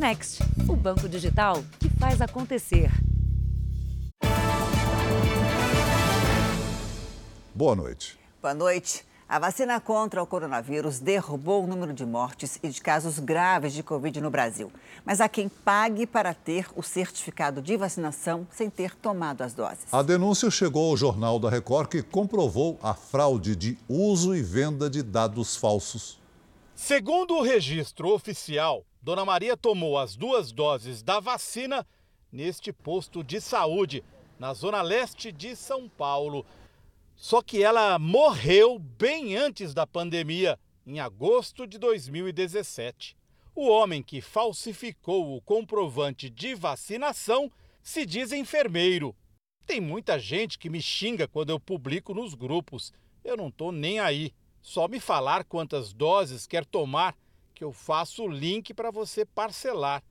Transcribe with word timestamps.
Next, 0.00 0.42
o 0.66 0.74
banco 0.74 1.06
digital 1.06 1.62
que 1.78 1.90
faz 1.90 2.22
acontecer. 2.22 2.90
Boa 7.54 7.76
noite. 7.76 8.18
Boa 8.40 8.54
noite. 8.54 9.04
A 9.28 9.38
vacina 9.38 9.78
contra 9.78 10.22
o 10.22 10.26
coronavírus 10.26 11.00
derrubou 11.00 11.64
o 11.64 11.66
número 11.66 11.92
de 11.92 12.06
mortes 12.06 12.58
e 12.62 12.70
de 12.70 12.80
casos 12.80 13.18
graves 13.18 13.74
de 13.74 13.82
Covid 13.82 14.22
no 14.22 14.30
Brasil. 14.30 14.72
Mas 15.04 15.20
há 15.20 15.28
quem 15.28 15.50
pague 15.50 16.06
para 16.06 16.32
ter 16.32 16.66
o 16.74 16.82
certificado 16.82 17.60
de 17.60 17.76
vacinação 17.76 18.48
sem 18.50 18.70
ter 18.70 18.96
tomado 18.96 19.42
as 19.42 19.52
doses. 19.52 19.84
A 19.92 20.00
denúncia 20.00 20.50
chegou 20.50 20.88
ao 20.88 20.96
Jornal 20.96 21.38
da 21.38 21.50
Record, 21.50 21.90
que 21.90 22.02
comprovou 22.02 22.78
a 22.82 22.94
fraude 22.94 23.54
de 23.54 23.76
uso 23.86 24.34
e 24.34 24.40
venda 24.40 24.88
de 24.88 25.02
dados 25.02 25.56
falsos. 25.56 26.18
Segundo 26.74 27.34
o 27.34 27.42
registro 27.42 28.08
oficial, 28.08 28.82
Dona 29.02 29.24
Maria 29.24 29.56
tomou 29.56 29.96
as 29.96 30.14
duas 30.14 30.52
doses 30.52 31.02
da 31.02 31.20
vacina 31.20 31.86
neste 32.30 32.70
posto 32.70 33.24
de 33.24 33.40
saúde, 33.40 34.04
na 34.38 34.52
zona 34.52 34.82
leste 34.82 35.32
de 35.32 35.56
São 35.56 35.88
Paulo. 35.88 36.44
Só 37.16 37.40
que 37.40 37.62
ela 37.62 37.98
morreu 37.98 38.78
bem 38.78 39.36
antes 39.36 39.72
da 39.72 39.86
pandemia, 39.86 40.58
em 40.86 41.00
agosto 41.00 41.66
de 41.66 41.78
2017. 41.78 43.16
O 43.54 43.68
homem 43.68 44.02
que 44.02 44.20
falsificou 44.20 45.34
o 45.34 45.40
comprovante 45.40 46.28
de 46.28 46.54
vacinação 46.54 47.50
se 47.82 48.04
diz 48.04 48.32
enfermeiro. 48.32 49.16
Tem 49.66 49.80
muita 49.80 50.18
gente 50.18 50.58
que 50.58 50.68
me 50.68 50.80
xinga 50.80 51.26
quando 51.26 51.50
eu 51.50 51.58
publico 51.58 52.14
nos 52.14 52.34
grupos. 52.34 52.92
Eu 53.24 53.36
não 53.36 53.50
tô 53.50 53.72
nem 53.72 53.98
aí. 53.98 54.32
Só 54.60 54.86
me 54.88 55.00
falar 55.00 55.44
quantas 55.44 55.92
doses 55.92 56.46
quer 56.46 56.66
tomar 56.66 57.16
que 57.60 57.64
eu 57.64 57.74
faço 57.74 58.22
o 58.22 58.26
link 58.26 58.72
para 58.72 58.90
você 58.90 59.22
parcelar. 59.22 60.02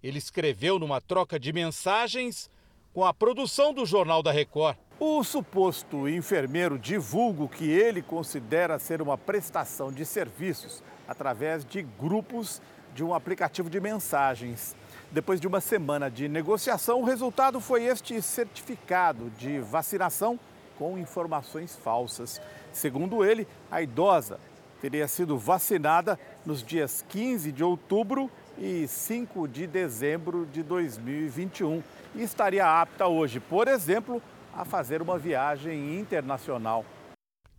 Ele 0.00 0.18
escreveu 0.18 0.78
numa 0.78 1.00
troca 1.00 1.36
de 1.36 1.52
mensagens 1.52 2.48
com 2.94 3.04
a 3.04 3.12
produção 3.12 3.74
do 3.74 3.84
Jornal 3.84 4.22
da 4.22 4.30
Record. 4.30 4.76
O 5.00 5.24
suposto 5.24 6.08
enfermeiro 6.08 6.78
divulga 6.78 7.42
o 7.42 7.48
que 7.48 7.68
ele 7.68 8.02
considera 8.02 8.78
ser 8.78 9.02
uma 9.02 9.18
prestação 9.18 9.90
de 9.90 10.06
serviços 10.06 10.80
através 11.08 11.64
de 11.64 11.82
grupos 11.82 12.62
de 12.94 13.02
um 13.02 13.12
aplicativo 13.12 13.68
de 13.68 13.80
mensagens. 13.80 14.76
Depois 15.10 15.40
de 15.40 15.48
uma 15.48 15.60
semana 15.60 16.08
de 16.08 16.28
negociação, 16.28 17.00
o 17.00 17.04
resultado 17.04 17.60
foi 17.60 17.82
este 17.82 18.22
certificado 18.22 19.28
de 19.30 19.58
vacinação 19.58 20.38
com 20.78 20.96
informações 20.96 21.74
falsas. 21.74 22.40
Segundo 22.72 23.24
ele, 23.24 23.48
a 23.72 23.82
idosa 23.82 24.38
teria 24.82 25.06
sido 25.06 25.38
vacinada 25.38 26.18
nos 26.44 26.60
dias 26.60 27.04
15 27.08 27.52
de 27.52 27.62
outubro 27.62 28.28
e 28.58 28.88
5 28.88 29.46
de 29.46 29.64
dezembro 29.64 30.44
de 30.44 30.60
2021 30.64 31.80
e 32.16 32.22
estaria 32.22 32.66
apta 32.66 33.06
hoje, 33.06 33.38
por 33.38 33.68
exemplo, 33.68 34.20
a 34.52 34.64
fazer 34.64 35.00
uma 35.00 35.16
viagem 35.16 36.00
internacional. 36.00 36.84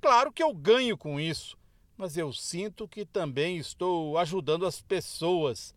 Claro 0.01 0.33
que 0.33 0.43
eu 0.43 0.53
ganho 0.53 0.97
com 0.97 1.17
isso, 1.17 1.57
mas 1.95 2.17
eu 2.17 2.33
sinto 2.33 2.89
que 2.89 3.05
também 3.05 3.55
estou 3.55 4.17
ajudando 4.17 4.65
as 4.65 4.81
pessoas. 4.81 5.73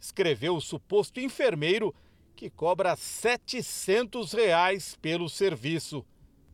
Escreveu 0.00 0.56
o 0.56 0.60
suposto 0.60 1.20
enfermeiro 1.20 1.94
que 2.34 2.50
cobra 2.50 2.96
700 2.96 4.32
reais 4.32 4.96
pelo 5.00 5.28
serviço. 5.28 6.04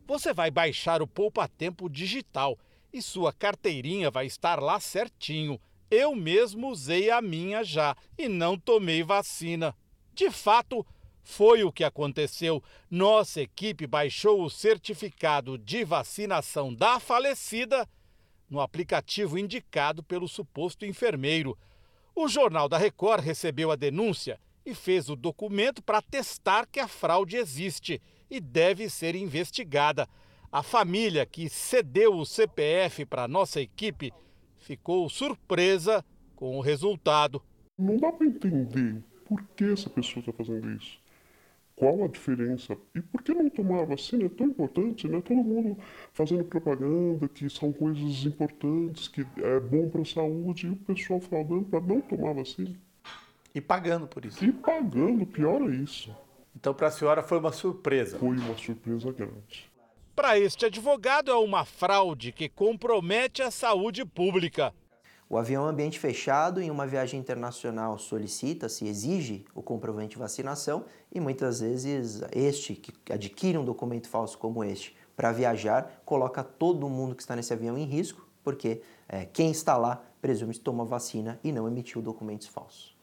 Você 0.06 0.34
vai 0.34 0.50
baixar 0.50 1.00
o 1.00 1.06
Poupa 1.06 1.48
Tempo 1.48 1.88
digital 1.88 2.58
e 2.94 3.02
sua 3.02 3.32
carteirinha 3.32 4.08
vai 4.08 4.24
estar 4.24 4.62
lá 4.62 4.78
certinho. 4.78 5.60
Eu 5.90 6.14
mesmo 6.14 6.68
usei 6.68 7.10
a 7.10 7.20
minha 7.20 7.64
já 7.64 7.96
e 8.16 8.28
não 8.28 8.56
tomei 8.56 9.02
vacina. 9.02 9.74
De 10.14 10.30
fato, 10.30 10.86
foi 11.24 11.64
o 11.64 11.72
que 11.72 11.82
aconteceu. 11.82 12.62
Nossa 12.88 13.40
equipe 13.40 13.84
baixou 13.84 14.44
o 14.44 14.48
certificado 14.48 15.58
de 15.58 15.84
vacinação 15.84 16.72
da 16.72 17.00
falecida 17.00 17.88
no 18.48 18.60
aplicativo 18.60 19.36
indicado 19.36 20.00
pelo 20.00 20.28
suposto 20.28 20.86
enfermeiro. 20.86 21.58
O 22.14 22.28
Jornal 22.28 22.68
da 22.68 22.78
Record 22.78 23.24
recebeu 23.24 23.72
a 23.72 23.76
denúncia 23.76 24.38
e 24.64 24.72
fez 24.72 25.08
o 25.08 25.16
documento 25.16 25.82
para 25.82 26.00
testar 26.00 26.64
que 26.66 26.78
a 26.78 26.86
fraude 26.86 27.36
existe 27.36 28.00
e 28.30 28.38
deve 28.38 28.88
ser 28.88 29.16
investigada. 29.16 30.08
A 30.54 30.62
família 30.62 31.26
que 31.26 31.48
cedeu 31.48 32.14
o 32.14 32.24
CPF 32.24 33.04
para 33.04 33.26
nossa 33.26 33.60
equipe 33.60 34.12
ficou 34.56 35.08
surpresa 35.08 36.04
com 36.36 36.56
o 36.56 36.60
resultado. 36.60 37.42
Não 37.76 37.96
dá 37.96 38.12
para 38.12 38.28
entender 38.28 39.02
por 39.24 39.42
que 39.56 39.64
essa 39.64 39.90
pessoa 39.90 40.20
está 40.20 40.32
fazendo 40.32 40.70
isso. 40.70 40.96
Qual 41.74 42.04
a 42.04 42.06
diferença? 42.06 42.78
E 42.94 43.00
por 43.00 43.20
que 43.20 43.34
não 43.34 43.50
tomar 43.50 43.80
a 43.80 43.84
vacina? 43.84 44.26
É 44.26 44.28
tão 44.28 44.46
importante, 44.46 45.08
né? 45.08 45.20
Todo 45.22 45.38
mundo 45.38 45.76
fazendo 46.12 46.44
propaganda 46.44 47.26
que 47.26 47.50
são 47.50 47.72
coisas 47.72 48.24
importantes, 48.24 49.08
que 49.08 49.26
é 49.38 49.58
bom 49.58 49.88
para 49.88 50.02
a 50.02 50.04
saúde, 50.04 50.68
e 50.68 50.70
o 50.70 50.76
pessoal 50.76 51.18
falando 51.18 51.64
para 51.64 51.80
não 51.80 52.00
tomar 52.00 52.30
a 52.30 52.34
vacina. 52.34 52.76
E 53.52 53.60
pagando 53.60 54.06
por 54.06 54.24
isso. 54.24 54.44
E 54.44 54.52
pagando, 54.52 55.26
pior 55.26 55.68
é 55.68 55.74
isso. 55.74 56.14
Então, 56.54 56.72
para 56.72 56.86
a 56.86 56.90
senhora 56.92 57.24
foi 57.24 57.40
uma 57.40 57.50
surpresa. 57.50 58.20
Foi 58.20 58.38
uma 58.38 58.56
surpresa 58.56 59.10
grande. 59.10 59.73
Para 60.14 60.38
este 60.38 60.66
advogado, 60.66 61.32
é 61.32 61.34
uma 61.34 61.64
fraude 61.64 62.30
que 62.30 62.48
compromete 62.48 63.42
a 63.42 63.50
saúde 63.50 64.04
pública. 64.04 64.72
O 65.28 65.36
avião 65.36 65.64
é 65.64 65.66
um 65.66 65.68
ambiente 65.70 65.98
fechado 65.98 66.62
em 66.62 66.70
uma 66.70 66.86
viagem 66.86 67.18
internacional 67.18 67.98
solicita-se, 67.98 68.86
exige 68.86 69.44
o 69.52 69.60
comprovante 69.60 70.10
de 70.10 70.18
vacinação 70.18 70.84
e 71.10 71.18
muitas 71.18 71.60
vezes 71.60 72.22
este 72.32 72.76
que 72.76 73.12
adquire 73.12 73.58
um 73.58 73.64
documento 73.64 74.08
falso 74.08 74.38
como 74.38 74.62
este 74.62 74.96
para 75.16 75.32
viajar 75.32 76.00
coloca 76.04 76.44
todo 76.44 76.88
mundo 76.88 77.16
que 77.16 77.22
está 77.22 77.34
nesse 77.34 77.52
avião 77.52 77.76
em 77.76 77.84
risco, 77.84 78.28
porque 78.44 78.82
é, 79.08 79.24
quem 79.24 79.50
está 79.50 79.76
lá 79.76 80.00
presume-se 80.22 80.60
tomar 80.60 80.84
vacina 80.84 81.40
e 81.42 81.50
não 81.50 81.66
emitiu 81.66 82.00
documentos 82.00 82.46
falsos. 82.46 82.94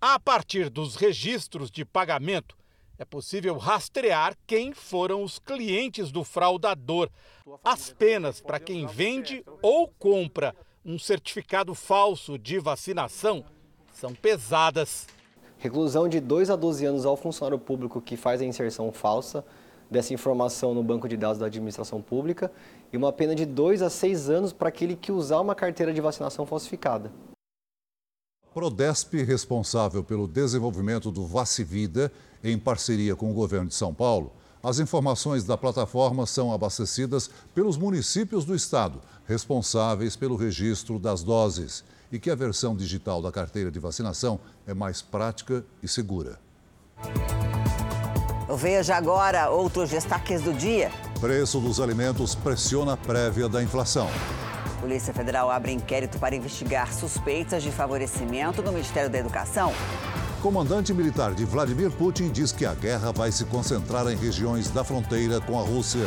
A 0.00 0.18
partir 0.18 0.70
dos 0.70 0.96
registros 0.96 1.70
de 1.70 1.84
pagamento, 1.84 2.56
é 2.98 3.04
possível 3.04 3.56
rastrear 3.56 4.36
quem 4.46 4.72
foram 4.72 5.22
os 5.22 5.38
clientes 5.38 6.10
do 6.10 6.24
fraudador. 6.24 7.08
As 7.62 7.92
penas 7.92 8.40
para 8.40 8.58
quem 8.58 8.86
vende 8.86 9.44
ou 9.62 9.88
compra 9.98 10.54
um 10.84 10.98
certificado 10.98 11.74
falso 11.74 12.38
de 12.38 12.58
vacinação 12.58 13.44
são 13.92 14.14
pesadas. 14.14 15.06
Reclusão 15.58 16.08
de 16.08 16.20
2 16.20 16.50
a 16.50 16.56
12 16.56 16.84
anos 16.84 17.06
ao 17.06 17.16
funcionário 17.16 17.58
público 17.58 18.00
que 18.00 18.16
faz 18.16 18.40
a 18.40 18.44
inserção 18.44 18.92
falsa 18.92 19.44
dessa 19.90 20.12
informação 20.12 20.74
no 20.74 20.82
banco 20.82 21.08
de 21.08 21.16
dados 21.16 21.38
da 21.38 21.46
administração 21.46 22.02
pública 22.02 22.50
e 22.92 22.96
uma 22.96 23.12
pena 23.12 23.34
de 23.34 23.46
2 23.46 23.82
a 23.82 23.90
6 23.90 24.30
anos 24.30 24.52
para 24.52 24.68
aquele 24.68 24.96
que 24.96 25.12
usar 25.12 25.40
uma 25.40 25.54
carteira 25.54 25.92
de 25.92 26.00
vacinação 26.00 26.44
falsificada. 26.44 27.10
Prodesp, 28.52 29.22
responsável 29.22 30.02
pelo 30.02 30.26
desenvolvimento 30.26 31.10
do 31.10 31.26
Vacivida, 31.26 32.10
em 32.42 32.58
parceria 32.58 33.16
com 33.16 33.30
o 33.30 33.34
governo 33.34 33.68
de 33.68 33.74
São 33.74 33.92
Paulo, 33.92 34.32
as 34.62 34.78
informações 34.80 35.44
da 35.44 35.56
plataforma 35.56 36.26
são 36.26 36.52
abastecidas 36.52 37.30
pelos 37.54 37.76
municípios 37.76 38.44
do 38.44 38.54
estado, 38.54 39.00
responsáveis 39.26 40.16
pelo 40.16 40.34
registro 40.34 40.98
das 40.98 41.22
doses, 41.22 41.84
e 42.10 42.18
que 42.18 42.30
a 42.30 42.34
versão 42.34 42.74
digital 42.74 43.22
da 43.22 43.30
carteira 43.30 43.70
de 43.70 43.78
vacinação 43.78 44.40
é 44.66 44.74
mais 44.74 45.02
prática 45.02 45.64
e 45.82 45.88
segura. 45.88 46.38
Veja 48.56 48.96
agora 48.96 49.50
outros 49.50 49.90
destaques 49.90 50.42
do 50.42 50.52
dia. 50.52 50.90
Preço 51.20 51.60
dos 51.60 51.80
alimentos 51.80 52.34
pressiona 52.34 52.94
a 52.94 52.96
prévia 52.96 53.48
da 53.48 53.62
inflação. 53.62 54.08
Polícia 54.80 55.12
Federal 55.12 55.50
abre 55.50 55.72
inquérito 55.72 56.18
para 56.18 56.36
investigar 56.36 56.92
suspeitas 56.92 57.62
de 57.62 57.72
favorecimento 57.72 58.62
no 58.62 58.70
Ministério 58.72 59.10
da 59.10 59.18
Educação. 59.18 59.72
Comandante 60.42 60.92
militar 60.92 61.34
de 61.34 61.44
Vladimir 61.44 61.90
Putin 61.90 62.30
diz 62.30 62.52
que 62.52 62.66
a 62.66 62.74
guerra 62.74 63.10
vai 63.10 63.32
se 63.32 63.44
concentrar 63.46 64.06
em 64.08 64.16
regiões 64.16 64.70
da 64.70 64.84
fronteira 64.84 65.40
com 65.40 65.58
a 65.58 65.62
Rússia. 65.62 66.06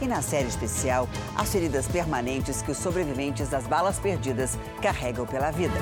E 0.00 0.06
na 0.06 0.22
série 0.22 0.48
especial, 0.48 1.08
as 1.36 1.52
feridas 1.52 1.86
permanentes 1.86 2.62
que 2.62 2.70
os 2.70 2.78
sobreviventes 2.78 3.48
das 3.48 3.66
balas 3.66 3.98
perdidas 3.98 4.58
carregam 4.80 5.26
pela 5.26 5.50
vida. 5.50 5.74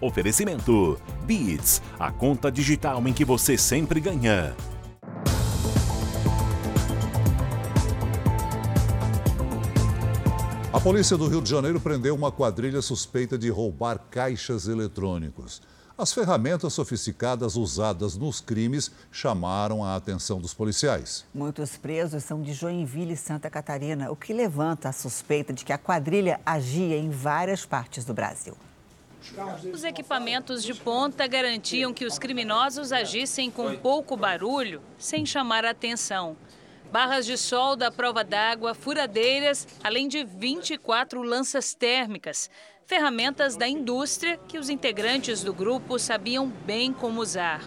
Oferecimento: 0.00 0.98
Beats, 1.24 1.82
a 1.98 2.10
conta 2.10 2.50
digital 2.50 3.06
em 3.06 3.12
que 3.12 3.24
você 3.24 3.56
sempre 3.56 4.00
ganha. 4.00 4.54
A 10.74 10.80
polícia 10.80 11.16
do 11.16 11.28
Rio 11.28 11.40
de 11.40 11.48
Janeiro 11.48 11.80
prendeu 11.80 12.16
uma 12.16 12.32
quadrilha 12.32 12.82
suspeita 12.82 13.38
de 13.38 13.48
roubar 13.48 13.96
caixas 14.10 14.66
eletrônicos. 14.66 15.62
As 15.96 16.12
ferramentas 16.12 16.72
sofisticadas 16.72 17.54
usadas 17.54 18.16
nos 18.16 18.40
crimes 18.40 18.90
chamaram 19.12 19.84
a 19.84 19.94
atenção 19.94 20.40
dos 20.40 20.52
policiais. 20.52 21.24
Muitos 21.32 21.76
presos 21.76 22.24
são 22.24 22.42
de 22.42 22.52
Joinville 22.52 23.12
e 23.12 23.16
Santa 23.16 23.48
Catarina, 23.48 24.10
o 24.10 24.16
que 24.16 24.32
levanta 24.32 24.88
a 24.88 24.92
suspeita 24.92 25.52
de 25.52 25.64
que 25.64 25.72
a 25.72 25.78
quadrilha 25.78 26.40
agia 26.44 26.98
em 26.98 27.08
várias 27.08 27.64
partes 27.64 28.04
do 28.04 28.12
Brasil. 28.12 28.56
Os 29.72 29.84
equipamentos 29.84 30.64
de 30.64 30.74
ponta 30.74 31.24
garantiam 31.28 31.94
que 31.94 32.04
os 32.04 32.18
criminosos 32.18 32.90
agissem 32.90 33.48
com 33.48 33.76
pouco 33.76 34.16
barulho, 34.16 34.82
sem 34.98 35.24
chamar 35.24 35.64
a 35.64 35.70
atenção. 35.70 36.36
Barras 36.90 37.26
de 37.26 37.36
solda, 37.36 37.90
prova 37.90 38.22
d'água, 38.22 38.74
furadeiras, 38.74 39.66
além 39.82 40.06
de 40.06 40.24
24 40.24 41.22
lanças 41.22 41.74
térmicas 41.74 42.48
ferramentas 42.86 43.56
da 43.56 43.66
indústria 43.66 44.38
que 44.48 44.58
os 44.58 44.68
integrantes 44.68 45.42
do 45.42 45.52
grupo 45.54 45.98
sabiam 45.98 46.46
bem 46.46 46.92
como 46.92 47.20
usar. 47.20 47.62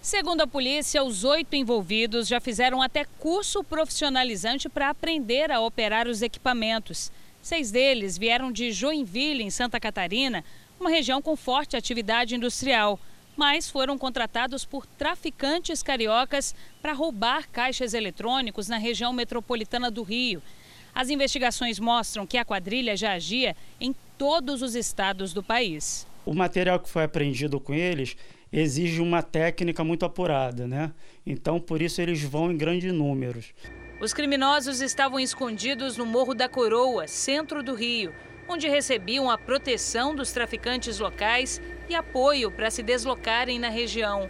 Segundo 0.00 0.42
a 0.42 0.46
polícia, 0.46 1.02
os 1.02 1.24
oito 1.24 1.54
envolvidos 1.54 2.28
já 2.28 2.40
fizeram 2.40 2.80
até 2.80 3.04
curso 3.04 3.62
profissionalizante 3.64 4.68
para 4.68 4.88
aprender 4.88 5.50
a 5.50 5.60
operar 5.60 6.06
os 6.06 6.22
equipamentos. 6.22 7.10
Seis 7.42 7.70
deles 7.70 8.16
vieram 8.16 8.50
de 8.50 8.72
Joinville, 8.72 9.42
em 9.42 9.50
Santa 9.50 9.80
Catarina, 9.80 10.44
uma 10.78 10.90
região 10.90 11.20
com 11.20 11.36
forte 11.36 11.76
atividade 11.76 12.34
industrial, 12.34 13.00
mas 13.36 13.68
foram 13.68 13.98
contratados 13.98 14.64
por 14.64 14.86
traficantes 14.86 15.82
cariocas 15.82 16.54
para 16.80 16.92
roubar 16.92 17.48
caixas 17.50 17.94
eletrônicos 17.94 18.68
na 18.68 18.78
região 18.78 19.12
metropolitana 19.12 19.90
do 19.90 20.02
Rio. 20.02 20.42
As 20.94 21.10
investigações 21.10 21.78
mostram 21.78 22.26
que 22.26 22.38
a 22.38 22.44
quadrilha 22.44 22.96
já 22.96 23.12
agia 23.12 23.54
em 23.78 23.94
todos 24.16 24.62
os 24.62 24.74
estados 24.74 25.32
do 25.34 25.42
país. 25.42 26.06
O 26.24 26.34
material 26.34 26.80
que 26.80 26.88
foi 26.88 27.04
apreendido 27.04 27.60
com 27.60 27.74
eles 27.74 28.16
exige 28.52 29.00
uma 29.00 29.22
técnica 29.22 29.84
muito 29.84 30.04
apurada, 30.04 30.66
né? 30.66 30.92
Então, 31.26 31.60
por 31.60 31.82
isso 31.82 32.00
eles 32.00 32.22
vão 32.22 32.50
em 32.50 32.56
grandes 32.56 32.92
números. 32.92 33.52
Os 34.00 34.14
criminosos 34.14 34.80
estavam 34.80 35.20
escondidos 35.20 35.96
no 35.96 36.06
Morro 36.06 36.34
da 36.34 36.48
Coroa, 36.48 37.06
centro 37.06 37.62
do 37.62 37.74
Rio, 37.74 38.12
onde 38.48 38.68
recebiam 38.68 39.30
a 39.30 39.36
proteção 39.36 40.14
dos 40.14 40.32
traficantes 40.32 40.98
locais 40.98 41.60
e 41.88 41.94
apoio 41.94 42.50
para 42.50 42.70
se 42.70 42.82
deslocarem 42.82 43.58
na 43.58 43.68
região. 43.68 44.28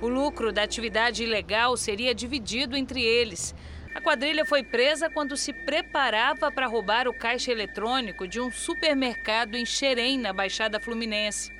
O 0.00 0.08
lucro 0.08 0.52
da 0.52 0.62
atividade 0.62 1.22
ilegal 1.22 1.76
seria 1.76 2.14
dividido 2.14 2.76
entre 2.76 3.02
eles. 3.02 3.54
A 3.94 4.00
quadrilha 4.00 4.44
foi 4.44 4.62
presa 4.62 5.10
quando 5.10 5.36
se 5.36 5.52
preparava 5.52 6.52
para 6.52 6.68
roubar 6.68 7.08
o 7.08 7.12
caixa 7.12 7.50
eletrônico 7.50 8.28
de 8.28 8.40
um 8.40 8.50
supermercado 8.50 9.56
em 9.56 9.66
Xerém, 9.66 10.16
na 10.16 10.32
Baixada 10.32 10.78
Fluminense. 10.78 11.52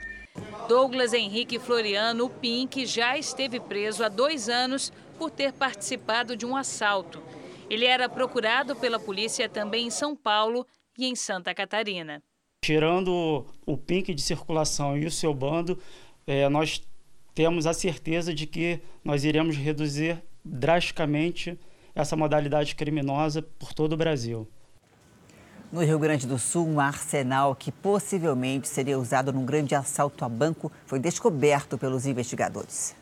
Douglas 0.68 1.12
Henrique 1.12 1.58
Floriano, 1.58 2.26
o 2.26 2.30
Pink, 2.30 2.86
já 2.86 3.18
esteve 3.18 3.58
preso 3.58 4.04
há 4.04 4.08
dois 4.08 4.48
anos 4.48 4.92
por 5.18 5.30
ter 5.30 5.52
participado 5.52 6.36
de 6.36 6.46
um 6.46 6.56
assalto. 6.56 7.20
Ele 7.68 7.84
era 7.84 8.08
procurado 8.08 8.76
pela 8.76 9.00
polícia 9.00 9.48
também 9.48 9.88
em 9.88 9.90
São 9.90 10.14
Paulo 10.14 10.64
e 10.98 11.06
em 11.06 11.14
Santa 11.14 11.54
Catarina. 11.54 12.20
Tirando 12.64 13.46
o 13.64 13.76
Pink 13.76 14.12
de 14.12 14.20
circulação 14.20 14.98
e 14.98 15.06
o 15.06 15.10
seu 15.10 15.32
bando, 15.32 15.78
é, 16.26 16.48
nós 16.48 16.82
temos 17.34 17.66
a 17.66 17.72
certeza 17.72 18.34
de 18.34 18.46
que 18.46 18.80
nós 19.04 19.24
iremos 19.24 19.56
reduzir 19.56 20.20
drasticamente 20.44 21.56
essa 21.94 22.16
modalidade 22.16 22.74
criminosa 22.74 23.40
por 23.40 23.72
todo 23.72 23.92
o 23.92 23.96
Brasil. 23.96 24.48
No 25.70 25.84
Rio 25.84 25.98
Grande 25.98 26.26
do 26.26 26.38
Sul, 26.38 26.66
um 26.66 26.80
arsenal 26.80 27.54
que 27.54 27.70
possivelmente 27.70 28.66
seria 28.66 28.98
usado 28.98 29.32
num 29.32 29.44
grande 29.44 29.74
assalto 29.74 30.24
a 30.24 30.28
banco 30.28 30.72
foi 30.86 30.98
descoberto 30.98 31.76
pelos 31.76 32.06
investigadores. 32.06 32.96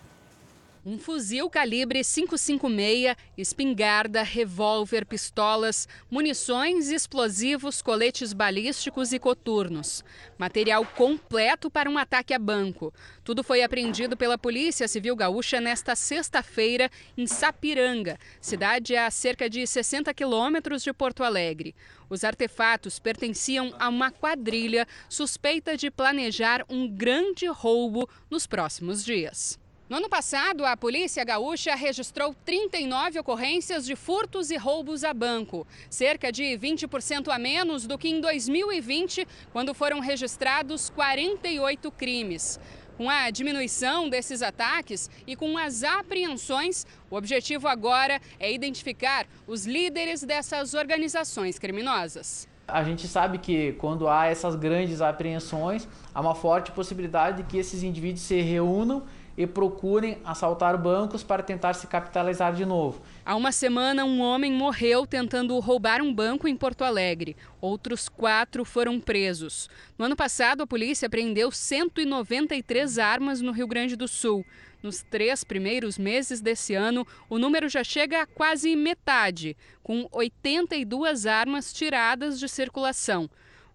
Um 0.89 1.01
fuzil 1.01 1.51
calibre 1.51 2.05
556, 2.05 3.17
espingarda, 3.37 4.23
revólver, 4.23 5.05
pistolas, 5.05 5.89
munições, 6.09 6.91
explosivos, 6.91 7.83
coletes 7.83 8.33
balísticos 8.33 9.13
e 9.13 9.19
coturnos. 9.19 10.05
Material 10.39 10.87
completo 10.87 11.69
para 11.69 11.91
um 11.91 11.99
ataque 11.99 12.33
a 12.33 12.39
banco. 12.39 12.95
Tudo 13.25 13.43
foi 13.43 13.65
apreendido 13.65 14.17
pela 14.17 14.39
Polícia 14.39 14.87
Civil 14.87 15.17
Gaúcha 15.17 15.61
nesta 15.61 15.97
sexta-feira 15.97 16.89
em 17.19 17.27
Sapiranga, 17.27 18.17
cidade 18.41 18.95
a 18.95 19.11
cerca 19.11 19.51
de 19.51 19.67
60 19.67 20.15
quilômetros 20.15 20.85
de 20.85 20.93
Porto 20.93 21.25
Alegre. 21.25 21.75
Os 22.09 22.23
artefatos 22.23 23.01
pertenciam 23.01 23.75
a 23.77 23.89
uma 23.89 24.13
quadrilha 24.13 24.87
suspeita 25.09 25.77
de 25.77 25.91
planejar 25.91 26.65
um 26.69 26.87
grande 26.87 27.47
roubo 27.47 28.09
nos 28.31 28.47
próximos 28.47 29.05
dias. 29.05 29.59
No 29.89 29.99
ano 29.99 30.09
passado, 30.09 30.67
a 30.67 30.77
Polícia 30.77 31.23
Gaúcha 31.23 31.77
registrou 31.77 32.35
39 32.45 33.21
ocorrências 33.21 33.87
de 33.87 33.95
furtos 33.95 34.51
e 34.51 34.57
roubos 34.57 35.05
a 35.05 35.15
banco, 35.15 35.65
cerca 35.89 36.33
de 36.33 36.43
20% 36.59 37.29
a 37.33 37.39
menos 37.39 37.87
do 37.87 37.97
que 37.97 38.09
em 38.09 38.21
2020, 38.21 39.25
quando 39.53 39.73
foram 39.73 40.01
registrados 40.01 40.91
48 40.91 41.93
crimes. 41.93 42.59
Com 42.97 43.09
a 43.09 43.31
diminuição 43.31 44.09
desses 44.09 44.43
ataques 44.43 45.09
e 45.25 45.37
com 45.37 45.57
as 45.57 45.85
apreensões, 45.85 46.85
o 47.09 47.15
objetivo 47.15 47.69
agora 47.69 48.21
é 48.41 48.53
identificar 48.53 49.25
os 49.47 49.67
líderes 49.67 50.25
dessas 50.25 50.75
organizações 50.75 51.61
criminosas. 51.61 52.49
A 52.67 52.83
gente 52.83 53.07
sabe 53.07 53.39
que 53.39 53.75
quando 53.75 54.09
há 54.09 54.27
essas 54.27 54.57
grandes 54.57 55.01
apreensões, 55.01 55.87
há 56.13 56.21
uma 56.21 56.35
forte 56.35 56.73
possibilidade 56.73 57.45
de 57.45 57.49
que 57.49 57.57
esses 57.57 57.85
indivíduos 57.85 58.23
se 58.23 58.41
reúnam 58.41 59.05
e 59.37 59.47
procurem 59.47 60.19
assaltar 60.25 60.79
bancos 60.79 61.23
para 61.23 61.43
tentar 61.43 61.75
se 61.75 61.87
capitalizar 61.87 62.55
de 62.55 62.65
novo. 62.65 63.03
Há 63.25 63.37
uma 63.37 63.53
semana, 63.53 64.05
um 64.05 64.21
homem 64.21 64.53
morreu 64.53 65.07
tentando 65.07 65.59
roubar 65.59 66.01
um 66.01 66.13
banco 66.13 66.49
em 66.49 66.57
Porto 66.57 66.83
Alegre. 66.83 67.37
Outros 67.61 68.09
quatro 68.09 68.65
foram 68.65 68.99
presos. 68.99 69.69
No 69.99 70.07
ano 70.07 70.17
passado, 70.17 70.63
a 70.63 70.67
polícia 70.67 71.07
apreendeu 71.07 71.51
193 71.51 72.99
armas 72.99 73.41
no 73.41 73.53
Rio 73.53 73.67
Grande 73.67 73.97
do 73.97 74.09
Sul. 74.09 74.45
Nos 74.83 75.03
três 75.03 75.43
primeiros 75.43 75.99
meses 75.99 76.41
desse 76.41 76.75
ano, 76.75 77.07
o 77.29 77.39
número 77.39 77.69
já 77.69 77.83
chega 77.83 78.23
a 78.23 78.27
quase 78.27 78.77
metade, 78.77 79.57
com 79.83 80.09
82 80.13 81.27
armas 81.27 81.73
tiradas 81.73 82.39
de 82.39 82.49
circulação. 82.49 83.29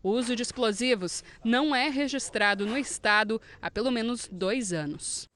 O 0.04 0.10
uso 0.10 0.36
de 0.36 0.42
explosivos 0.42 1.24
não 1.44 1.76
é 1.76 1.90
registrado 1.90 2.66
no 2.66 2.78
estado 2.78 3.40
há 3.62 3.70
pelo 3.70 3.92
menos 3.92 4.28
dois 4.32 4.74
anos. 4.74 5.31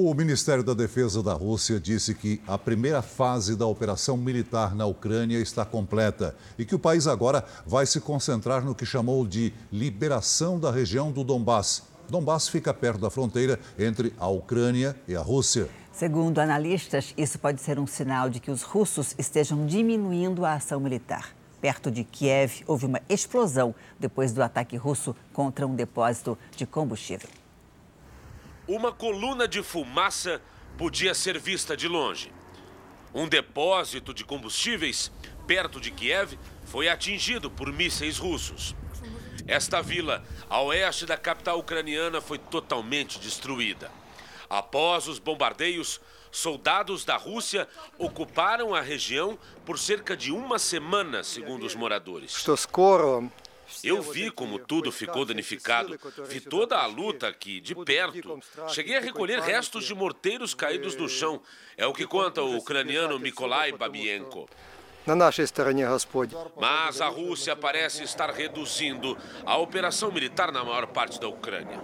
O 0.00 0.14
Ministério 0.14 0.62
da 0.62 0.74
Defesa 0.74 1.24
da 1.24 1.32
Rússia 1.32 1.80
disse 1.80 2.14
que 2.14 2.40
a 2.46 2.56
primeira 2.56 3.02
fase 3.02 3.56
da 3.56 3.66
operação 3.66 4.16
militar 4.16 4.72
na 4.72 4.86
Ucrânia 4.86 5.38
está 5.38 5.64
completa 5.64 6.36
e 6.56 6.64
que 6.64 6.72
o 6.72 6.78
país 6.78 7.08
agora 7.08 7.44
vai 7.66 7.84
se 7.84 8.00
concentrar 8.00 8.64
no 8.64 8.76
que 8.76 8.86
chamou 8.86 9.26
de 9.26 9.52
liberação 9.72 10.56
da 10.56 10.70
região 10.70 11.10
do 11.10 11.24
Donbass. 11.24 11.82
Donbass 12.08 12.48
fica 12.48 12.72
perto 12.72 13.00
da 13.00 13.10
fronteira 13.10 13.58
entre 13.76 14.14
a 14.20 14.28
Ucrânia 14.28 14.94
e 15.08 15.16
a 15.16 15.20
Rússia. 15.20 15.68
Segundo 15.90 16.38
analistas, 16.38 17.12
isso 17.18 17.36
pode 17.36 17.60
ser 17.60 17.76
um 17.80 17.86
sinal 17.88 18.30
de 18.30 18.38
que 18.38 18.52
os 18.52 18.62
russos 18.62 19.16
estejam 19.18 19.66
diminuindo 19.66 20.44
a 20.44 20.54
ação 20.54 20.78
militar. 20.78 21.34
Perto 21.60 21.90
de 21.90 22.04
Kiev, 22.04 22.62
houve 22.68 22.86
uma 22.86 23.00
explosão 23.08 23.74
depois 23.98 24.30
do 24.30 24.44
ataque 24.44 24.76
russo 24.76 25.12
contra 25.32 25.66
um 25.66 25.74
depósito 25.74 26.38
de 26.56 26.64
combustível 26.64 27.28
uma 28.68 28.92
coluna 28.92 29.48
de 29.48 29.62
fumaça 29.62 30.42
podia 30.76 31.14
ser 31.14 31.38
vista 31.38 31.74
de 31.74 31.88
longe. 31.88 32.30
Um 33.14 33.26
depósito 33.26 34.12
de 34.12 34.24
combustíveis 34.24 35.10
perto 35.46 35.80
de 35.80 35.90
Kiev 35.90 36.38
foi 36.66 36.90
atingido 36.90 37.50
por 37.50 37.72
mísseis 37.72 38.18
russos. 38.18 38.76
Esta 39.46 39.80
vila, 39.80 40.22
a 40.50 40.60
oeste 40.60 41.06
da 41.06 41.16
capital 41.16 41.58
ucraniana, 41.58 42.20
foi 42.20 42.36
totalmente 42.36 43.18
destruída. 43.18 43.90
Após 44.50 45.08
os 45.08 45.18
bombardeios, 45.18 45.98
soldados 46.30 47.06
da 47.06 47.16
Rússia 47.16 47.66
ocuparam 47.98 48.74
a 48.74 48.82
região 48.82 49.38
por 49.64 49.78
cerca 49.78 50.14
de 50.14 50.30
uma 50.30 50.58
semana, 50.58 51.24
segundo 51.24 51.64
os 51.64 51.74
moradores. 51.74 52.32
Eu 53.82 54.02
vi 54.02 54.30
como 54.30 54.58
tudo 54.58 54.90
ficou 54.90 55.24
danificado. 55.24 55.98
Vi 56.28 56.40
toda 56.40 56.78
a 56.78 56.86
luta 56.86 57.28
aqui, 57.28 57.60
de 57.60 57.74
perto. 57.74 58.40
Cheguei 58.68 58.96
a 58.96 59.00
recolher 59.00 59.40
restos 59.40 59.84
de 59.84 59.94
morteiros 59.94 60.54
caídos 60.54 60.94
no 60.96 61.08
chão. 61.08 61.42
É 61.76 61.86
o 61.86 61.92
que 61.92 62.06
conta 62.06 62.42
o 62.42 62.56
ucraniano 62.56 63.18
Mikolai 63.18 63.72
Babienko. 63.72 64.48
Mas 66.56 67.00
a 67.00 67.08
Rússia 67.08 67.56
parece 67.56 68.02
estar 68.02 68.30
reduzindo 68.30 69.16
a 69.44 69.56
operação 69.56 70.12
militar 70.12 70.52
na 70.52 70.62
maior 70.62 70.86
parte 70.88 71.18
da 71.18 71.28
Ucrânia. 71.28 71.80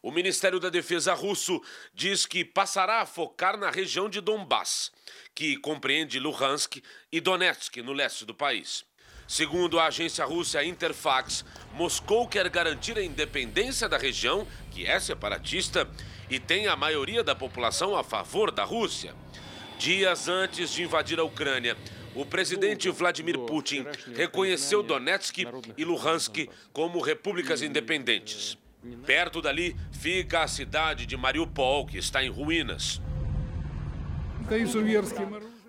O 0.00 0.10
Ministério 0.10 0.60
da 0.60 0.68
Defesa 0.68 1.14
russo 1.14 1.62
diz 1.94 2.26
que 2.26 2.44
passará 2.44 3.00
a 3.00 3.06
focar 3.06 3.56
na 3.56 3.70
região 3.70 4.08
de 4.08 4.20
Donbass, 4.20 4.92
que 5.34 5.56
compreende 5.56 6.18
Luhansk 6.18 6.82
e 7.10 7.20
Donetsk, 7.20 7.78
no 7.78 7.92
leste 7.92 8.26
do 8.26 8.34
país. 8.34 8.84
Segundo 9.26 9.80
a 9.80 9.86
agência 9.86 10.24
russa 10.24 10.64
Interfax, 10.64 11.44
Moscou 11.74 12.28
quer 12.28 12.48
garantir 12.48 12.96
a 12.98 13.02
independência 13.02 13.88
da 13.88 13.96
região, 13.96 14.46
que 14.70 14.86
é 14.86 15.00
separatista, 15.00 15.88
e 16.28 16.38
tem 16.38 16.66
a 16.66 16.76
maioria 16.76 17.22
da 17.22 17.34
população 17.34 17.96
a 17.96 18.04
favor 18.04 18.50
da 18.50 18.64
Rússia. 18.64 19.14
Dias 19.78 20.28
antes 20.28 20.70
de 20.70 20.82
invadir 20.82 21.18
a 21.18 21.24
Ucrânia, 21.24 21.76
o 22.14 22.24
presidente 22.24 22.88
Vladimir 22.90 23.38
Putin 23.40 23.84
reconheceu 24.14 24.82
Donetsk 24.82 25.38
e 25.76 25.84
Luhansk 25.84 26.48
como 26.72 27.00
repúblicas 27.00 27.60
independentes. 27.60 28.56
Perto 29.04 29.40
dali 29.40 29.74
fica 29.90 30.42
a 30.42 30.48
cidade 30.48 31.06
de 31.06 31.16
Mariupol, 31.16 31.86
que 31.86 31.98
está 31.98 32.22
em 32.22 32.28
ruínas. 32.28 33.00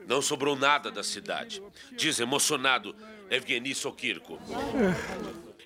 Não 0.08 0.22
sobrou 0.22 0.56
nada 0.56 0.92
da 0.92 1.02
cidade, 1.02 1.64
diz 1.98 2.20
emocionado 2.20 2.96
Evgeny 3.30 3.74
Sokirko. 3.74 4.40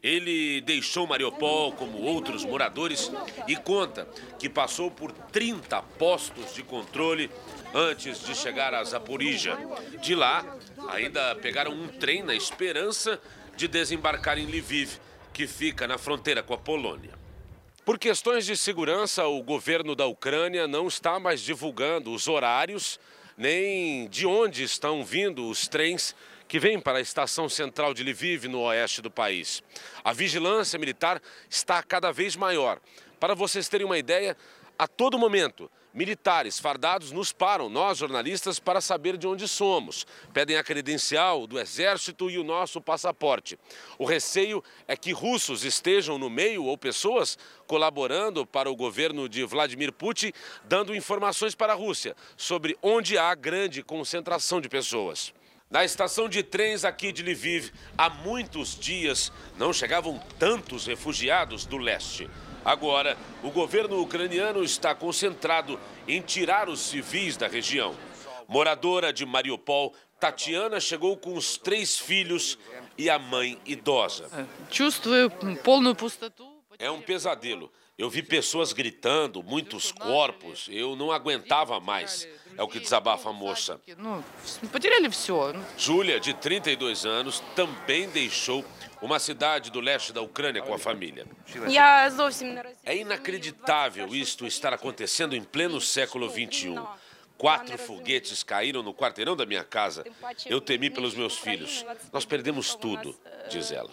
Ele 0.02 0.62
deixou 0.62 1.06
Mariupol 1.06 1.74
como 1.74 2.02
outros 2.02 2.46
moradores 2.46 3.12
e 3.48 3.56
conta 3.56 4.08
que 4.38 4.48
passou 4.48 4.90
por 4.90 5.12
30 5.12 5.82
postos 5.82 6.54
de 6.54 6.64
controle 6.64 7.30
antes 7.74 8.24
de 8.24 8.34
chegar 8.34 8.74
a 8.74 8.84
Zaporizhia. 8.84 9.58
De 10.02 10.16
lá, 10.16 10.46
ainda 10.88 11.36
pegaram 11.36 11.74
um 11.74 11.88
trem 11.88 12.24
na 12.24 12.34
esperança 12.34 13.20
de 13.58 13.68
desembarcar 13.68 14.38
em 14.38 14.46
Lviv, 14.46 14.98
que 15.34 15.46
fica 15.46 15.86
na 15.86 15.98
fronteira 15.98 16.42
com 16.42 16.54
a 16.54 16.58
Polônia. 16.58 17.12
Por 17.84 18.00
questões 18.00 18.46
de 18.46 18.56
segurança, 18.56 19.26
o 19.26 19.44
governo 19.44 19.96
da 19.96 20.06
Ucrânia 20.06 20.66
não 20.66 20.88
está 20.88 21.20
mais 21.20 21.42
divulgando 21.42 22.14
os 22.14 22.28
horários 22.28 23.00
nem 23.40 24.10
de 24.10 24.28
onde 24.28 24.64
estão 24.64 25.02
vindo 25.02 25.48
os 25.48 25.66
trens 25.66 26.14
que 26.50 26.60
vêm 26.60 26.80
para 26.80 26.98
a 26.98 27.02
estação 27.02 27.48
central 27.48 27.94
de 27.94 28.04
Lviv, 28.04 28.48
no 28.48 28.62
oeste 28.62 29.04
do 29.04 29.12
país. 29.12 29.62
A 30.04 30.12
vigilância 30.12 30.80
militar 30.80 31.22
está 31.48 31.82
cada 31.84 32.12
vez 32.12 32.36
maior. 32.36 32.82
Para 33.20 33.36
vocês 33.36 33.70
terem 33.70 33.86
uma 33.86 34.00
ideia, 34.00 34.36
a 34.76 34.88
todo 34.88 35.20
momento, 35.20 35.70
militares 35.94 36.60
fardados 36.60 37.12
nos 37.12 37.32
param, 37.32 37.70
nós 37.70 38.00
jornalistas, 38.00 38.58
para 38.60 38.82
saber 38.82 39.16
de 39.16 39.28
onde 39.28 39.48
somos. 39.48 40.08
Pedem 40.34 40.58
a 40.58 40.64
credencial 40.64 41.46
do 41.46 41.60
exército 41.60 42.32
e 42.32 42.40
o 42.40 42.44
nosso 42.44 42.82
passaporte. 42.82 43.56
O 44.00 44.06
receio 44.06 44.64
é 44.88 44.98
que 44.98 45.12
russos 45.12 45.64
estejam 45.64 46.18
no 46.18 46.32
meio 46.32 46.64
ou 46.64 46.76
pessoas 46.76 47.38
colaborando 47.68 48.44
para 48.44 48.72
o 48.72 48.76
governo 48.76 49.30
de 49.30 49.44
Vladimir 49.44 49.94
Putin, 49.94 50.34
dando 50.64 50.96
informações 50.96 51.54
para 51.54 51.74
a 51.74 51.76
Rússia 51.76 52.16
sobre 52.36 52.76
onde 52.82 53.20
há 53.20 53.36
grande 53.36 53.84
concentração 53.84 54.60
de 54.60 54.68
pessoas. 54.68 55.32
Na 55.70 55.86
estação 55.86 56.28
de 56.28 56.42
trens 56.42 56.84
aqui 56.84 57.12
de 57.12 57.22
Lviv, 57.22 57.72
há 57.96 58.10
muitos 58.10 58.76
dias 58.76 59.32
não 59.56 59.72
chegavam 59.72 60.20
tantos 60.40 60.88
refugiados 60.88 61.64
do 61.68 61.78
leste. 61.78 62.28
Agora, 62.66 63.16
o 63.44 63.52
governo 63.52 64.02
ucraniano 64.02 64.64
está 64.64 64.96
concentrado 64.96 65.80
em 66.08 66.22
tirar 66.22 66.70
os 66.70 66.80
civis 66.80 67.38
da 67.38 67.48
região. 67.48 67.96
Moradora 68.48 69.14
de 69.14 69.28
Mariupol, 69.28 69.94
Tatiana 70.20 70.80
chegou 70.80 71.16
com 71.16 71.36
os 71.36 71.56
três 71.56 72.00
filhos 72.00 72.58
e 72.98 73.08
a 73.08 73.20
mãe 73.20 73.60
idosa. 73.64 74.28
É 76.80 76.90
um 76.90 77.00
pesadelo. 77.00 77.72
Eu 78.00 78.10
vi 78.10 78.24
pessoas 78.24 78.72
gritando, 78.72 79.44
muitos 79.44 79.92
corpos. 79.92 80.70
Eu 80.72 80.96
não 80.96 81.12
aguentava 81.12 81.82
mais. 81.82 82.26
É 82.58 82.64
o 82.64 82.68
que 82.68 82.80
desabafa 82.80 83.30
a 83.30 83.34
moça. 83.34 83.78
Júlia, 85.78 86.18
de 86.18 86.34
32 86.34 87.06
anos, 87.06 87.44
também 87.58 88.08
deixou 88.08 88.64
uma 89.02 89.20
cidade 89.20 89.70
do 89.70 89.82
leste 89.82 90.14
da 90.14 90.22
Ucrânia 90.22 90.62
com 90.62 90.74
a 90.74 90.80
família. 90.80 91.28
É 92.86 92.96
inacreditável 92.96 94.08
isto 94.16 94.48
estar 94.48 94.74
acontecendo 94.74 95.36
em 95.36 95.44
pleno 95.44 95.82
século 95.82 96.30
XXI. 96.30 96.82
Quatro 97.38 97.78
foguetes 97.78 98.44
caíram 98.44 98.82
no 98.82 98.94
quarteirão 98.94 99.36
da 99.36 99.46
minha 99.46 99.64
casa. 99.66 100.06
Eu 100.46 100.62
temi 100.62 100.90
pelos 100.90 101.14
meus 101.16 101.38
filhos. 101.38 101.86
Nós 102.14 102.24
perdemos 102.24 102.76
tudo, 102.76 103.14
diz 103.50 103.74
ela. 103.74 103.92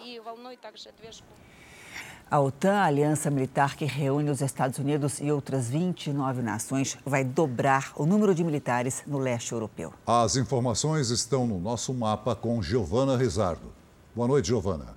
A 2.29 2.41
OTAN, 2.41 2.81
a 2.81 2.83
aliança 2.83 3.31
militar 3.31 3.77
que 3.77 3.85
reúne 3.85 4.29
os 4.29 4.41
Estados 4.41 4.77
Unidos 4.79 5.21
e 5.21 5.31
outras 5.31 5.69
29 5.69 6.41
nações, 6.41 6.97
vai 7.05 7.23
dobrar 7.23 7.93
o 7.95 8.05
número 8.05 8.35
de 8.35 8.43
militares 8.43 9.01
no 9.07 9.17
leste 9.17 9.53
europeu. 9.53 9.93
As 10.05 10.35
informações 10.35 11.09
estão 11.09 11.47
no 11.47 11.57
nosso 11.57 11.93
mapa 11.93 12.35
com 12.35 12.61
Giovana 12.61 13.15
Rizardo. 13.15 13.73
Boa 14.13 14.27
noite, 14.27 14.49
Giovana. 14.49 14.93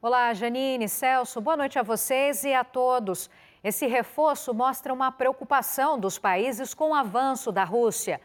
Olá, 0.00 0.32
Janine, 0.32 0.88
Celso, 0.88 1.42
boa 1.42 1.58
noite 1.58 1.78
a 1.78 1.82
vocês 1.82 2.42
e 2.42 2.54
a 2.54 2.64
todos. 2.64 3.28
Esse 3.62 3.86
reforço 3.86 4.54
mostra 4.54 4.94
uma 4.94 5.12
preocupação 5.12 6.00
dos 6.00 6.18
países 6.18 6.72
com 6.72 6.92
o 6.92 6.94
avanço 6.94 7.52
da 7.52 7.64
Rússia. 7.64 8.18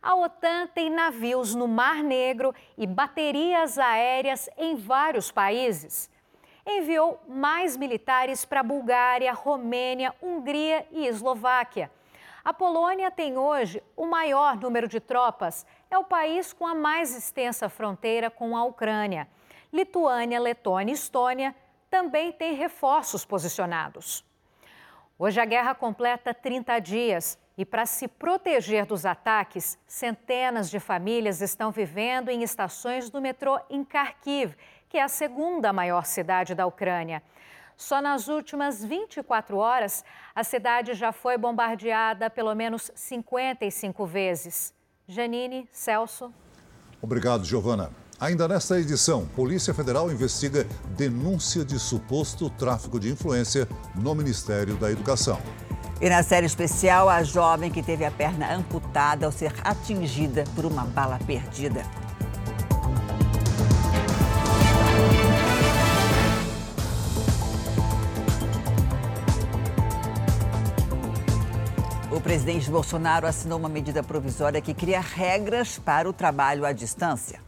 A 0.00 0.14
OTAN 0.14 0.68
tem 0.68 0.90
navios 0.90 1.56
no 1.56 1.66
Mar 1.66 2.04
Negro 2.04 2.54
e 2.78 2.86
baterias 2.86 3.78
aéreas 3.78 4.48
em 4.56 4.76
vários 4.76 5.32
países. 5.32 6.13
Enviou 6.66 7.20
mais 7.28 7.76
militares 7.76 8.44
para 8.44 8.62
Bulgária, 8.62 9.32
Romênia, 9.32 10.14
Hungria 10.22 10.86
e 10.90 11.06
Eslováquia. 11.06 11.90
A 12.42 12.52
Polônia 12.52 13.10
tem 13.10 13.36
hoje 13.36 13.82
o 13.96 14.06
maior 14.06 14.56
número 14.56 14.88
de 14.88 14.98
tropas. 14.98 15.66
É 15.90 15.98
o 15.98 16.04
país 16.04 16.52
com 16.52 16.66
a 16.66 16.74
mais 16.74 17.16
extensa 17.16 17.68
fronteira 17.68 18.30
com 18.30 18.56
a 18.56 18.64
Ucrânia. 18.64 19.28
Lituânia, 19.72 20.40
Letônia 20.40 20.92
e 20.92 20.94
Estônia 20.94 21.54
também 21.90 22.32
têm 22.32 22.54
reforços 22.54 23.24
posicionados. 23.24 24.24
Hoje 25.18 25.40
a 25.40 25.44
guerra 25.44 25.74
completa 25.74 26.34
30 26.34 26.78
dias 26.80 27.38
e, 27.56 27.64
para 27.64 27.86
se 27.86 28.08
proteger 28.08 28.84
dos 28.84 29.06
ataques, 29.06 29.78
centenas 29.86 30.68
de 30.68 30.80
famílias 30.80 31.40
estão 31.40 31.70
vivendo 31.70 32.30
em 32.30 32.42
estações 32.42 33.10
do 33.10 33.20
metrô 33.20 33.60
em 33.70 33.84
Kharkiv, 33.84 34.56
que 34.94 34.98
é 34.98 35.02
a 35.02 35.08
segunda 35.08 35.72
maior 35.72 36.04
cidade 36.06 36.54
da 36.54 36.64
Ucrânia. 36.66 37.20
Só 37.76 38.00
nas 38.00 38.28
últimas 38.28 38.84
24 38.84 39.56
horas, 39.56 40.04
a 40.32 40.44
cidade 40.44 40.94
já 40.94 41.10
foi 41.10 41.36
bombardeada 41.36 42.30
pelo 42.30 42.54
menos 42.54 42.92
55 42.94 44.06
vezes. 44.06 44.72
Janine, 45.08 45.68
Celso. 45.72 46.32
Obrigado, 47.02 47.44
Giovana. 47.44 47.90
Ainda 48.20 48.46
nesta 48.46 48.78
edição, 48.78 49.26
Polícia 49.34 49.74
Federal 49.74 50.12
investiga 50.12 50.62
denúncia 50.96 51.64
de 51.64 51.76
suposto 51.76 52.48
tráfico 52.48 53.00
de 53.00 53.10
influência 53.10 53.66
no 53.96 54.14
Ministério 54.14 54.76
da 54.76 54.92
Educação. 54.92 55.40
E 56.00 56.08
na 56.08 56.22
série 56.22 56.46
especial, 56.46 57.08
a 57.08 57.24
jovem 57.24 57.68
que 57.68 57.82
teve 57.82 58.04
a 58.04 58.12
perna 58.12 58.54
amputada 58.54 59.26
ao 59.26 59.32
ser 59.32 59.52
atingida 59.64 60.44
por 60.54 60.64
uma 60.64 60.84
bala 60.84 61.18
perdida. 61.26 61.82
Presidente 72.24 72.70
Bolsonaro 72.70 73.26
assinou 73.26 73.58
uma 73.58 73.68
medida 73.68 74.02
provisória 74.02 74.58
que 74.58 74.72
cria 74.72 74.98
regras 74.98 75.78
para 75.78 76.08
o 76.08 76.12
trabalho 76.12 76.64
à 76.64 76.72
distância. 76.72 77.38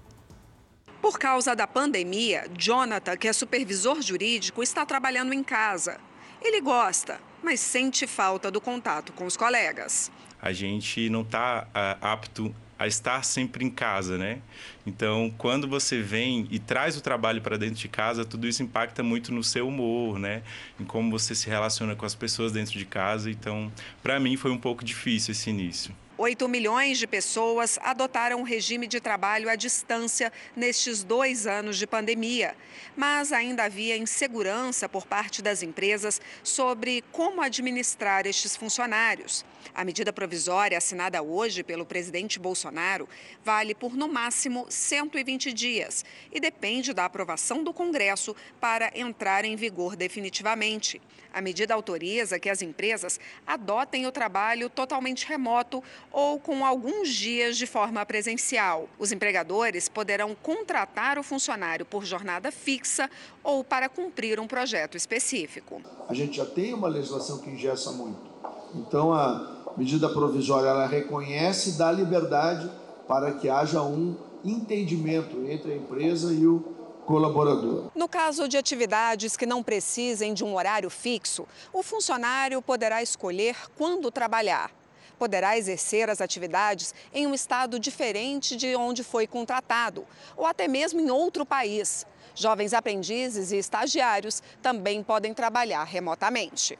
Por 1.01 1.19
causa 1.19 1.57
da 1.57 1.67
pandemia, 1.67 2.45
Jonathan, 2.55 3.17
que 3.17 3.27
é 3.27 3.33
supervisor 3.33 4.03
jurídico, 4.03 4.63
está 4.63 4.85
trabalhando 4.85 5.33
em 5.33 5.43
casa. 5.43 5.99
Ele 6.43 6.61
gosta, 6.61 7.19
mas 7.43 7.59
sente 7.59 8.07
falta 8.07 8.51
do 8.51 8.61
contato 8.61 9.15
com 9.15 9.25
os 9.25 9.35
colegas. 9.35 10.13
A 10.43 10.53
gente 10.53 11.09
não 11.09 11.23
está 11.23 11.67
apto 12.03 12.55
a 12.79 12.87
estar 12.87 13.25
sempre 13.25 13.65
em 13.65 13.71
casa, 13.71 14.19
né? 14.19 14.41
Então, 14.87 15.33
quando 15.39 15.67
você 15.67 16.01
vem 16.01 16.47
e 16.51 16.59
traz 16.59 16.97
o 16.97 17.01
trabalho 17.01 17.41
para 17.41 17.57
dentro 17.57 17.77
de 17.77 17.89
casa, 17.89 18.25
tudo 18.25 18.47
isso 18.47 18.63
impacta 18.63 19.03
muito 19.03 19.33
no 19.33 19.43
seu 19.43 19.69
humor, 19.69 20.19
né? 20.19 20.43
Em 20.79 20.85
como 20.85 21.11
você 21.11 21.35
se 21.35 21.49
relaciona 21.49 21.97
com 21.97 22.05
as 22.05 22.15
pessoas 22.15 22.53
dentro 22.53 22.79
de 22.79 22.85
casa. 22.85 23.31
Então, 23.31 23.73
para 24.03 24.21
mim 24.21 24.37
foi 24.37 24.51
um 24.51 24.59
pouco 24.59 24.85
difícil 24.85 25.33
esse 25.33 25.49
início. 25.49 25.95
8 26.19 26.49
milhões 26.49 26.99
de 26.99 27.07
pessoas 27.07 27.79
adotaram 27.83 28.41
o 28.41 28.45
regime 28.45 28.87
de 28.87 29.01
trabalho 29.01 29.51
à 29.51 29.55
distância 29.55 30.33
nestes 30.55 31.05
dois 31.05 31.47
anos 31.47 31.77
de 31.77 31.87
pandemia. 31.87 32.57
Mas 32.97 33.33
ainda 33.33 33.65
havia 33.65 33.97
insegurança 33.99 34.89
por 34.89 35.07
parte 35.07 35.43
das 35.43 35.63
empresas 35.63 36.21
sobre 36.43 37.05
como 37.13 37.43
administrar 37.43 38.27
estes 38.27 38.57
funcionários. 38.57 39.45
A 39.75 39.85
medida 39.85 40.13
provisória 40.13 40.79
assinada 40.79 41.23
hoje 41.23 41.63
pelo 41.63 41.85
presidente 41.85 42.39
Bolsonaro 42.39 43.09
vale 43.45 43.75
por 43.75 43.95
no 43.95 44.09
máximo 44.09 44.67
120 44.69 45.53
dias 45.53 46.05
e 46.33 46.41
depende 46.41 46.93
da 46.93 47.05
aprovação 47.05 47.63
do 47.63 47.73
Congresso 47.73 48.35
para 48.61 48.91
entrar 48.95 49.45
em 49.45 49.57
vigor 49.57 49.97
definitivamente. 49.97 51.01
A 51.33 51.43
medida 51.43 51.75
autoriza 51.75 52.39
que 52.39 52.49
as 52.49 52.63
empresas 52.63 53.21
adotem 53.47 54.07
o 54.07 54.13
trabalho 54.13 54.71
totalmente 54.71 55.27
remoto 55.27 55.85
ou 56.11 56.41
com 56.41 56.65
alguns 56.65 57.11
dias 57.11 57.59
de 57.59 57.67
forma 57.67 58.05
presencial. 58.07 58.89
Os 58.99 59.13
empregadores 59.13 59.87
poderão 59.87 60.35
contratar 60.35 61.19
o 61.19 61.23
funcionário 61.23 61.85
por 61.85 62.07
jornada 62.07 62.51
fixa 62.51 63.11
ou 63.45 63.63
para 63.63 63.89
cumprir 63.89 64.41
um 64.41 64.47
projeto 64.47 64.97
específico. 64.97 65.83
A 66.09 66.15
gente 66.15 66.39
já 66.39 66.47
tem 66.47 66.73
uma 66.73 66.89
legislação 66.89 67.39
que 67.39 67.51
ingessa 67.51 67.93
muito. 67.93 68.19
Então, 68.75 69.13
a 69.13 69.56
medida 69.77 70.09
provisória 70.09 70.69
ela 70.69 70.87
reconhece 70.87 71.71
e 71.71 71.73
dá 71.73 71.93
liberdade 71.93 72.71
para 73.07 73.33
que 73.33 73.49
haja 73.49 73.83
um 73.83 74.17
entendimento 74.45 75.47
entre 75.49 75.73
a 75.73 75.77
empresa 75.77 76.33
e 76.33 76.47
o 76.47 76.61
colaborador. 77.05 77.91
No 77.95 78.09
caso 78.09 78.49
de 78.49 78.57
atividades 78.57 79.37
que 79.37 79.47
não 79.47 79.63
precisem 79.63 80.35
de 80.35 80.45
um 80.45 80.55
horário 80.57 80.91
fixo, 80.91 81.47
o 81.73 81.83
funcionário 81.83 82.61
poderá 82.61 83.03
escolher 83.03 83.57
quando 83.77 84.11
trabalhar. 84.11 84.71
Poderá 85.19 85.57
exercer 85.57 86.11
as 86.11 86.21
atividades 86.21 86.95
em 87.15 87.27
um 87.27 87.33
estado 87.33 87.79
diferente 87.79 88.57
de 88.57 88.77
onde 88.77 89.03
foi 89.03 89.27
contratado, 89.27 90.05
ou 90.37 90.45
até 90.45 90.69
mesmo 90.69 91.01
em 91.01 91.11
outro 91.11 91.47
país. 91.47 92.05
Jovens 92.35 92.75
aprendizes 92.75 93.51
e 93.51 93.57
estagiários 93.57 94.43
também 94.61 95.03
podem 95.03 95.33
trabalhar 95.33 95.85
remotamente. 95.85 96.79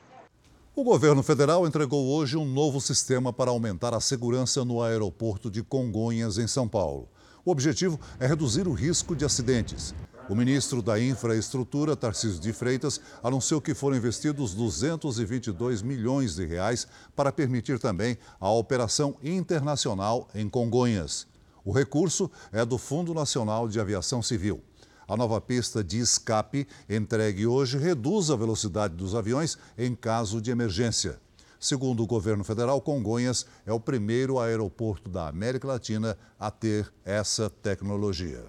O 0.79 0.85
governo 0.85 1.23
federal 1.23 1.67
entregou 1.67 2.07
hoje 2.07 2.37
um 2.37 2.45
novo 2.45 2.83
sistema 2.83 3.33
para 3.33 3.51
aumentar 3.51 3.95
a 3.95 4.01
segurança 4.01 4.63
no 4.63 4.83
aeroporto 4.83 5.51
de 5.51 5.63
Congonhas, 5.63 6.37
em 6.37 6.47
São 6.47 6.69
Paulo. 6.69 7.09
O 7.47 7.51
objetivo 7.51 7.99
é 8.21 8.27
reduzir 8.27 8.69
o 8.69 8.75
risco 8.75 9.17
de 9.17 9.25
acidentes. 9.25 9.95
O 10.29 10.35
ministro 10.35 10.83
da 10.83 11.01
Infraestrutura, 11.01 11.97
Tarcísio 11.97 12.39
de 12.39 12.53
Freitas, 12.53 13.01
anunciou 13.23 13.59
que 13.59 13.73
foram 13.73 13.97
investidos 13.97 14.53
222 14.53 15.81
milhões 15.81 16.37
de 16.37 16.45
reais 16.45 16.87
para 17.17 17.33
permitir 17.33 17.79
também 17.79 18.19
a 18.39 18.51
operação 18.51 19.17
internacional 19.25 20.29
em 20.35 20.47
Congonhas. 20.47 21.27
O 21.65 21.73
recurso 21.73 22.31
é 22.53 22.67
do 22.67 22.77
Fundo 22.77 23.15
Nacional 23.15 23.67
de 23.67 23.81
Aviação 23.81 24.21
Civil. 24.23 24.63
A 25.09 25.17
nova 25.17 25.41
pista 25.41 25.85
de 25.85 26.01
escape 26.01 26.67
entregue 26.89 27.47
hoje 27.47 27.79
reduz 27.79 28.29
a 28.29 28.35
velocidade 28.35 28.95
dos 28.95 29.15
aviões 29.15 29.57
em 29.79 29.95
caso 29.95 30.41
de 30.41 30.51
emergência. 30.51 31.21
Segundo 31.61 32.03
o 32.03 32.07
governo 32.07 32.43
federal, 32.43 32.81
Congonhas 32.81 33.47
é 33.65 33.73
o 33.73 33.79
primeiro 33.79 34.41
aeroporto 34.41 35.09
da 35.09 35.29
América 35.29 35.69
Latina 35.69 36.19
a 36.41 36.51
ter 36.51 36.93
essa 37.05 37.49
tecnologia. 37.49 38.45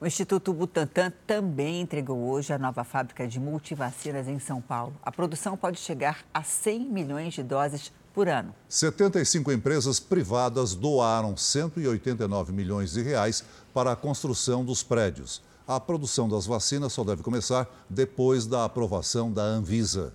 O 0.00 0.06
Instituto 0.06 0.52
Butantan 0.52 1.12
também 1.26 1.80
entregou 1.80 2.18
hoje 2.28 2.52
a 2.52 2.58
nova 2.58 2.82
fábrica 2.82 3.26
de 3.26 3.38
multivacinas 3.38 4.28
em 4.28 4.40
São 4.40 4.60
Paulo. 4.60 4.94
A 5.02 5.12
produção 5.12 5.56
pode 5.56 5.78
chegar 5.78 6.24
a 6.34 6.42
100 6.42 6.90
milhões 6.90 7.32
de 7.32 7.42
doses 7.42 7.92
por 8.16 8.30
ano. 8.30 8.54
75 8.66 9.52
empresas 9.52 10.00
privadas 10.00 10.74
doaram 10.74 11.36
189 11.36 12.50
milhões 12.50 12.92
de 12.92 13.02
reais 13.02 13.44
para 13.74 13.92
a 13.92 13.96
construção 13.96 14.64
dos 14.64 14.82
prédios. 14.82 15.42
A 15.68 15.78
produção 15.78 16.26
das 16.26 16.46
vacinas 16.46 16.94
só 16.94 17.04
deve 17.04 17.22
começar 17.22 17.68
depois 17.90 18.46
da 18.46 18.64
aprovação 18.64 19.30
da 19.30 19.42
Anvisa. 19.42 20.14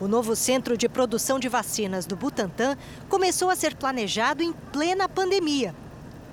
O 0.00 0.08
novo 0.08 0.34
centro 0.34 0.78
de 0.78 0.88
produção 0.88 1.38
de 1.38 1.46
vacinas 1.46 2.06
do 2.06 2.16
Butantan 2.16 2.74
começou 3.06 3.50
a 3.50 3.54
ser 3.54 3.76
planejado 3.76 4.42
em 4.42 4.50
plena 4.72 5.06
pandemia. 5.06 5.74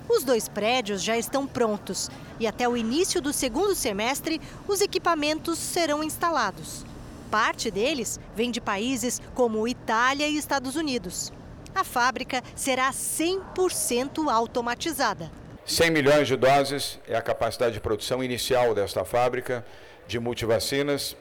Os 0.08 0.24
dois 0.24 0.48
prédios 0.48 1.04
já 1.04 1.18
estão 1.18 1.46
prontos 1.46 2.10
e 2.40 2.48
até 2.48 2.70
o 2.70 2.78
início 2.78 3.22
do 3.22 3.34
segundo 3.34 3.76
semestre 3.76 4.40
os 4.70 4.80
equipamentos 4.80 5.60
serão 5.60 6.02
instalados. 6.02 6.86
Parte 7.30 7.70
deles 7.70 8.20
vem 8.36 8.52
de 8.52 8.62
países 8.62 9.22
como 9.36 9.68
Itália 9.68 10.28
e 10.28 10.38
Estados 10.38 10.76
Unidos. 10.76 11.34
A 11.76 11.84
fábrica 11.84 12.42
será 12.56 12.92
100% 12.92 14.32
automatizada. 14.32 15.30
100 15.66 15.92
milhões 15.92 16.28
de 16.28 16.38
doses 16.38 16.98
é 17.06 17.16
a 17.18 17.22
capacidade 17.22 17.74
de 17.74 17.82
produção 17.82 18.24
inicial 18.24 18.74
desta 18.74 19.04
fábrica 19.04 19.66
de 20.08 20.18
multivacinas, 20.20 21.18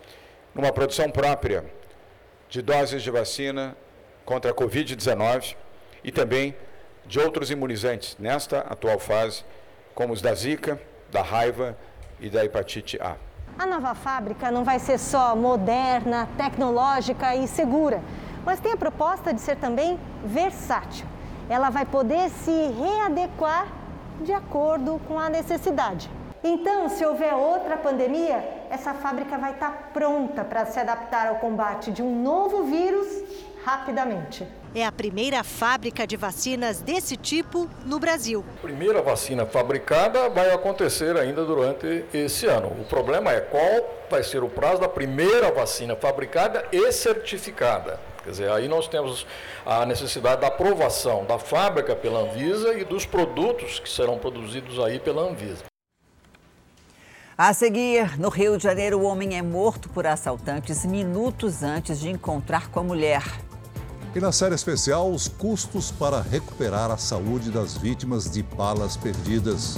numa 0.54 0.72
produção 0.72 1.10
própria 1.10 1.64
de 2.48 2.62
doses 2.62 3.02
de 3.02 3.10
vacina 3.10 3.76
contra 4.24 4.52
a 4.52 4.54
Covid-19 4.54 5.56
e 6.04 6.12
também 6.12 6.54
de 7.04 7.18
outros 7.18 7.50
imunizantes 7.50 8.16
nesta 8.18 8.60
atual 8.60 9.00
fase, 9.00 9.44
como 9.94 10.12
os 10.12 10.22
da 10.22 10.32
Zika, 10.34 10.80
da 11.10 11.22
raiva 11.22 11.76
e 12.20 12.30
da 12.30 12.44
hepatite 12.44 12.96
A. 13.00 13.16
A 13.58 13.64
nova 13.64 13.94
fábrica 13.94 14.50
não 14.50 14.64
vai 14.64 14.78
ser 14.78 14.98
só 14.98 15.34
moderna, 15.34 16.28
tecnológica 16.36 17.34
e 17.34 17.48
segura, 17.48 18.02
mas 18.44 18.60
tem 18.60 18.72
a 18.72 18.76
proposta 18.76 19.32
de 19.32 19.40
ser 19.40 19.56
também 19.56 19.98
versátil. 20.22 21.06
Ela 21.48 21.70
vai 21.70 21.86
poder 21.86 22.28
se 22.28 22.50
readequar 22.50 23.66
de 24.20 24.30
acordo 24.30 25.00
com 25.08 25.18
a 25.18 25.30
necessidade. 25.30 26.10
Então, 26.44 26.90
se 26.90 27.04
houver 27.04 27.32
outra 27.32 27.78
pandemia, 27.78 28.66
essa 28.68 28.92
fábrica 28.92 29.38
vai 29.38 29.52
estar 29.52 29.90
pronta 29.94 30.44
para 30.44 30.66
se 30.66 30.78
adaptar 30.78 31.26
ao 31.26 31.36
combate 31.36 31.90
de 31.90 32.02
um 32.02 32.22
novo 32.22 32.64
vírus 32.64 33.06
rapidamente. 33.64 34.46
É 34.76 34.84
a 34.84 34.92
primeira 34.92 35.42
fábrica 35.42 36.06
de 36.06 36.18
vacinas 36.18 36.82
desse 36.82 37.16
tipo 37.16 37.66
no 37.86 37.98
Brasil. 37.98 38.44
A 38.58 38.60
primeira 38.60 39.00
vacina 39.00 39.46
fabricada 39.46 40.28
vai 40.28 40.50
acontecer 40.50 41.16
ainda 41.16 41.46
durante 41.46 42.04
esse 42.12 42.44
ano. 42.44 42.68
O 42.78 42.84
problema 42.84 43.32
é 43.32 43.40
qual 43.40 44.04
vai 44.10 44.22
ser 44.22 44.44
o 44.44 44.50
prazo 44.50 44.82
da 44.82 44.88
primeira 44.88 45.50
vacina 45.50 45.96
fabricada 45.96 46.62
e 46.70 46.92
certificada. 46.92 47.98
Quer 48.22 48.30
dizer, 48.32 48.50
aí 48.50 48.68
nós 48.68 48.86
temos 48.86 49.26
a 49.64 49.86
necessidade 49.86 50.42
da 50.42 50.48
aprovação 50.48 51.24
da 51.24 51.38
fábrica 51.38 51.96
pela 51.96 52.20
Anvisa 52.20 52.74
e 52.74 52.84
dos 52.84 53.06
produtos 53.06 53.78
que 53.78 53.88
serão 53.88 54.18
produzidos 54.18 54.78
aí 54.78 55.00
pela 55.00 55.22
Anvisa. 55.22 55.64
A 57.38 57.54
seguir, 57.54 58.20
no 58.20 58.28
Rio 58.28 58.58
de 58.58 58.64
Janeiro, 58.64 58.98
o 58.98 59.04
homem 59.04 59.38
é 59.38 59.42
morto 59.42 59.88
por 59.88 60.06
assaltantes 60.06 60.84
minutos 60.84 61.62
antes 61.62 61.98
de 61.98 62.10
encontrar 62.10 62.68
com 62.68 62.80
a 62.80 62.82
mulher. 62.82 63.22
E 64.16 64.18
na 64.18 64.32
série 64.32 64.54
especial, 64.54 65.12
os 65.12 65.28
custos 65.28 65.90
para 65.90 66.22
recuperar 66.22 66.90
a 66.90 66.96
saúde 66.96 67.50
das 67.50 67.76
vítimas 67.76 68.30
de 68.30 68.42
balas 68.42 68.96
perdidas. 68.96 69.76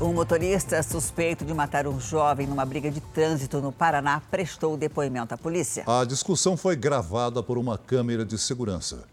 Um 0.00 0.14
motorista 0.14 0.82
suspeito 0.82 1.44
de 1.44 1.52
matar 1.52 1.86
um 1.86 2.00
jovem 2.00 2.46
numa 2.46 2.64
briga 2.64 2.90
de 2.90 3.02
trânsito 3.02 3.60
no 3.60 3.70
Paraná 3.70 4.22
prestou 4.30 4.78
depoimento 4.78 5.34
à 5.34 5.36
polícia. 5.36 5.84
A 5.86 6.06
discussão 6.06 6.56
foi 6.56 6.74
gravada 6.74 7.42
por 7.42 7.58
uma 7.58 7.76
câmera 7.76 8.24
de 8.24 8.38
segurança. 8.38 9.11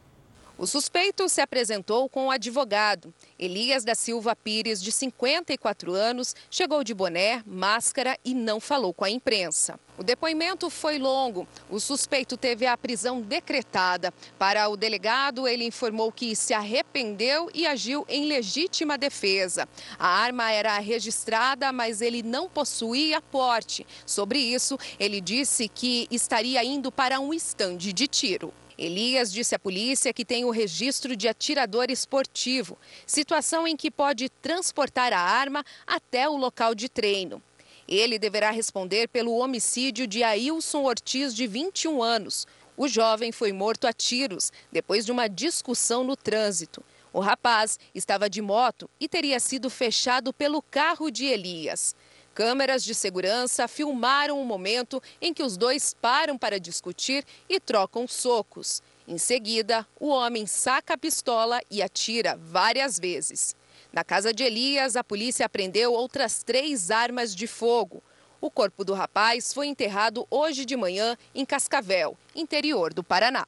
O 0.59 0.67
suspeito 0.67 1.29
se 1.29 1.39
apresentou 1.39 2.09
com 2.09 2.27
o 2.27 2.31
advogado. 2.31 3.13
Elias 3.39 3.85
da 3.85 3.95
Silva 3.95 4.35
Pires, 4.35 4.83
de 4.83 4.91
54 4.91 5.93
anos, 5.93 6.35
chegou 6.51 6.83
de 6.83 6.93
boné, 6.93 7.41
máscara 7.47 8.17
e 8.25 8.33
não 8.33 8.59
falou 8.59 8.93
com 8.93 9.05
a 9.05 9.09
imprensa. 9.09 9.79
O 9.97 10.03
depoimento 10.03 10.69
foi 10.69 10.99
longo. 10.99 11.47
O 11.69 11.79
suspeito 11.79 12.35
teve 12.35 12.65
a 12.65 12.77
prisão 12.77 13.21
decretada. 13.21 14.13
Para 14.37 14.67
o 14.67 14.75
delegado, 14.75 15.47
ele 15.47 15.63
informou 15.63 16.11
que 16.11 16.35
se 16.35 16.53
arrependeu 16.53 17.49
e 17.53 17.65
agiu 17.65 18.05
em 18.09 18.25
legítima 18.25 18.97
defesa. 18.97 19.65
A 19.97 20.09
arma 20.09 20.51
era 20.51 20.77
registrada, 20.79 21.71
mas 21.71 22.01
ele 22.01 22.21
não 22.21 22.49
possuía 22.49 23.21
porte. 23.21 23.87
Sobre 24.05 24.39
isso, 24.39 24.77
ele 24.99 25.21
disse 25.21 25.69
que 25.69 26.05
estaria 26.11 26.61
indo 26.65 26.91
para 26.91 27.17
um 27.21 27.33
estande 27.33 27.93
de 27.93 28.07
tiro. 28.07 28.53
Elias 28.79 29.29
disse 29.29 29.53
à 29.53 29.59
polícia 29.59 30.13
que 30.13 30.23
tem 30.23 30.45
o 30.45 30.51
registro 30.51 31.13
de 31.13 31.27
atirador 31.27 31.91
esportivo, 31.91 32.77
situação 33.05 33.67
em 33.67 33.75
que 33.75 33.91
pode 33.91 34.29
transportar 34.29 35.11
a 35.11 35.19
arma 35.19 35.65
até 35.85 36.29
o 36.29 36.37
local 36.37 36.73
de 36.73 36.87
treino. 36.87 37.43
Ele 37.85 38.17
deverá 38.17 38.51
responder 38.51 39.09
pelo 39.09 39.35
homicídio 39.35 40.07
de 40.07 40.23
Ailson 40.23 40.83
Ortiz, 40.83 41.35
de 41.35 41.45
21 41.45 42.01
anos. 42.01 42.47
O 42.77 42.87
jovem 42.87 43.33
foi 43.33 43.51
morto 43.51 43.85
a 43.85 43.91
tiros 43.91 44.49
depois 44.71 45.05
de 45.05 45.11
uma 45.11 45.27
discussão 45.27 46.01
no 46.01 46.15
trânsito. 46.15 46.81
O 47.11 47.19
rapaz 47.19 47.77
estava 47.93 48.29
de 48.29 48.41
moto 48.41 48.89
e 48.97 49.09
teria 49.09 49.41
sido 49.41 49.69
fechado 49.69 50.31
pelo 50.31 50.61
carro 50.61 51.11
de 51.11 51.25
Elias. 51.25 51.93
Câmeras 52.39 52.85
de 52.85 52.95
segurança 52.95 53.67
filmaram 53.67 54.41
o 54.41 54.45
momento 54.45 55.03
em 55.21 55.33
que 55.33 55.43
os 55.43 55.57
dois 55.57 55.93
param 55.93 56.37
para 56.37 56.57
discutir 56.57 57.25
e 57.49 57.59
trocam 57.59 58.07
socos. 58.07 58.81
Em 59.05 59.17
seguida, 59.17 59.85
o 59.99 60.07
homem 60.07 60.45
saca 60.45 60.93
a 60.93 60.97
pistola 60.97 61.59
e 61.69 61.81
atira 61.81 62.39
várias 62.41 62.97
vezes. 62.97 63.57
Na 63.91 64.05
casa 64.05 64.33
de 64.33 64.41
Elias, 64.41 64.95
a 64.95 65.03
polícia 65.03 65.45
apreendeu 65.45 65.91
outras 65.91 66.41
três 66.41 66.89
armas 66.89 67.35
de 67.35 67.45
fogo. 67.45 68.01
O 68.39 68.49
corpo 68.49 68.85
do 68.85 68.93
rapaz 68.93 69.53
foi 69.53 69.67
enterrado 69.67 70.25
hoje 70.31 70.63
de 70.63 70.77
manhã 70.77 71.17
em 71.35 71.43
Cascavel, 71.43 72.15
interior 72.33 72.93
do 72.93 73.03
Paraná. 73.03 73.45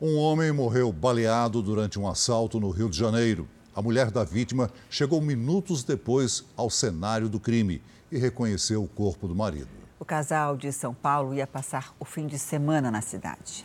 Um 0.00 0.16
homem 0.16 0.52
morreu 0.52 0.92
baleado 0.92 1.60
durante 1.60 1.98
um 1.98 2.08
assalto 2.08 2.60
no 2.60 2.70
Rio 2.70 2.88
de 2.88 2.96
Janeiro. 2.96 3.48
A 3.74 3.80
mulher 3.80 4.10
da 4.10 4.24
vítima 4.24 4.70
chegou 4.88 5.20
minutos 5.20 5.84
depois 5.84 6.44
ao 6.56 6.68
cenário 6.68 7.28
do 7.28 7.38
crime 7.38 7.80
e 8.10 8.18
reconheceu 8.18 8.82
o 8.82 8.88
corpo 8.88 9.28
do 9.28 9.34
marido. 9.34 9.68
O 9.98 10.04
casal 10.04 10.56
de 10.56 10.72
São 10.72 10.92
Paulo 10.92 11.34
ia 11.34 11.46
passar 11.46 11.94
o 12.00 12.04
fim 12.04 12.26
de 12.26 12.38
semana 12.38 12.90
na 12.90 13.00
cidade. 13.00 13.64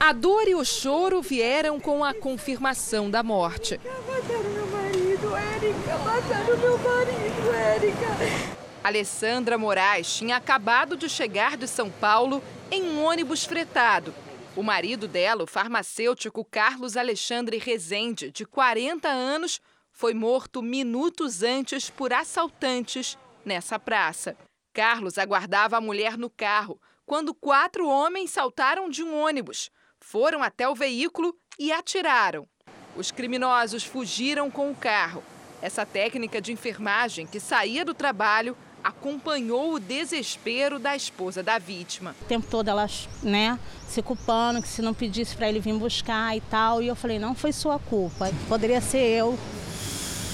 A 0.00 0.12
dor 0.12 0.48
e 0.48 0.54
o 0.54 0.64
choro 0.64 1.22
vieram 1.22 1.78
com 1.78 2.02
a 2.02 2.12
confirmação 2.12 3.10
da 3.10 3.22
morte. 3.22 3.80
Mataram 4.06 4.50
meu 4.50 4.66
marido, 4.66 5.36
Érica! 5.36 5.98
Mataram 5.98 6.58
meu 6.58 6.78
marido, 6.78 7.54
Érica! 7.54 8.56
Alessandra 8.82 9.58
Moraes 9.58 10.16
tinha 10.16 10.36
acabado 10.36 10.96
de 10.96 11.08
chegar 11.08 11.56
de 11.56 11.66
São 11.66 11.90
Paulo 11.90 12.42
em 12.70 12.82
um 12.82 13.04
ônibus 13.04 13.44
fretado. 13.44 14.14
O 14.56 14.62
marido 14.62 15.06
dela, 15.06 15.44
o 15.44 15.46
farmacêutico 15.46 16.42
Carlos 16.42 16.96
Alexandre 16.96 17.58
Rezende, 17.58 18.30
de 18.30 18.46
40 18.46 19.06
anos, 19.06 19.60
foi 19.92 20.14
morto 20.14 20.62
minutos 20.62 21.42
antes 21.42 21.90
por 21.90 22.10
assaltantes 22.10 23.18
nessa 23.44 23.78
praça. 23.78 24.34
Carlos 24.72 25.18
aguardava 25.18 25.76
a 25.76 25.80
mulher 25.80 26.16
no 26.16 26.30
carro 26.30 26.80
quando 27.04 27.34
quatro 27.34 27.86
homens 27.86 28.30
saltaram 28.30 28.88
de 28.88 29.02
um 29.02 29.14
ônibus, 29.14 29.70
foram 30.00 30.42
até 30.42 30.66
o 30.66 30.74
veículo 30.74 31.36
e 31.58 31.70
atiraram. 31.70 32.48
Os 32.96 33.10
criminosos 33.10 33.84
fugiram 33.84 34.50
com 34.50 34.70
o 34.70 34.74
carro. 34.74 35.22
Essa 35.60 35.84
técnica 35.84 36.40
de 36.40 36.50
enfermagem 36.50 37.26
que 37.26 37.38
saía 37.38 37.84
do 37.84 37.92
trabalho 37.92 38.56
acompanhou 38.86 39.74
o 39.74 39.80
desespero 39.80 40.78
da 40.78 40.94
esposa 40.94 41.42
da 41.42 41.58
vítima. 41.58 42.14
O 42.22 42.24
tempo 42.26 42.46
todo 42.48 42.68
ela, 42.68 42.86
né, 43.20 43.58
se 43.88 44.00
culpando 44.00 44.62
que 44.62 44.68
se 44.68 44.80
não 44.80 44.94
pedisse 44.94 45.36
para 45.36 45.48
ele 45.48 45.58
vir 45.58 45.74
buscar 45.74 46.36
e 46.36 46.40
tal, 46.42 46.80
e 46.80 46.86
eu 46.86 46.94
falei, 46.94 47.18
não 47.18 47.34
foi 47.34 47.52
sua 47.52 47.80
culpa, 47.80 48.30
poderia 48.48 48.80
ser 48.80 48.98
eu, 48.98 49.36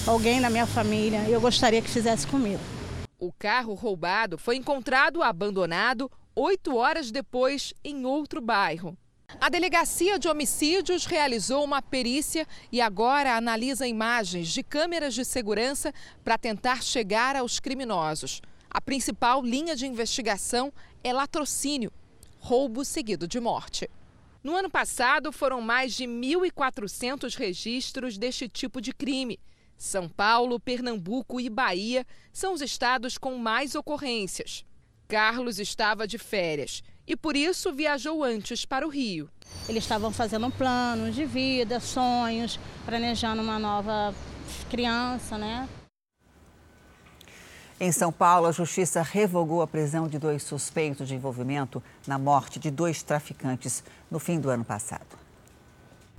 alguém 0.06 0.38
na 0.38 0.50
minha 0.50 0.66
família, 0.66 1.26
eu 1.30 1.40
gostaria 1.40 1.80
que 1.80 1.88
fizesse 1.88 2.26
comigo. 2.26 2.60
O 3.18 3.32
carro 3.32 3.72
roubado 3.72 4.36
foi 4.36 4.56
encontrado 4.56 5.22
abandonado 5.22 6.10
oito 6.36 6.76
horas 6.76 7.10
depois 7.10 7.72
em 7.82 8.04
outro 8.04 8.38
bairro. 8.38 8.94
A 9.40 9.48
Delegacia 9.48 10.18
de 10.18 10.28
Homicídios 10.28 11.04
realizou 11.04 11.64
uma 11.64 11.82
perícia 11.82 12.46
e 12.70 12.80
agora 12.80 13.36
analisa 13.36 13.86
imagens 13.86 14.48
de 14.48 14.62
câmeras 14.62 15.14
de 15.14 15.24
segurança 15.24 15.92
para 16.22 16.38
tentar 16.38 16.82
chegar 16.82 17.34
aos 17.34 17.58
criminosos. 17.58 18.40
A 18.70 18.80
principal 18.80 19.42
linha 19.42 19.74
de 19.74 19.86
investigação 19.86 20.72
é 21.02 21.12
latrocínio, 21.12 21.92
roubo 22.38 22.84
seguido 22.84 23.26
de 23.26 23.40
morte. 23.40 23.88
No 24.44 24.56
ano 24.56 24.70
passado, 24.70 25.32
foram 25.32 25.60
mais 25.60 25.94
de 25.94 26.04
1.400 26.04 27.34
registros 27.36 28.18
deste 28.18 28.48
tipo 28.48 28.80
de 28.80 28.92
crime. 28.92 29.38
São 29.76 30.08
Paulo, 30.08 30.60
Pernambuco 30.60 31.40
e 31.40 31.48
Bahia 31.48 32.06
são 32.32 32.52
os 32.52 32.60
estados 32.60 33.18
com 33.18 33.36
mais 33.38 33.74
ocorrências. 33.74 34.64
Carlos 35.08 35.58
estava 35.58 36.06
de 36.06 36.18
férias 36.18 36.82
e 37.06 37.16
por 37.16 37.36
isso 37.36 37.72
viajou 37.72 38.22
antes 38.22 38.64
para 38.64 38.86
o 38.86 38.90
Rio. 38.90 39.28
Eles 39.68 39.84
estavam 39.84 40.10
fazendo 40.12 40.46
um 40.46 40.50
plano 40.50 41.10
de 41.10 41.24
vida, 41.24 41.80
sonhos, 41.80 42.58
planejando 42.84 43.42
uma 43.42 43.58
nova 43.58 44.14
criança, 44.70 45.36
né? 45.36 45.68
Em 47.80 47.90
São 47.90 48.12
Paulo, 48.12 48.46
a 48.46 48.52
justiça 48.52 49.02
revogou 49.02 49.60
a 49.60 49.66
prisão 49.66 50.06
de 50.06 50.18
dois 50.18 50.42
suspeitos 50.44 51.08
de 51.08 51.14
envolvimento 51.14 51.82
na 52.06 52.16
morte 52.16 52.60
de 52.60 52.70
dois 52.70 53.02
traficantes 53.02 53.82
no 54.08 54.20
fim 54.20 54.38
do 54.38 54.48
ano 54.48 54.64
passado. 54.64 55.21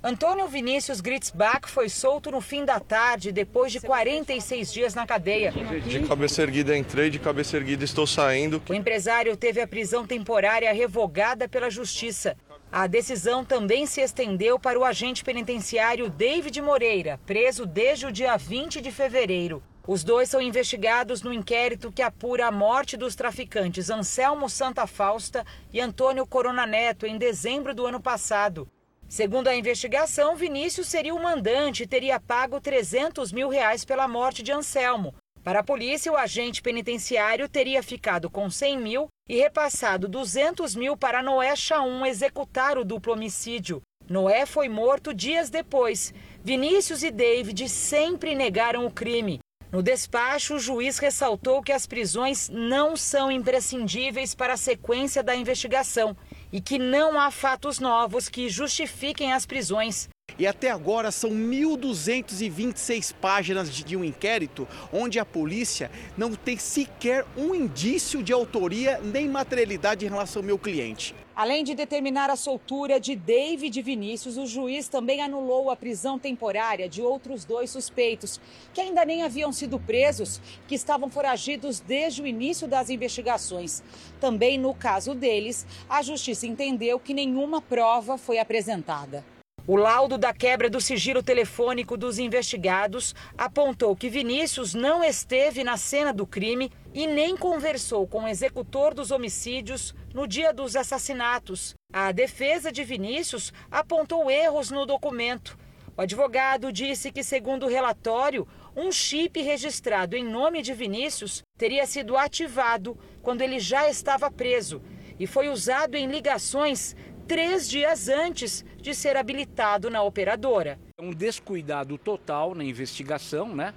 Antônio 0.06 0.46
Vinícius 0.46 1.00
Gritzbach 1.00 1.66
foi 1.66 1.88
solto 1.88 2.30
no 2.30 2.42
fim 2.42 2.62
da 2.62 2.78
tarde, 2.78 3.32
depois 3.32 3.72
de 3.72 3.80
46 3.80 4.70
dias 4.70 4.94
na 4.94 5.06
cadeia. 5.06 5.50
De 5.50 6.00
cabeça 6.00 6.42
erguida 6.42 6.76
entrei, 6.76 7.08
de 7.08 7.18
cabeça 7.18 7.56
erguida 7.56 7.84
estou 7.84 8.06
saindo. 8.06 8.62
O 8.68 8.74
empresário 8.74 9.34
teve 9.34 9.62
a 9.62 9.66
prisão 9.66 10.06
temporária 10.06 10.70
revogada 10.74 11.48
pela 11.48 11.70
Justiça. 11.70 12.36
A 12.70 12.86
decisão 12.86 13.46
também 13.46 13.86
se 13.86 14.02
estendeu 14.02 14.58
para 14.58 14.78
o 14.78 14.84
agente 14.84 15.24
penitenciário 15.24 16.10
David 16.10 16.60
Moreira, 16.60 17.18
preso 17.24 17.64
desde 17.64 18.04
o 18.04 18.12
dia 18.12 18.36
20 18.36 18.82
de 18.82 18.92
fevereiro. 18.92 19.62
Os 19.86 20.04
dois 20.04 20.28
são 20.28 20.42
investigados 20.42 21.22
no 21.22 21.32
inquérito 21.32 21.90
que 21.90 22.02
apura 22.02 22.48
a 22.48 22.52
morte 22.52 22.94
dos 22.94 23.14
traficantes 23.14 23.88
Anselmo 23.88 24.50
Santa 24.50 24.86
Fausta 24.86 25.46
e 25.72 25.80
Antônio 25.80 26.26
Corona 26.26 26.66
Neto 26.66 27.06
em 27.06 27.16
dezembro 27.16 27.74
do 27.74 27.86
ano 27.86 28.02
passado. 28.02 28.68
Segundo 29.14 29.46
a 29.46 29.54
investigação, 29.54 30.34
Vinícius 30.34 30.88
seria 30.88 31.14
o 31.14 31.22
mandante 31.22 31.84
e 31.84 31.86
teria 31.86 32.18
pago 32.18 32.60
300 32.60 33.30
mil 33.30 33.48
reais 33.48 33.84
pela 33.84 34.08
morte 34.08 34.42
de 34.42 34.50
Anselmo. 34.50 35.14
Para 35.44 35.60
a 35.60 35.62
polícia, 35.62 36.10
o 36.10 36.16
agente 36.16 36.60
penitenciário 36.60 37.48
teria 37.48 37.80
ficado 37.80 38.28
com 38.28 38.50
100 38.50 38.76
mil 38.76 39.06
e 39.28 39.36
repassado 39.36 40.08
200 40.08 40.74
mil 40.74 40.96
para 40.96 41.22
Noé 41.22 41.54
Chaum 41.54 42.04
executar 42.04 42.76
o 42.76 42.84
duplo 42.84 43.12
homicídio. 43.12 43.80
Noé 44.10 44.46
foi 44.46 44.68
morto 44.68 45.14
dias 45.14 45.48
depois. 45.48 46.12
Vinícius 46.42 47.04
e 47.04 47.12
David 47.12 47.68
sempre 47.68 48.34
negaram 48.34 48.84
o 48.84 48.90
crime. 48.90 49.38
No 49.70 49.80
despacho, 49.80 50.56
o 50.56 50.58
juiz 50.58 50.98
ressaltou 50.98 51.62
que 51.62 51.70
as 51.70 51.86
prisões 51.86 52.48
não 52.48 52.96
são 52.96 53.30
imprescindíveis 53.30 54.34
para 54.34 54.54
a 54.54 54.56
sequência 54.56 55.22
da 55.22 55.36
investigação 55.36 56.16
e 56.54 56.60
que 56.60 56.78
não 56.78 57.18
há 57.18 57.32
fatos 57.32 57.80
novos 57.80 58.28
que 58.28 58.48
justifiquem 58.48 59.32
as 59.32 59.44
prisões. 59.44 60.08
E 60.38 60.46
até 60.46 60.70
agora 60.70 61.10
são 61.10 61.30
1.226 61.30 63.12
páginas 63.20 63.68
de 63.70 63.96
um 63.96 64.04
inquérito 64.04 64.66
onde 64.92 65.18
a 65.18 65.24
polícia 65.24 65.90
não 66.16 66.32
tem 66.32 66.56
sequer 66.56 67.26
um 67.36 67.56
indício 67.56 68.22
de 68.22 68.32
autoria 68.32 69.00
nem 69.02 69.28
materialidade 69.28 70.06
em 70.06 70.08
relação 70.08 70.42
ao 70.42 70.46
meu 70.46 70.56
cliente. 70.56 71.12
Além 71.36 71.64
de 71.64 71.74
determinar 71.74 72.30
a 72.30 72.36
soltura 72.36 73.00
de 73.00 73.16
David 73.16 73.82
Vinícius, 73.82 74.36
o 74.36 74.46
juiz 74.46 74.86
também 74.86 75.20
anulou 75.20 75.68
a 75.68 75.74
prisão 75.74 76.16
temporária 76.16 76.88
de 76.88 77.02
outros 77.02 77.44
dois 77.44 77.70
suspeitos, 77.70 78.40
que 78.72 78.80
ainda 78.80 79.04
nem 79.04 79.24
haviam 79.24 79.52
sido 79.52 79.80
presos, 79.80 80.40
que 80.68 80.76
estavam 80.76 81.10
foragidos 81.10 81.80
desde 81.80 82.22
o 82.22 82.26
início 82.26 82.68
das 82.68 82.88
investigações. 82.88 83.82
Também 84.20 84.56
no 84.56 84.72
caso 84.72 85.12
deles, 85.12 85.66
a 85.90 86.02
justiça 86.02 86.46
entendeu 86.46 87.00
que 87.00 87.12
nenhuma 87.12 87.60
prova 87.60 88.16
foi 88.16 88.38
apresentada. 88.38 89.24
O 89.66 89.76
laudo 89.76 90.18
da 90.18 90.32
quebra 90.32 90.68
do 90.68 90.78
sigilo 90.78 91.22
telefônico 91.22 91.96
dos 91.96 92.18
investigados 92.18 93.14
apontou 93.36 93.96
que 93.96 94.10
Vinícius 94.10 94.74
não 94.74 95.02
esteve 95.02 95.64
na 95.64 95.78
cena 95.78 96.12
do 96.12 96.26
crime 96.26 96.70
e 96.92 97.06
nem 97.06 97.34
conversou 97.34 98.06
com 98.06 98.24
o 98.24 98.28
executor 98.28 98.92
dos 98.92 99.10
homicídios 99.10 99.94
no 100.14 100.28
dia 100.28 100.52
dos 100.52 100.76
assassinatos. 100.76 101.74
A 101.92 102.12
defesa 102.12 102.70
de 102.70 102.84
Vinícius 102.84 103.52
apontou 103.68 104.30
erros 104.30 104.70
no 104.70 104.86
documento. 104.86 105.58
O 105.96 106.00
advogado 106.00 106.72
disse 106.72 107.10
que, 107.10 107.22
segundo 107.22 107.66
o 107.66 107.68
relatório, 107.68 108.46
um 108.76 108.90
chip 108.90 109.40
registrado 109.42 110.16
em 110.16 110.24
nome 110.24 110.62
de 110.62 110.72
Vinícius 110.72 111.42
teria 111.58 111.86
sido 111.86 112.16
ativado 112.16 112.96
quando 113.20 113.42
ele 113.42 113.58
já 113.58 113.90
estava 113.90 114.30
preso 114.30 114.80
e 115.18 115.26
foi 115.26 115.48
usado 115.48 115.96
em 115.96 116.06
ligações 116.06 116.96
três 117.26 117.68
dias 117.68 118.08
antes 118.08 118.64
de 118.76 118.94
ser 118.94 119.16
habilitado 119.16 119.88
na 119.88 120.02
operadora. 120.02 120.78
Um 121.00 121.12
descuidado 121.12 121.96
total 121.96 122.54
na 122.54 122.64
investigação, 122.64 123.54
né? 123.54 123.72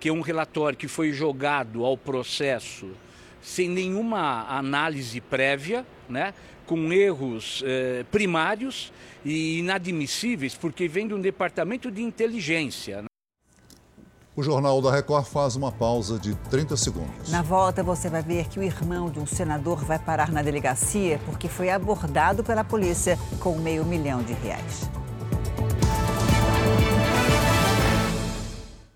Que 0.00 0.08
é 0.08 0.12
um 0.12 0.20
relatório 0.20 0.78
que 0.78 0.88
foi 0.88 1.12
jogado 1.12 1.84
ao 1.84 1.96
processo 1.96 2.94
sem 3.42 3.68
nenhuma 3.68 4.46
análise 4.48 5.20
prévia, 5.20 5.86
né? 6.08 6.34
Com 6.66 6.92
erros 6.92 7.62
eh, 7.64 8.04
primários 8.10 8.92
e 9.24 9.58
inadmissíveis, 9.60 10.54
porque 10.54 10.86
vem 10.86 11.08
de 11.08 11.14
um 11.14 11.20
departamento 11.20 11.90
de 11.90 12.02
inteligência. 12.02 13.02
Né? 13.02 13.08
O 14.38 14.42
Jornal 14.42 14.80
da 14.80 14.92
Record 14.92 15.24
faz 15.24 15.56
uma 15.56 15.72
pausa 15.72 16.16
de 16.16 16.34
30 16.48 16.76
segundos. 16.76 17.28
Na 17.30 17.42
volta, 17.42 17.82
você 17.82 18.08
vai 18.08 18.22
ver 18.22 18.46
que 18.48 18.60
o 18.60 18.62
irmão 18.62 19.10
de 19.10 19.18
um 19.18 19.26
senador 19.26 19.84
vai 19.84 19.98
parar 19.98 20.30
na 20.30 20.42
delegacia 20.42 21.18
porque 21.26 21.48
foi 21.48 21.70
abordado 21.70 22.44
pela 22.44 22.62
polícia 22.62 23.18
com 23.40 23.58
meio 23.58 23.84
milhão 23.84 24.22
de 24.22 24.34
reais. 24.34 24.88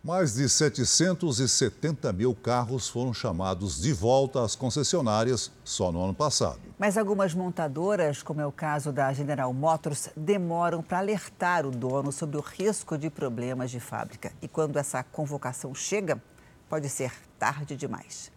Mais 0.05 0.35
de 0.35 0.49
770 0.49 2.12
mil 2.12 2.35
carros 2.35 2.88
foram 2.88 3.15
chamados 3.15 3.81
de 3.81 3.93
volta 3.93 4.43
às 4.43 4.57
concessionárias 4.57 5.53
só 5.62 5.93
no 5.93 6.03
ano 6.03 6.12
passado. 6.12 6.59
Mas 6.77 6.99
algumas 6.99 7.33
montadoras, 7.35 8.21
como 8.21 8.41
é 8.41 8.47
o 8.47 8.51
caso 8.51 8.91
da 8.91 9.12
General 9.12 9.53
Motors, 9.55 10.09
demoram 10.17 10.83
para 10.83 10.99
alertar 10.99 11.65
o 11.65 11.71
dono 11.71 12.11
sobre 12.11 12.37
o 12.37 12.41
risco 12.41 12.99
de 12.99 13.09
problemas 13.11 13.71
de 13.71 13.79
fábrica. 13.79 14.33
E 14.43 14.49
quando 14.49 14.77
essa 14.77 15.05
convocação 15.05 15.73
chega, 15.73 16.21
pode 16.69 16.88
ser 16.88 17.12
tarde 17.38 17.77
demais. 17.77 18.32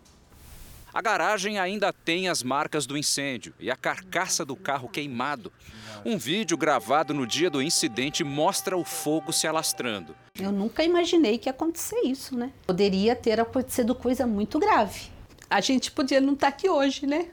A 0.95 1.01
garagem 1.01 1.59
ainda 1.59 1.91
tem 1.91 2.29
as 2.29 2.41
marcas 2.41 2.85
do 2.85 2.97
incêndio 2.97 3.53
e 3.59 3.69
a 3.69 3.75
carcaça 3.75 4.45
do 4.45 4.55
carro 4.55 4.87
queimado. 4.87 5.51
Um 6.05 6.17
vídeo 6.17 6.57
gravado 6.57 7.13
no 7.13 7.27
dia 7.27 7.49
do 7.49 7.61
incidente 7.61 8.23
mostra 8.23 8.77
o 8.77 8.85
fogo 8.85 9.33
se 9.33 9.45
alastrando. 9.45 10.15
Eu 10.39 10.53
nunca 10.53 10.85
imaginei 10.85 11.37
que 11.37 11.49
ia 11.49 11.51
acontecer 11.51 11.99
isso, 12.05 12.37
né? 12.37 12.49
Poderia 12.65 13.13
ter 13.13 13.41
acontecido 13.41 13.93
coisa 13.93 14.25
muito 14.25 14.57
grave. 14.57 15.09
A 15.49 15.59
gente 15.59 15.91
podia 15.91 16.21
não 16.21 16.31
estar 16.31 16.47
aqui 16.47 16.69
hoje, 16.69 17.05
né? 17.05 17.27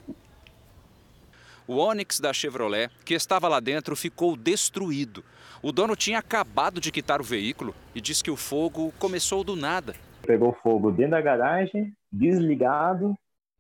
O 1.65 1.77
Onix 1.77 2.19
da 2.19 2.33
Chevrolet, 2.33 2.91
que 3.05 3.15
estava 3.15 3.47
lá 3.47 3.61
dentro, 3.61 3.95
ficou 3.95 4.37
destruído. 4.37 5.25
O 5.63 5.71
dono 5.71 5.95
tinha 5.95 6.19
acabado 6.19 6.81
de 6.81 6.91
quitar 6.91 7.21
o 7.21 7.25
veículo 7.25 7.73
e 7.95 8.01
diz 8.01 8.23
que 8.23 8.31
o 8.31 8.37
fogo 8.37 8.93
começou 8.99 9.45
do 9.45 9.55
nada. 9.55 9.95
Pegou 10.23 10.53
fogo 10.65 10.91
dentro 10.91 11.13
da 11.13 11.21
garagem, 11.21 11.93
desligado 12.11 13.17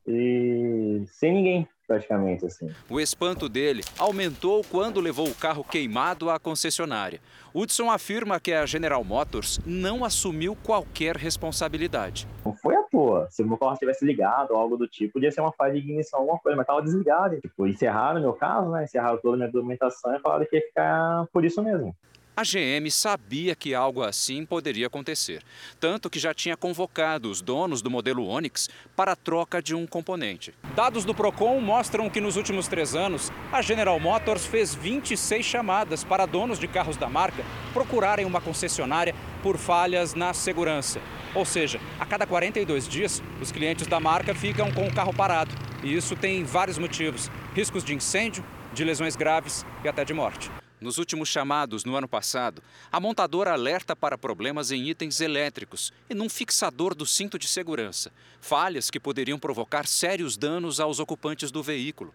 e 0.07 1.05
sem 1.07 1.33
ninguém 1.33 1.69
praticamente 1.87 2.47
assim. 2.47 2.71
O 2.89 2.99
espanto 2.99 3.49
dele 3.49 3.83
aumentou 3.99 4.65
quando 4.71 5.01
levou 5.01 5.29
o 5.29 5.35
carro 5.35 5.63
queimado 5.63 6.31
à 6.31 6.39
concessionária. 6.39 7.21
Hudson 7.55 7.91
afirma 7.91 8.41
que 8.41 8.53
a 8.53 8.65
General 8.65 9.05
Motors 9.05 9.61
não 9.67 10.05
assumiu 10.05 10.57
qualquer 10.65 11.17
responsabilidade. 11.17 12.27
Não 12.45 12.55
foi 12.55 12.75
à 12.75 12.83
toa. 12.85 13.29
Se 13.31 13.43
o 13.43 13.47
meu 13.47 13.59
carro 13.59 13.77
tivesse 13.77 14.07
ligado 14.07 14.53
ou 14.53 14.57
algo 14.57 14.77
do 14.77 14.89
tipo, 14.89 15.15
podia 15.15 15.31
ser 15.31 15.43
uma 15.43 15.53
falha 15.53 15.75
de 15.75 15.81
ignição, 15.81 16.21
alguma 16.21 16.39
coisa, 16.39 16.57
mas 16.57 16.65
estava 16.65 16.83
desligado. 16.83 17.41
Tipo, 17.41 17.67
encerraram 17.67 18.21
o 18.21 18.23
meu 18.23 18.33
caso, 18.33 18.71
né? 18.71 18.85
Encerraram 18.85 19.19
toda 19.19 19.35
a 19.35 19.39
minha 19.39 19.51
documentação 19.51 20.15
e 20.17 20.21
falaram 20.21 20.47
que 20.47 20.57
ia 20.57 20.63
ficar 20.63 21.27
por 21.31 21.45
isso 21.45 21.63
mesmo. 21.63 21.95
A 22.35 22.45
GM 22.45 22.91
sabia 22.91 23.55
que 23.55 23.75
algo 23.75 24.03
assim 24.03 24.47
poderia 24.47 24.87
acontecer, 24.87 25.43
tanto 25.79 26.09
que 26.09 26.19
já 26.19 26.33
tinha 26.33 26.57
convocado 26.57 27.31
os 27.31 27.43
donos 27.43 27.83
do 27.83 27.91
modelo 27.91 28.27
Onix 28.27 28.71
para 28.97 29.13
a 29.13 29.17
troca 29.17 29.61
de 29.61 29.75
um 29.75 29.87
componente. 29.87 30.55
Dados 30.75 31.05
do 31.05 31.15
Procon 31.15 31.61
mostram 31.61 32.09
que 32.09 32.23
nos 32.23 32.39
últimos 32.39 32.69
três 32.69 32.95
anos, 32.95 33.31
a 33.53 33.61
General 33.61 34.01
Motors 34.01 34.47
fez 34.47 34.75
26 34.75 35.45
chamadas 35.45 36.05
para 36.05 36.25
donos 36.25 36.59
de 36.59 36.67
carros 36.67 36.97
da 36.97 37.07
marca 37.07 37.45
procurarem 37.75 38.25
uma 38.25 38.41
concessionária 38.41 39.15
por 39.43 39.59
falhas 39.59 40.15
na 40.15 40.33
segurança. 40.33 41.03
Ou 41.35 41.45
seja, 41.45 41.79
a 42.01 42.07
cada 42.07 42.27
42 42.27 42.89
dias, 42.89 43.23
os 43.43 43.53
clientes 43.53 43.87
da 43.87 44.01
marca 44.01 44.35
ficam 44.35 44.73
com 44.73 44.87
o 44.87 44.95
carro 44.95 45.13
parado. 45.13 45.55
E 45.85 45.95
isso 45.95 46.17
tem 46.17 46.45
vários 46.45 46.79
motivos: 46.79 47.31
riscos 47.55 47.85
de 47.85 47.95
incêndio, 47.95 48.43
de 48.73 48.85
lesões 48.85 49.17
graves 49.17 49.67
e 49.85 49.89
até 49.89 50.03
de 50.03 50.15
morte. 50.15 50.62
Nos 50.83 50.99
últimos 50.99 51.29
chamados 51.29 51.85
no 51.85 51.95
ano 51.95 52.09
passado, 52.09 52.61
a 52.91 52.99
montadora 52.99 53.53
alerta 53.53 53.95
para 53.95 54.19
problemas 54.19 54.73
em 54.73 54.89
itens 54.89 55.21
elétricos 55.21 55.93
e 56.11 56.15
num 56.15 56.29
fixador 56.29 56.93
do 56.93 57.07
cinto 57.07 57.39
de 57.39 57.47
segurança, 57.47 58.13
falhas 58.41 58.91
que 58.91 58.99
poderiam 58.99 59.39
provocar 59.39 59.87
sérios 59.87 60.37
danos 60.37 60.81
aos 60.81 60.99
ocupantes 60.99 61.53
do 61.53 61.63
veículo. 61.63 62.13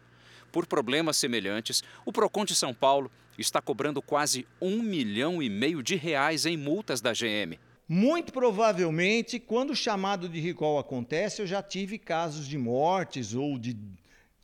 Por 0.51 0.65
problemas 0.65 1.15
semelhantes, 1.15 1.81
o 2.05 2.11
Procon 2.11 2.43
de 2.43 2.55
São 2.55 2.73
Paulo 2.73 3.09
está 3.37 3.61
cobrando 3.61 4.01
quase 4.01 4.45
um 4.61 4.81
milhão 4.81 5.41
e 5.41 5.49
meio 5.49 5.81
de 5.81 5.95
reais 5.95 6.45
em 6.45 6.57
multas 6.57 6.99
da 6.99 7.13
GM. 7.13 7.57
Muito 7.87 8.33
provavelmente, 8.33 9.39
quando 9.39 9.69
o 9.69 9.75
chamado 9.77 10.27
de 10.27 10.41
recall 10.41 10.77
acontece, 10.77 11.41
eu 11.41 11.47
já 11.47 11.63
tive 11.63 11.97
casos 11.97 12.45
de 12.45 12.57
mortes 12.57 13.33
ou 13.33 13.57
de 13.57 13.77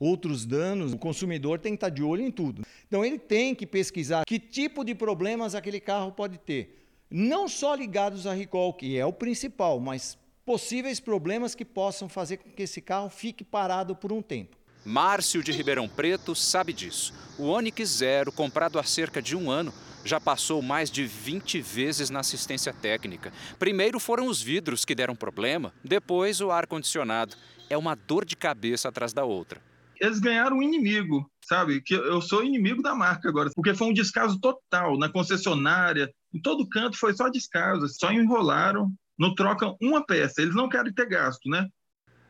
outros 0.04 0.46
danos, 0.46 0.94
o 0.94 0.98
consumidor 0.98 1.60
tem 1.60 1.74
que 1.74 1.78
estar 1.78 1.90
de 1.90 2.04
olho 2.04 2.22
em 2.22 2.32
tudo. 2.32 2.64
Então 2.88 3.06
ele 3.06 3.18
tem 3.18 3.56
que 3.56 3.66
pesquisar 3.66 4.26
que 4.26 4.38
tipo 4.38 4.84
de 4.84 4.94
problemas 4.94 5.56
aquele 5.56 5.80
carro 5.80 6.12
pode 6.12 6.38
ter. 6.38 6.86
Não 7.10 7.48
só 7.48 7.74
ligados 7.74 8.28
a 8.28 8.34
recall, 8.34 8.74
que 8.74 8.98
é 8.98 9.06
o 9.06 9.14
principal, 9.14 9.80
mas 9.80 10.18
possíveis 10.46 11.00
problemas 11.00 11.56
que 11.56 11.64
possam 11.64 12.10
fazer 12.10 12.38
com 12.38 12.50
que 12.50 12.64
esse 12.64 12.82
carro 12.82 13.10
fique 13.10 13.44
parado 13.44 13.96
por 13.96 14.12
um 14.12 14.22
tempo. 14.22 14.58
Márcio 14.86 15.42
de 15.42 15.54
Ribeirão 15.54 15.88
Preto 15.88 16.36
sabe 16.36 16.74
disso. 16.74 17.14
O 17.38 17.46
Onix 17.46 17.88
Zero, 17.88 18.32
comprado 18.32 18.78
há 18.78 18.84
cerca 18.84 19.22
de 19.22 19.36
um 19.36 19.50
ano, 19.50 19.74
já 20.04 20.20
passou 20.20 20.62
mais 20.62 20.92
de 20.92 21.06
20 21.06 21.62
vezes 21.62 22.10
na 22.10 22.20
assistência 22.20 22.74
técnica. 22.74 23.32
Primeiro 23.58 24.00
foram 24.02 24.28
os 24.28 24.42
vidros 24.42 24.84
que 24.84 24.94
deram 24.94 25.16
problema, 25.16 25.74
depois 25.82 26.42
o 26.42 26.52
ar-condicionado. 26.52 27.38
É 27.70 27.78
uma 27.78 27.96
dor 27.96 28.26
de 28.26 28.36
cabeça 28.36 28.90
atrás 28.90 29.14
da 29.14 29.24
outra 29.24 29.62
eles 30.04 30.20
ganharam 30.20 30.58
um 30.58 30.62
inimigo, 30.62 31.32
sabe? 31.46 31.82
Que 31.82 31.94
eu 31.94 32.22
sou 32.22 32.44
inimigo 32.44 32.82
da 32.82 32.94
marca 32.94 33.30
agora, 33.30 33.50
porque 33.56 33.74
foi 33.74 33.88
um 33.88 33.94
descaso 33.94 34.38
total 34.38 34.98
na 34.98 35.08
concessionária, 35.08 36.14
em 36.34 36.42
todo 36.42 36.68
canto 36.68 36.98
foi 36.98 37.14
só 37.14 37.30
descaso, 37.30 37.88
só 37.88 38.12
enrolaram, 38.12 38.92
não 39.18 39.34
trocam 39.34 39.78
uma 39.82 40.06
peça, 40.06 40.42
eles 40.42 40.56
não 40.56 40.68
querem 40.68 40.94
ter 40.94 41.08
gasto, 41.08 41.50
né? 41.50 41.70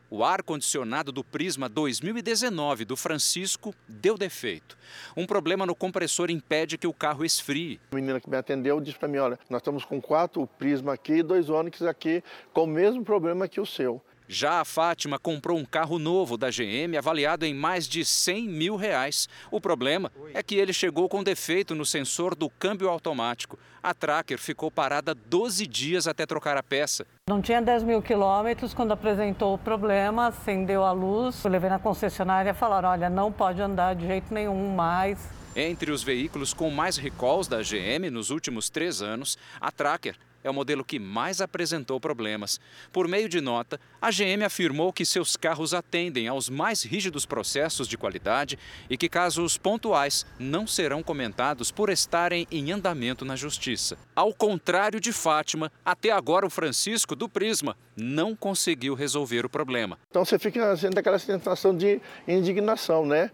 O 0.08 0.22
ar-condicionado 0.22 1.10
do 1.10 1.24
Prisma 1.24 1.68
2019 1.68 2.84
do 2.84 2.96
Francisco 2.96 3.74
deu 3.88 4.16
defeito. 4.16 4.78
Um 5.16 5.26
problema 5.26 5.66
no 5.66 5.74
compressor 5.74 6.30
impede 6.30 6.78
que 6.78 6.86
o 6.86 6.92
carro 6.92 7.24
esfrie. 7.24 7.80
A 7.90 7.96
menina 7.96 8.20
que 8.20 8.30
me 8.30 8.36
atendeu 8.36 8.80
disse 8.80 8.96
para 8.96 9.08
mim: 9.08 9.18
olha, 9.18 9.36
nós 9.50 9.60
estamos 9.60 9.84
com 9.84 10.00
quatro 10.00 10.46
Prisma 10.46 10.92
aqui 10.92 11.14
e 11.14 11.22
dois 11.24 11.50
Onix 11.50 11.82
aqui 11.82 12.22
com 12.52 12.62
o 12.62 12.68
mesmo 12.68 13.02
problema 13.02 13.48
que 13.48 13.60
o 13.60 13.66
seu. 13.66 14.00
Já 14.26 14.60
a 14.60 14.64
Fátima 14.64 15.18
comprou 15.18 15.58
um 15.58 15.64
carro 15.64 15.98
novo 15.98 16.38
da 16.38 16.48
GM 16.48 16.96
avaliado 16.96 17.44
em 17.44 17.52
mais 17.52 17.86
de 17.86 18.04
100 18.04 18.48
mil 18.48 18.74
reais. 18.74 19.28
O 19.50 19.60
problema 19.60 20.10
é 20.32 20.42
que 20.42 20.54
ele 20.54 20.72
chegou 20.72 21.08
com 21.08 21.22
defeito 21.22 21.74
no 21.74 21.84
sensor 21.84 22.34
do 22.34 22.48
câmbio 22.48 22.88
automático. 22.88 23.58
A 23.82 23.92
Tracker 23.92 24.38
ficou 24.38 24.70
parada 24.70 25.14
12 25.14 25.66
dias 25.66 26.08
até 26.08 26.24
trocar 26.24 26.56
a 26.56 26.62
peça. 26.62 27.06
Não 27.28 27.42
tinha 27.42 27.60
10 27.60 27.82
mil 27.82 28.00
quilômetros 28.00 28.72
quando 28.72 28.92
apresentou 28.92 29.54
o 29.54 29.58
problema, 29.58 30.28
acendeu 30.28 30.82
a 30.84 30.92
luz. 30.92 31.44
Eu 31.44 31.50
levei 31.50 31.68
na 31.68 31.78
concessionária 31.78 32.50
e 32.50 32.54
falaram: 32.54 32.88
olha, 32.88 33.10
não 33.10 33.30
pode 33.30 33.60
andar 33.60 33.94
de 33.94 34.06
jeito 34.06 34.32
nenhum 34.32 34.74
mais. 34.74 35.18
Entre 35.54 35.92
os 35.92 36.02
veículos 36.02 36.54
com 36.54 36.70
mais 36.70 36.96
recalls 36.96 37.46
da 37.46 37.62
GM 37.62 38.10
nos 38.10 38.30
últimos 38.30 38.70
três 38.70 39.02
anos, 39.02 39.38
a 39.60 39.70
Tracker 39.70 40.16
é 40.44 40.50
o 40.50 40.54
modelo 40.54 40.84
que 40.84 40.98
mais 40.98 41.40
apresentou 41.40 41.98
problemas. 41.98 42.60
Por 42.92 43.08
meio 43.08 43.28
de 43.28 43.40
nota, 43.40 43.80
a 44.00 44.10
GM 44.10 44.44
afirmou 44.44 44.92
que 44.92 45.06
seus 45.06 45.36
carros 45.36 45.72
atendem 45.72 46.28
aos 46.28 46.50
mais 46.50 46.82
rígidos 46.82 47.24
processos 47.24 47.88
de 47.88 47.96
qualidade 47.96 48.58
e 48.88 48.96
que 48.96 49.08
casos 49.08 49.56
pontuais 49.56 50.26
não 50.38 50.66
serão 50.66 51.02
comentados 51.02 51.72
por 51.72 51.88
estarem 51.88 52.46
em 52.50 52.70
andamento 52.70 53.24
na 53.24 53.34
justiça. 53.34 53.96
Ao 54.14 54.32
contrário 54.34 55.00
de 55.00 55.12
Fátima, 55.12 55.72
até 55.84 56.10
agora 56.10 56.46
o 56.46 56.50
Francisco 56.50 57.16
do 57.16 57.28
Prisma 57.28 57.76
não 57.96 58.36
conseguiu 58.36 58.94
resolver 58.94 59.46
o 59.46 59.48
problema. 59.48 59.98
Então 60.10 60.24
você 60.24 60.38
fica 60.38 60.76
sendo 60.76 60.98
aquela 60.98 61.18
sensação 61.18 61.74
de 61.74 62.00
indignação, 62.28 63.06
né? 63.06 63.30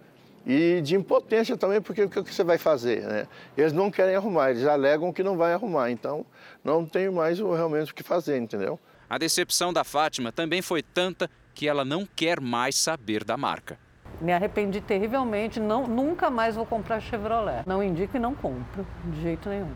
E 0.47 0.81
de 0.81 0.97
impotência 0.97 1.57
também, 1.57 1.81
porque 1.81 2.03
o 2.03 2.09
que 2.09 2.35
você 2.35 2.45
vai 2.45 2.59
fazer? 2.59 3.03
Né? 3.03 3.27
Eles 3.57 3.73
não 3.73 3.91
querem 3.91 4.15
arrumar, 4.15 4.51
eles 4.51 4.65
alegam 4.65 5.13
que 5.13 5.23
não 5.23 5.37
vai 5.37 5.53
arrumar, 5.53 5.91
então 5.91 6.25
não 6.65 6.85
tem 6.85 7.11
mais 7.11 7.39
realmente 7.39 7.93
o 7.93 7.95
que 7.95 8.03
fazer, 8.03 8.39
entendeu? 8.39 8.79
A 9.09 9.19
decepção 9.19 9.73
da 9.73 9.85
Fátima 9.85 10.33
também 10.33 10.63
foi 10.63 10.83
tanta 10.83 11.29
que 11.55 11.69
ela 11.69 11.85
não 11.85 12.07
quer 12.07 12.41
mais 12.41 12.77
saber 12.77 13.25
da 13.25 13.37
marca. 13.37 13.79
Me 14.21 14.33
arrependi 14.33 14.81
terrivelmente, 14.81 15.59
não, 15.59 15.87
nunca 15.87 16.31
mais 16.31 16.55
vou 16.55 16.67
comprar 16.67 17.01
Chevrolet. 17.01 17.63
Não 17.67 17.83
indico 17.83 18.17
e 18.17 18.21
não 18.21 18.35
compro, 18.35 18.87
de 19.05 19.21
jeito 19.21 19.49
nenhum. 19.49 19.73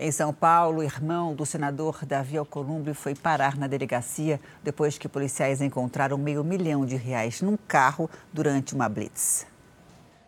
Em 0.00 0.12
São 0.12 0.32
Paulo, 0.32 0.78
o 0.78 0.82
irmão 0.84 1.34
do 1.34 1.44
senador 1.44 2.06
Davi 2.06 2.36
Alcolumbre 2.36 2.94
foi 2.94 3.16
parar 3.16 3.56
na 3.56 3.66
delegacia 3.66 4.40
depois 4.62 4.96
que 4.96 5.08
policiais 5.08 5.60
encontraram 5.60 6.16
meio 6.16 6.44
milhão 6.44 6.86
de 6.86 6.94
reais 6.94 7.42
num 7.42 7.56
carro 7.56 8.08
durante 8.32 8.76
uma 8.76 8.88
blitz. 8.88 9.44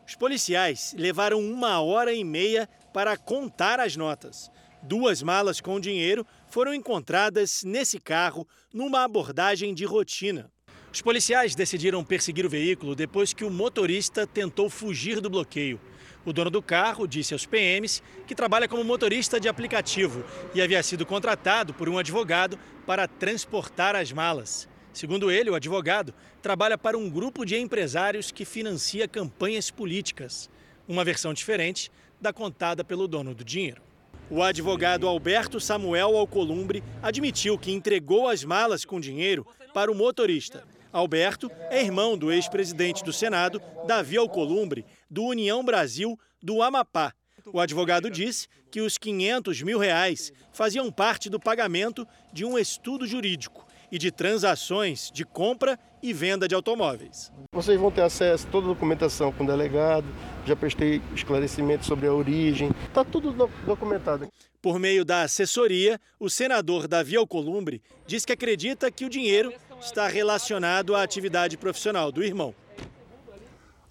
Os 0.05 0.17
policiais 0.17 0.93
levaram 0.99 1.39
uma 1.39 1.81
hora 1.81 2.13
e 2.13 2.25
meia 2.25 2.69
para 2.93 3.17
contar 3.17 3.79
as 3.79 3.95
notas. 3.95 4.51
Duas 4.83 5.23
malas 5.23 5.61
com 5.61 5.79
dinheiro 5.79 6.27
foram 6.49 6.75
encontradas 6.75 7.63
nesse 7.63 8.01
carro 8.01 8.49
numa 8.75 9.05
abordagem 9.05 9.73
de 9.73 9.85
rotina. 9.85 10.51
Os 10.93 11.01
policiais 11.01 11.55
decidiram 11.55 12.05
perseguir 12.05 12.45
o 12.45 12.51
veículo 12.51 12.97
depois 12.97 13.33
que 13.33 13.45
o 13.45 13.51
motorista 13.51 14.27
tentou 14.27 14.69
fugir 14.69 15.21
do 15.21 15.31
bloqueio. 15.31 15.81
O 16.25 16.33
dono 16.33 16.51
do 16.51 16.61
carro 16.61 17.07
disse 17.07 17.33
aos 17.33 17.47
PMs 17.47 18.03
que 18.27 18.35
trabalha 18.35 18.69
como 18.69 18.85
motorista 18.85 19.41
de 19.41 19.49
aplicativo 19.49 20.23
e 20.55 20.61
havia 20.61 20.83
sido 20.83 21.07
contratado 21.07 21.73
por 21.73 21.89
um 21.89 21.99
advogado 21.99 22.59
para 22.87 23.09
transportar 23.09 23.97
as 23.97 24.13
malas. 24.13 24.69
Segundo 24.93 25.31
ele, 25.31 25.51
o 25.51 25.55
advogado 25.55 26.13
trabalha 26.43 26.77
para 26.77 26.99
um 26.99 27.09
grupo 27.09 27.47
de 27.47 27.57
empresários 27.57 28.31
que 28.31 28.45
financia 28.45 29.09
campanhas 29.09 29.71
políticas, 29.71 30.51
uma 30.87 31.05
versão 31.05 31.33
diferente 31.33 31.91
da 32.21 32.33
contada 32.33 32.85
pelo 32.85 33.09
dono 33.09 33.35
do 33.35 33.45
dinheiro. 33.45 33.81
O 34.29 34.43
advogado 34.43 35.09
Alberto 35.09 35.59
Samuel 35.59 36.17
Alcolumbre 36.17 36.85
admitiu 37.03 37.59
que 37.59 37.73
entregou 37.73 38.29
as 38.29 38.45
malas 38.45 38.85
com 38.85 39.01
dinheiro 39.01 39.47
para 39.73 39.91
o 39.91 39.95
motorista. 39.95 40.65
Alberto 40.93 41.51
é 41.71 41.83
irmão 41.83 42.19
do 42.19 42.31
ex-presidente 42.31 43.03
do 43.05 43.13
Senado, 43.13 43.63
Davi 43.87 44.17
Alcolumbre, 44.17 44.85
do 45.11 45.25
União 45.25 45.65
Brasil 45.65 46.19
do 46.43 46.63
Amapá. 46.63 47.13
O 47.53 47.59
advogado 47.59 48.09
disse 48.09 48.47
que 48.71 48.81
os 48.81 48.97
500 48.97 49.63
mil 49.63 49.79
reais 49.79 50.33
faziam 50.53 50.91
parte 50.93 51.29
do 51.29 51.41
pagamento 51.41 52.07
de 52.33 52.45
um 52.45 52.59
estudo 52.59 53.07
jurídico 53.07 53.67
e 53.91 53.99
de 53.99 54.11
transações 54.13 55.11
de 55.13 55.25
compra 55.25 55.79
e 56.03 56.13
venda 56.13 56.47
de 56.47 56.55
automóveis. 56.55 57.33
Vocês 57.53 57.79
vão 57.79 57.91
ter 57.91 58.03
acesso 58.03 58.47
a 58.47 58.51
toda 58.51 58.67
a 58.67 58.69
documentação 58.69 59.33
com 59.33 59.43
o 59.43 59.47
delegado, 59.47 60.07
já 60.47 60.55
prestei 60.55 61.03
esclarecimento 61.15 61.85
sobre 61.85 62.07
a 62.07 62.13
origem, 62.13 62.71
está 62.87 63.05
tudo 63.05 63.33
documentado. 63.67 64.29
Por 64.63 64.79
meio 64.79 65.05
da 65.05 65.23
assessoria, 65.23 65.99
o 66.19 66.31
senador 66.31 66.87
Davi 66.87 67.17
Alcolumbre 67.17 67.83
diz 68.07 68.25
que 68.25 68.33
acredita 68.33 68.91
que 68.91 69.05
o 69.05 69.11
dinheiro 69.11 69.53
está 69.81 70.07
relacionado 70.07 70.95
à 70.95 71.03
atividade 71.03 71.57
profissional 71.57 72.13
do 72.13 72.23
irmão. 72.23 72.55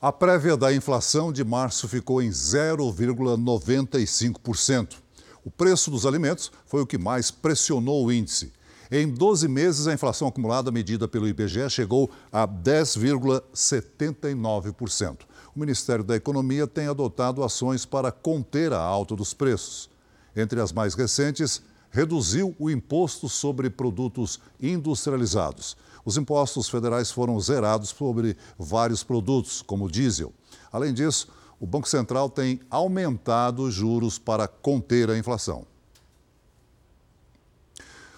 A 0.01 0.13
prévia 0.13 0.55
da 0.55 0.73
inflação 0.73 1.29
de 1.29 1.43
março 1.43 1.85
ficou 1.85 2.21
em 2.21 2.29
0,95%. 2.29 4.95
O 5.43 5.51
preço 5.51 5.91
dos 5.91 6.05
alimentos 6.05 6.49
foi 6.65 6.81
o 6.81 6.87
que 6.87 6.97
mais 6.97 7.31
pressionou 7.31 8.05
o 8.05 8.11
índice. 8.11 8.53
Em 8.89 9.09
12 9.09 9.49
meses, 9.49 9.87
a 9.87 9.93
inflação 9.93 10.29
acumulada 10.29 10.71
medida 10.71 11.05
pelo 11.05 11.27
IBGE 11.27 11.69
chegou 11.69 12.09
a 12.31 12.47
10,79%. 12.47 15.17
O 15.53 15.59
Ministério 15.59 16.05
da 16.05 16.15
Economia 16.15 16.65
tem 16.65 16.87
adotado 16.87 17.43
ações 17.43 17.85
para 17.85 18.09
conter 18.09 18.71
a 18.71 18.79
alta 18.79 19.17
dos 19.17 19.33
preços. 19.33 19.89
Entre 20.33 20.61
as 20.61 20.71
mais 20.71 20.93
recentes, 20.93 21.61
reduziu 21.91 22.55
o 22.57 22.69
imposto 22.69 23.27
sobre 23.27 23.69
produtos 23.69 24.39
industrializados. 24.61 25.75
Os 26.09 26.17
impostos 26.17 26.67
federais 26.67 27.11
foram 27.11 27.39
zerados 27.39 27.89
sobre 27.89 28.35
vários 28.57 29.03
produtos, 29.03 29.61
como 29.61 29.87
diesel. 29.87 30.33
Além 30.71 30.91
disso, 30.91 31.27
o 31.59 31.67
Banco 31.67 31.87
Central 31.87 32.31
tem 32.31 32.59
aumentado 32.67 33.61
os 33.61 33.75
juros 33.75 34.17
para 34.17 34.47
conter 34.47 35.11
a 35.11 35.17
inflação. 35.19 35.67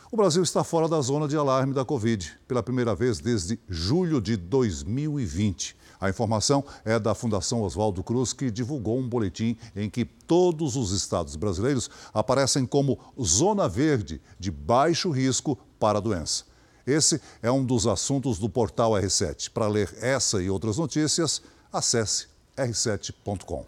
O 0.10 0.16
Brasil 0.16 0.42
está 0.42 0.64
fora 0.64 0.88
da 0.88 1.02
zona 1.02 1.28
de 1.28 1.36
alarme 1.36 1.74
da 1.74 1.84
Covid 1.84 2.40
pela 2.48 2.64
primeira 2.64 2.96
vez 2.96 3.20
desde 3.20 3.60
julho 3.68 4.22
de 4.22 4.38
2020. 4.38 5.76
A 6.00 6.10
informação 6.10 6.64
é 6.86 6.98
da 6.98 7.14
Fundação 7.14 7.62
Oswaldo 7.62 8.02
Cruz, 8.02 8.32
que 8.32 8.50
divulgou 8.50 8.98
um 8.98 9.10
boletim 9.10 9.58
em 9.76 9.90
que 9.90 10.06
todos 10.06 10.78
os 10.78 10.94
estados 10.94 11.36
brasileiros 11.36 11.90
aparecem 12.14 12.66
como 12.66 12.98
zona 13.22 13.68
verde 13.68 14.22
de 14.40 14.50
baixo 14.50 15.12
risco 15.12 15.60
para 15.78 15.98
a 15.98 16.02
doença. 16.02 16.51
Esse 16.86 17.22
é 17.42 17.52
um 17.52 17.64
dos 17.64 17.88
assuntos 17.88 18.40
do 18.40 18.50
portal 18.50 18.92
R7. 18.92 19.52
Para 19.52 19.68
ler 19.68 19.94
essa 20.02 20.42
e 20.42 20.50
outras 20.50 20.78
notícias, 20.78 21.42
acesse 21.72 22.28
r7.com. 22.58 23.66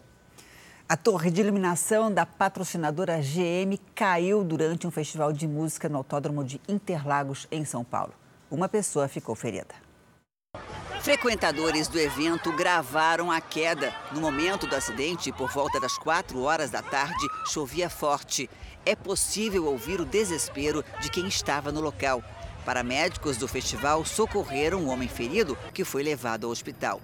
A 0.88 0.97
torre 0.97 1.32
de 1.32 1.41
iluminação 1.41 2.13
da 2.13 2.26
patrocinadora 2.26 3.17
GM 3.19 3.80
caiu 3.95 4.43
durante 4.43 4.86
um 4.86 4.91
festival 4.91 5.32
de 5.32 5.47
música 5.47 5.88
no 5.88 5.97
Autódromo 5.97 6.43
de 6.43 6.60
Interlagos, 6.67 7.47
em 7.52 7.63
São 7.63 7.84
Paulo. 7.84 8.13
Uma 8.52 8.69
pessoa 8.69 9.08
ficou 9.08 9.34
ferida. 9.34 9.73
Frequentadores 11.02 11.88
do 11.88 11.99
evento 11.99 12.52
gravaram 12.52 13.32
a 13.32 13.41
queda. 13.41 13.93
No 14.13 14.21
momento 14.21 14.67
do 14.67 14.76
acidente, 14.76 15.32
por 15.34 15.52
volta 15.52 15.80
das 15.80 15.97
4 15.97 16.41
horas 16.41 16.69
da 16.69 16.82
tarde, 16.82 17.28
chovia 17.45 17.89
forte. 17.89 18.49
É 18.86 18.95
possível 18.95 19.65
ouvir 19.65 19.99
o 19.99 20.06
desespero 20.06 20.84
de 21.02 21.10
quem 21.10 21.28
estava 21.28 21.71
no 21.71 21.82
local. 21.82 22.23
Paramédicos 22.65 23.38
do 23.38 23.47
festival 23.47 24.06
socorreram 24.06 24.84
um 24.84 24.89
homem 24.89 25.08
ferido 25.08 25.58
que 25.73 25.84
foi 25.84 26.02
levado 26.02 26.45
ao 26.45 26.52
hospital. 26.52 27.02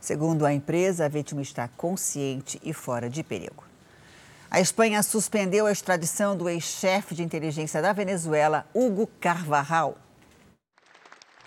Segundo 0.00 0.44
a 0.44 0.52
empresa, 0.52 1.04
a 1.04 1.08
vítima 1.08 1.42
está 1.42 1.68
consciente 1.68 2.60
e 2.62 2.72
fora 2.72 3.08
de 3.08 3.22
perigo. 3.22 3.64
A 4.50 4.60
Espanha 4.60 5.02
suspendeu 5.02 5.66
a 5.66 5.72
extradição 5.72 6.36
do 6.36 6.48
ex-chefe 6.48 7.14
de 7.14 7.22
inteligência 7.22 7.82
da 7.82 7.92
Venezuela, 7.92 8.66
Hugo 8.72 9.06
Carvajal. 9.20 9.98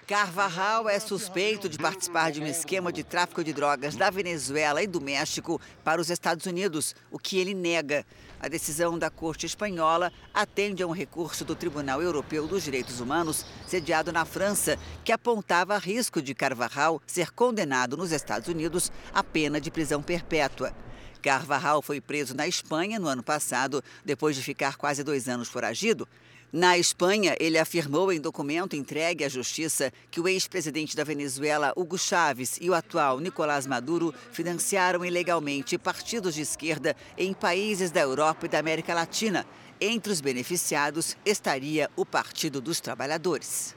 Carvajal 0.06 0.90
é 0.90 1.00
suspeito 1.00 1.70
de 1.70 1.78
participar 1.78 2.32
de 2.32 2.42
um 2.42 2.46
esquema 2.46 2.92
de 2.92 3.04
tráfico 3.04 3.44
de 3.44 3.54
drogas 3.54 3.96
da 3.96 4.10
Venezuela 4.10 4.84
e 4.84 4.88
do 4.88 5.00
México 5.00 5.60
para 5.84 6.02
os 6.02 6.10
Estados 6.10 6.46
Unidos, 6.46 6.94
o 7.10 7.18
que 7.18 7.40
ele 7.40 7.54
nega. 7.54 8.06
A 8.44 8.48
decisão 8.48 8.98
da 8.98 9.12
Corte 9.12 9.46
Espanhola 9.46 10.12
atende 10.34 10.82
a 10.82 10.88
um 10.88 10.92
recurso 10.92 11.46
do 11.46 11.56
Tribunal 11.56 12.02
Europeu 12.02 12.48
dos 12.48 12.64
Direitos 12.64 13.00
Humanos, 13.00 13.46
sediado 13.68 14.12
na 14.12 14.26
França, 14.26 14.80
que 15.06 15.12
apontava 15.12 15.78
risco 15.78 16.20
de 16.20 16.34
Carvajal 16.34 17.00
ser 17.06 17.30
condenado 17.30 17.96
nos 17.96 18.12
Estados 18.12 18.48
Unidos 18.48 18.92
a 19.14 19.24
pena 19.24 19.62
de 19.62 19.70
prisão 19.70 20.02
perpétua. 20.02 20.74
Carvajal 21.22 21.84
foi 21.84 22.02
preso 22.02 22.36
na 22.36 22.48
Espanha 22.48 22.98
no 22.98 23.08
ano 23.08 23.22
passado, 23.22 23.84
depois 24.04 24.36
de 24.36 24.42
ficar 24.42 24.76
quase 24.76 25.04
dois 25.04 25.30
anos 25.30 25.48
foragido. 25.48 26.08
Na 26.54 26.78
Espanha, 26.78 27.34
ele 27.40 27.58
afirmou 27.58 28.12
em 28.12 28.20
documento 28.20 28.76
entregue 28.76 29.24
à 29.24 29.30
Justiça 29.30 29.90
que 30.12 30.20
o 30.20 30.28
ex-presidente 30.28 30.98
da 30.98 31.04
Venezuela, 31.06 31.72
Hugo 31.78 31.98
Chávez, 31.98 32.58
e 32.60 32.70
o 32.70 32.74
atual 32.74 33.22
Nicolás 33.22 33.66
Maduro 33.66 34.14
financiaram 34.34 35.06
ilegalmente 35.06 35.78
partidos 35.78 36.36
de 36.36 36.42
esquerda 36.42 36.94
em 37.18 37.34
países 37.34 37.90
da 37.90 38.02
Europa 38.02 38.48
e 38.48 38.50
da 38.50 38.60
América 38.60 38.94
Latina. 38.94 39.46
Entre 39.80 40.12
os 40.12 40.20
beneficiados 40.20 41.16
estaria 41.26 41.90
o 41.96 42.06
Partido 42.06 42.60
dos 42.60 42.82
Trabalhadores. 42.82 43.74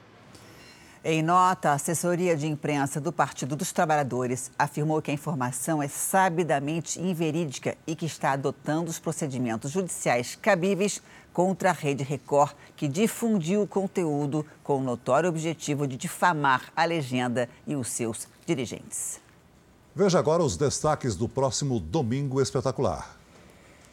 Em 1.07 1.21
nota, 1.21 1.69
a 1.69 1.73
assessoria 1.73 2.35
de 2.35 2.47
imprensa 2.47 2.99
do 2.99 3.11
Partido 3.11 3.55
dos 3.55 3.71
Trabalhadores 3.71 4.51
afirmou 4.57 4.99
que 5.03 5.11
a 5.11 5.13
informação 5.13 5.81
é 5.81 5.87
sabidamente 5.87 6.99
inverídica 6.99 7.77
e 7.85 7.95
que 7.95 8.07
está 8.07 8.31
adotando 8.31 8.89
os 8.89 8.97
procedimentos 8.97 9.69
judiciais 9.69 10.35
cabíveis 10.41 11.03
contra 11.35 11.71
a 11.71 11.73
Rede 11.73 12.01
Record, 12.01 12.53
que 12.77 12.87
difundiu 12.87 13.63
o 13.63 13.67
conteúdo 13.67 14.45
com 14.63 14.77
o 14.77 14.81
notório 14.81 15.27
objetivo 15.27 15.85
de 15.85 15.97
difamar 15.97 16.71
a 16.73 16.85
legenda 16.85 17.49
e 17.67 17.75
os 17.75 17.89
seus 17.89 18.25
dirigentes. 18.45 19.19
Veja 19.93 20.17
agora 20.17 20.41
os 20.41 20.55
destaques 20.55 21.13
do 21.13 21.27
próximo 21.27 21.77
Domingo 21.77 22.41
Espetacular. 22.41 23.17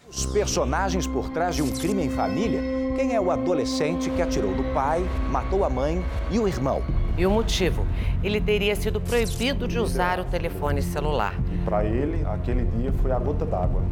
Os 0.08 0.24
personagens 0.24 1.04
por 1.04 1.30
trás 1.30 1.56
de 1.56 1.62
um 1.62 1.70
crime 1.72 2.04
em 2.04 2.10
família? 2.10 2.60
Quem 2.94 3.12
é 3.12 3.20
o 3.20 3.30
adolescente 3.30 4.08
que 4.10 4.22
atirou 4.22 4.54
do 4.54 4.62
pai, 4.72 5.00
matou 5.28 5.64
a 5.64 5.70
mãe 5.70 6.00
e 6.30 6.38
o 6.38 6.46
irmão? 6.46 6.80
E 7.16 7.26
o 7.26 7.30
motivo? 7.30 7.86
Ele 8.22 8.40
teria 8.40 8.74
sido 8.74 9.00
proibido 9.00 9.68
de 9.68 9.78
usar 9.78 10.18
o 10.18 10.24
telefone 10.24 10.80
celular. 10.80 11.34
Para 11.64 11.84
ele, 11.84 12.24
aquele 12.24 12.64
dia 12.64 12.92
foi 13.02 13.12
a 13.12 13.18
gota 13.18 13.44
d'água. 13.44 13.82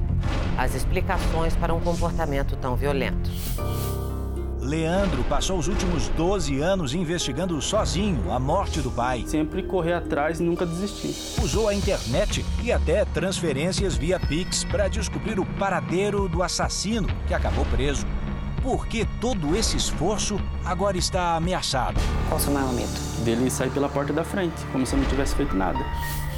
As 0.56 0.74
explicações 0.74 1.54
para 1.54 1.74
um 1.74 1.80
comportamento 1.80 2.56
tão 2.56 2.76
violento. 2.76 3.30
Leandro 4.60 5.24
passou 5.24 5.58
os 5.58 5.68
últimos 5.68 6.08
12 6.10 6.60
anos 6.60 6.94
investigando 6.94 7.60
sozinho 7.60 8.30
a 8.30 8.38
morte 8.38 8.80
do 8.80 8.90
pai. 8.90 9.24
Sempre 9.26 9.62
correr 9.62 9.94
atrás 9.94 10.38
e 10.38 10.42
nunca 10.42 10.64
desistir. 10.64 11.42
Usou 11.42 11.68
a 11.68 11.74
internet 11.74 12.44
e 12.62 12.70
até 12.70 13.04
transferências 13.04 13.96
via 13.96 14.20
Pix 14.20 14.64
para 14.64 14.88
descobrir 14.88 15.40
o 15.40 15.46
paradeiro 15.58 16.28
do 16.28 16.42
assassino 16.42 17.08
que 17.26 17.34
acabou 17.34 17.64
preso. 17.66 18.06
Por 18.62 18.86
que 18.86 19.06
todo 19.20 19.56
esse 19.56 19.78
esforço 19.78 20.38
agora 20.66 20.98
está 20.98 21.34
ameaçado? 21.34 21.98
Qual 22.28 22.38
o 22.38 22.42
seu 22.42 22.52
maior 22.52 22.72
medo? 22.74 22.90
Dele 23.24 23.50
sair 23.50 23.70
pela 23.70 23.88
porta 23.88 24.12
da 24.12 24.22
frente, 24.22 24.54
como 24.70 24.84
se 24.84 24.94
eu 24.94 24.98
não 24.98 25.08
tivesse 25.08 25.34
feito 25.34 25.56
nada. 25.56 25.78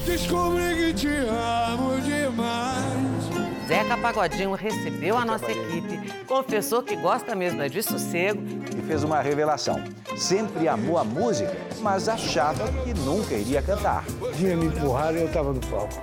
Descobri 0.07 0.75
que 0.77 0.95
te 0.95 1.09
amo 1.09 2.01
demais. 2.01 3.67
Zeca 3.67 3.97
Pagodinho 3.97 4.55
recebeu 4.55 5.17
a 5.17 5.25
nossa 5.25 5.51
equipe, 5.51 6.25
confessou 6.25 6.83
que 6.83 6.95
gosta 6.95 7.35
mesmo 7.35 7.61
é 7.61 7.69
de 7.69 7.83
sossego 7.83 8.41
e 8.77 8.83
fez 8.83 9.03
uma 9.03 9.21
revelação. 9.21 9.83
Sempre 10.17 10.69
amou 10.69 10.99
a 10.99 11.05
música, 11.05 11.57
mas 11.81 12.09
achava 12.09 12.69
que 12.85 12.95
nunca 13.01 13.35
iria 13.35 13.63
cantar. 13.63 14.05
Dia 14.37 14.57
me 14.57 14.67
empurraram 14.67 15.19
e 15.19 15.23
eu 15.23 15.27
estava 15.27 15.53
no 15.53 15.61
palco. 15.61 16.01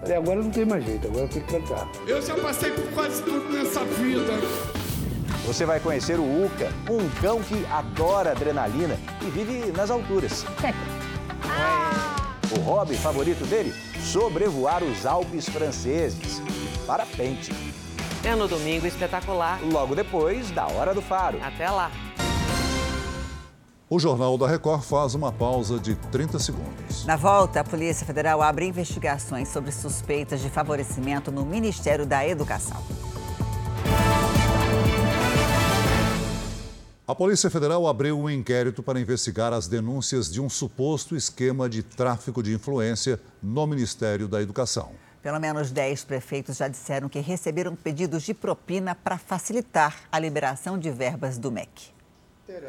Falei, 0.00 0.16
agora 0.16 0.40
não 0.40 0.50
tem 0.50 0.64
mais 0.64 0.84
jeito, 0.84 1.08
agora 1.08 1.24
eu 1.24 1.28
tenho 1.28 1.44
que 1.44 1.52
cantar. 1.52 1.88
Eu 2.06 2.22
já 2.22 2.36
passei 2.36 2.70
por 2.70 2.86
quase 2.92 3.22
tudo 3.22 3.52
nessa 3.52 3.84
vida. 3.84 4.77
Você 5.48 5.64
vai 5.64 5.80
conhecer 5.80 6.20
o 6.20 6.44
Uca, 6.44 6.70
um 6.90 7.08
cão 7.22 7.42
que 7.42 7.64
adora 7.72 8.32
adrenalina 8.32 8.98
e 9.22 9.30
vive 9.30 9.72
nas 9.72 9.90
alturas. 9.90 10.44
O 12.50 12.60
hobby 12.60 12.96
favorito 12.96 13.44
dele? 13.44 13.74
Sobrevoar 14.00 14.82
os 14.82 15.04
Alpes 15.04 15.46
franceses. 15.46 16.40
Parapente. 16.86 17.52
É 18.24 18.34
no 18.34 18.48
domingo 18.48 18.86
espetacular. 18.86 19.60
Logo 19.70 19.94
depois 19.94 20.50
da 20.50 20.66
Hora 20.66 20.94
do 20.94 21.02
Faro. 21.02 21.38
Até 21.42 21.70
lá. 21.70 21.90
O 23.90 23.98
Jornal 23.98 24.38
da 24.38 24.48
Record 24.48 24.82
faz 24.82 25.14
uma 25.14 25.30
pausa 25.30 25.78
de 25.78 25.94
30 25.94 26.38
segundos. 26.38 27.04
Na 27.04 27.16
volta, 27.16 27.60
a 27.60 27.64
Polícia 27.64 28.06
Federal 28.06 28.40
abre 28.40 28.64
investigações 28.64 29.48
sobre 29.48 29.72
suspeitas 29.72 30.40
de 30.40 30.48
favorecimento 30.48 31.30
no 31.30 31.44
Ministério 31.44 32.06
da 32.06 32.26
Educação. 32.26 32.82
A 37.08 37.14
Polícia 37.14 37.48
Federal 37.48 37.86
abriu 37.86 38.18
um 38.20 38.28
inquérito 38.28 38.82
para 38.82 39.00
investigar 39.00 39.50
as 39.50 39.66
denúncias 39.66 40.30
de 40.30 40.42
um 40.42 40.48
suposto 40.50 41.16
esquema 41.16 41.66
de 41.66 41.82
tráfico 41.82 42.42
de 42.42 42.52
influência 42.52 43.18
no 43.42 43.66
Ministério 43.66 44.28
da 44.28 44.42
Educação. 44.42 44.92
Pelo 45.22 45.40
menos 45.40 45.70
10 45.70 46.04
prefeitos 46.04 46.58
já 46.58 46.68
disseram 46.68 47.08
que 47.08 47.18
receberam 47.20 47.74
pedidos 47.74 48.24
de 48.24 48.34
propina 48.34 48.94
para 48.94 49.16
facilitar 49.16 50.02
a 50.12 50.18
liberação 50.18 50.78
de 50.78 50.90
verbas 50.90 51.38
do 51.38 51.50
MEC. 51.50 51.96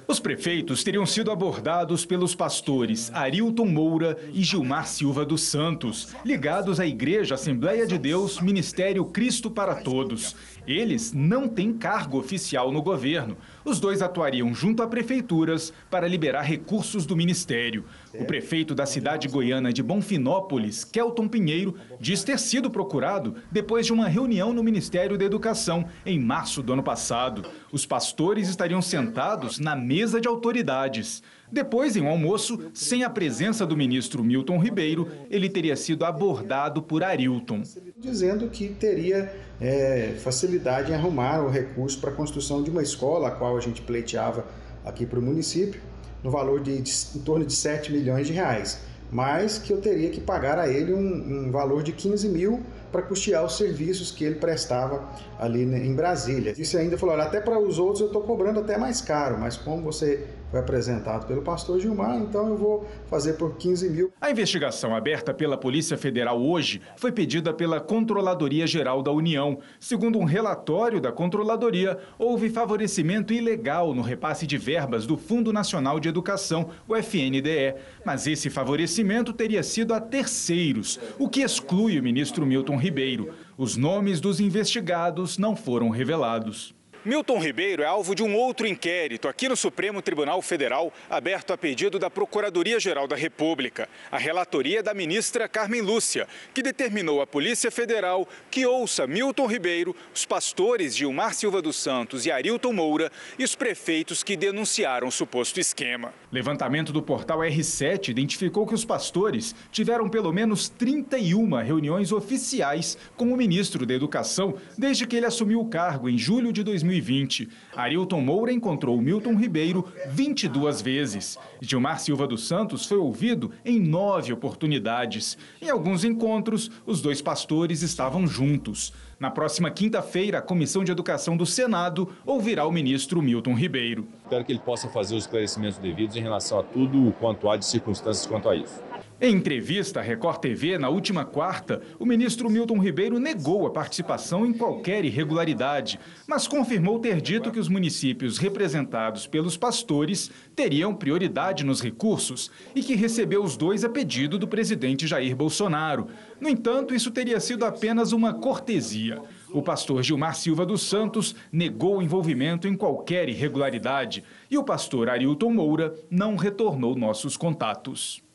Os 0.08 0.20
prefeitos 0.20 0.84
teriam 0.84 1.06
sido 1.06 1.32
abordados 1.32 2.06
pelos 2.06 2.36
pastores 2.36 3.10
Arilton 3.14 3.66
Moura 3.66 4.18
e 4.34 4.44
Gilmar 4.44 4.86
Silva 4.86 5.26
dos 5.26 5.44
Santos, 5.44 6.10
ligados 6.26 6.82
à 6.82 6.86
Igreja 6.86 7.36
Assembleia 7.36 7.88
de 7.88 7.98
Deus 7.98 8.42
Ministério 8.42 9.06
Cristo 9.06 9.50
para 9.50 9.76
Todos. 9.76 10.36
Eles 10.68 11.14
não 11.14 11.48
têm 11.48 11.74
cargo 11.74 12.18
oficial 12.18 12.72
no 12.72 12.82
governo. 12.82 13.38
Os 13.64 13.80
dois 13.80 14.02
atuariam 14.02 14.54
junto 14.54 14.84
a 14.84 14.88
prefeituras 14.88 15.74
para 15.90 16.08
liberar 16.08 16.42
recursos 16.42 17.06
do 17.06 17.16
ministério. 17.16 17.86
O 18.14 18.26
prefeito 18.26 18.74
da 18.74 18.86
cidade 18.86 19.28
goiana 19.28 19.72
de 19.72 19.84
Bonfinópolis, 19.84 20.84
Kelton 20.84 21.28
Pinheiro, 21.28 21.76
diz 22.00 22.24
ter 22.24 22.40
sido 22.40 22.70
procurado 22.70 23.36
depois 23.52 23.86
de 23.86 23.94
uma 23.94 24.08
reunião 24.08 24.54
no 24.54 24.64
Ministério 24.64 25.18
da 25.18 25.26
Educação 25.26 25.86
em 26.06 26.20
março 26.20 26.62
do 26.62 26.74
ano 26.74 26.84
passado. 26.84 27.44
Os 27.72 27.86
pastores 27.86 28.50
estariam 28.50 28.82
sentados 28.82 29.60
na 29.60 29.76
mesa 29.76 30.20
de 30.20 30.28
autoridades. 30.28 31.22
Depois, 31.52 31.96
em 31.96 32.02
um 32.02 32.08
almoço, 32.08 32.70
sem 32.74 33.04
a 33.04 33.10
presença 33.10 33.66
do 33.66 33.76
ministro 33.76 34.24
Milton 34.24 34.60
Ribeiro, 34.60 35.10
ele 35.32 35.50
teria 35.50 35.76
sido 35.76 36.06
abordado 36.06 36.82
por 36.82 37.04
Arilton. 37.04 37.64
Dizendo 38.02 38.48
que 38.48 38.70
teria 38.70 39.30
é, 39.60 40.14
facilidade 40.24 40.90
em 40.90 40.96
arrumar 40.96 41.44
o 41.44 41.50
recurso 41.50 42.00
para 42.00 42.12
a 42.12 42.14
construção 42.14 42.64
de 42.64 42.70
uma 42.70 42.82
escola, 42.82 43.28
a 43.28 43.32
qual 43.32 43.58
a 43.58 43.60
gente 43.60 43.82
pleiteava 43.82 44.46
aqui 44.86 45.06
para 45.06 45.20
o 45.20 45.22
município, 45.22 45.82
no 46.24 46.32
valor 46.32 46.62
de, 46.62 46.80
de 46.80 46.92
em 47.18 47.20
torno 47.20 47.46
de 47.46 47.54
7 47.54 47.92
milhões 47.92 48.26
de 48.26 48.32
reais, 48.32 48.80
mas 49.12 49.58
que 49.58 49.74
eu 49.74 49.82
teria 49.82 50.10
que 50.10 50.22
pagar 50.22 50.58
a 50.58 50.70
ele 50.70 50.94
um, 50.94 51.48
um 51.48 51.52
valor 51.52 51.84
de 51.84 51.92
15 51.92 52.30
mil 52.30 52.62
para 52.90 53.02
custear 53.02 53.44
os 53.44 53.58
serviços 53.58 54.12
que 54.12 54.24
ele 54.24 54.36
prestava 54.36 55.04
ali 55.38 55.64
em 55.64 55.94
Brasília. 55.94 56.54
Isso 56.58 56.78
ainda 56.78 56.98
falou, 56.98 57.16
olha, 57.16 57.26
até 57.26 57.42
para 57.42 57.60
os 57.60 57.80
outros 57.80 58.00
eu 58.00 58.08
estou 58.08 58.22
cobrando 58.22 58.62
até 58.62 58.78
mais 58.78 59.02
caro, 59.02 59.38
mas 59.38 59.58
como 59.58 59.84
você 59.84 60.26
foi 60.50 60.60
apresentado 60.60 61.28
pelo 61.28 61.42
pastor 61.42 61.80
Gilmar, 61.80 62.18
então 62.18 62.48
eu 62.50 62.58
vou 62.58 62.88
fazer 63.08 63.34
por 63.34 63.56
15 63.56 63.90
mil. 63.90 64.12
A 64.20 64.32
investigação 64.32 64.96
aberta 64.96 65.34
pela 65.34 65.58
Polícia 65.58 65.98
Federal 65.98 66.42
hoje 66.42 66.82
foi 66.98 67.12
pedida 67.12 67.54
pela 67.54 67.80
Controladoria 67.80 68.66
Geral 68.66 69.04
da 69.04 69.12
União. 69.12 69.60
Segundo 69.80 70.18
um 70.18 70.24
relatório 70.24 71.00
da 71.00 71.12
Controladoria, 71.12 71.98
houve 72.18 72.50
favorecimento 72.50 73.34
ilegal 73.34 73.94
no 73.94 74.02
repasse 74.02 74.48
de 74.48 74.58
verbas 74.58 75.06
do 75.06 75.18
Fundo 75.18 75.54
Nacional 75.54 76.00
de 76.00 76.10
Educação, 76.10 76.70
o 76.88 76.96
FNDE. 76.96 77.76
Mas 78.04 78.26
esse 78.26 78.50
favorecimento 78.50 79.34
teria 79.34 79.62
sido 79.62 79.94
a 79.94 80.02
terceiros, 80.02 81.00
o 81.20 81.30
que 81.30 81.42
exclui 81.42 82.00
o 82.00 82.04
ministro 82.04 82.46
Milton 82.46 82.78
Ribeiro. 82.78 83.34
Os 83.58 83.78
nomes 83.78 84.20
dos 84.20 84.40
investigados 84.40 85.38
não 85.38 85.56
foram 85.56 85.90
revelados. 85.90 86.79
Milton 87.06 87.40
Ribeiro 87.40 87.82
é 87.82 87.86
alvo 87.86 88.14
de 88.14 88.22
um 88.22 88.36
outro 88.36 88.68
inquérito 88.68 89.30
aqui 89.30 89.48
no 89.48 89.56
Supremo 89.56 90.02
Tribunal 90.02 90.42
Federal, 90.42 90.92
aberto 91.10 91.54
a 91.54 91.58
pedido 91.58 91.98
da 91.98 92.10
Procuradoria-Geral 92.10 93.08
da 93.08 93.16
República. 93.16 93.88
A 94.12 94.18
relatoria 94.18 94.84
da 94.84 94.94
ministra 94.94 95.48
Carmen 95.48 95.80
Lúcia, 95.80 96.28
que 96.54 96.62
determinou 96.62 97.22
à 97.22 97.28
Polícia 97.28 97.72
Federal 97.72 98.28
que 98.52 98.66
ouça 98.66 99.08
Milton 99.08 99.48
Ribeiro, 99.48 99.96
os 100.14 100.26
pastores 100.26 100.94
Gilmar 100.94 101.34
Silva 101.34 101.62
dos 101.62 101.78
Santos 101.78 102.26
e 102.26 102.32
Arilton 102.32 102.74
Moura 102.74 103.10
e 103.38 103.46
os 103.46 103.56
prefeitos 103.56 104.22
que 104.22 104.36
denunciaram 104.36 105.08
o 105.08 105.12
suposto 105.12 105.58
esquema. 105.58 106.14
Levantamento 106.30 106.92
do 106.92 107.02
portal 107.02 107.40
R7 107.40 108.10
identificou 108.10 108.68
que 108.68 108.76
os 108.76 108.84
pastores 108.84 109.56
tiveram 109.72 110.10
pelo 110.10 110.34
menos 110.34 110.68
31 110.68 111.64
reuniões 111.64 112.12
oficiais 112.12 112.98
com 113.16 113.32
o 113.32 113.38
ministro 113.38 113.86
da 113.86 113.94
Educação 113.94 114.58
desde 114.78 115.08
que 115.08 115.16
ele 115.16 115.26
assumiu 115.26 115.62
o 115.62 115.70
cargo 115.70 116.10
em 116.10 116.18
julho 116.18 116.52
de 116.52 116.62
2020. 116.62 116.89
2020. 116.90 117.48
Arilton 117.76 118.22
Moura 118.22 118.52
encontrou 118.52 119.00
Milton 119.00 119.36
Ribeiro 119.36 119.88
22 120.08 120.82
vezes. 120.82 121.38
Gilmar 121.62 122.00
Silva 122.00 122.28
dos 122.28 122.48
Santos 122.48 122.86
foi 122.86 122.98
ouvido 122.98 123.52
em 123.64 123.80
nove 123.80 124.34
oportunidades. 124.34 125.38
Em 125.62 125.70
alguns 125.70 126.04
encontros, 126.04 126.72
os 126.86 127.02
dois 127.02 127.22
pastores 127.22 127.82
estavam 127.82 128.26
juntos. 128.26 128.92
Na 129.20 129.30
próxima 129.30 129.70
quinta-feira, 129.70 130.40
a 130.40 130.42
Comissão 130.42 130.84
de 130.84 130.92
Educação 130.92 131.38
do 131.38 131.46
Senado 131.46 132.10
ouvirá 132.26 132.66
o 132.66 132.72
ministro 132.72 133.22
Milton 133.22 133.54
Ribeiro. 133.54 134.08
Espero 134.24 134.46
que 134.46 134.52
ele 134.52 134.60
possa 134.60 134.88
fazer 134.88 135.16
os 135.16 135.24
esclarecimentos 135.24 135.78
devidos 135.78 136.16
em 136.16 136.22
relação 136.22 136.60
a 136.60 136.64
tudo 136.64 137.14
quanto 137.20 137.50
há 137.50 137.58
de 137.58 137.66
circunstâncias 137.66 138.26
quanto 138.26 138.50
a 138.50 138.56
isso. 138.56 138.89
Em 139.22 139.36
entrevista 139.36 140.00
à 140.00 140.02
Record 140.02 140.40
TV, 140.40 140.78
na 140.78 140.88
última 140.88 141.26
quarta, 141.26 141.82
o 142.00 142.06
ministro 142.06 142.50
Milton 142.50 142.80
Ribeiro 142.80 143.20
negou 143.20 143.68
a 143.68 143.70
participação 143.70 144.46
em 144.46 144.54
qualquer 144.54 145.04
irregularidade, 145.04 146.00
mas 146.26 146.48
confirmou 146.48 147.00
ter 147.00 147.20
dito 147.20 147.52
que 147.52 147.60
os 147.60 147.68
municípios 147.68 148.38
representados 148.38 149.28
pelos 149.28 149.58
pastores 149.58 150.32
teriam 150.56 150.96
prioridade 150.96 151.66
nos 151.66 151.82
recursos 151.82 152.50
e 152.74 152.82
que 152.82 152.96
recebeu 152.96 153.44
os 153.44 153.58
dois 153.58 153.84
a 153.84 153.90
pedido 153.90 154.40
do 154.40 154.48
presidente 154.48 155.06
Jair 155.06 155.36
Bolsonaro. 155.36 156.08
No 156.40 156.48
entanto, 156.48 156.96
isso 156.96 157.12
teria 157.12 157.42
sido 157.42 157.66
apenas 157.66 158.14
uma 158.14 158.34
cortesia. 158.34 159.22
O 159.52 159.62
pastor 159.62 160.02
Gilmar 160.02 160.38
Silva 160.38 160.66
dos 160.66 160.84
Santos 160.84 161.36
negou 161.52 161.98
o 161.98 162.02
envolvimento 162.02 162.70
em 162.70 162.78
qualquer 162.78 163.28
irregularidade 163.28 164.24
e 164.50 164.58
o 164.58 164.64
pastor 164.64 165.10
Arilton 165.10 165.52
Moura 165.52 165.94
não 166.10 166.38
retornou 166.38 166.96
nossos 166.96 167.36
contatos. 167.36 168.29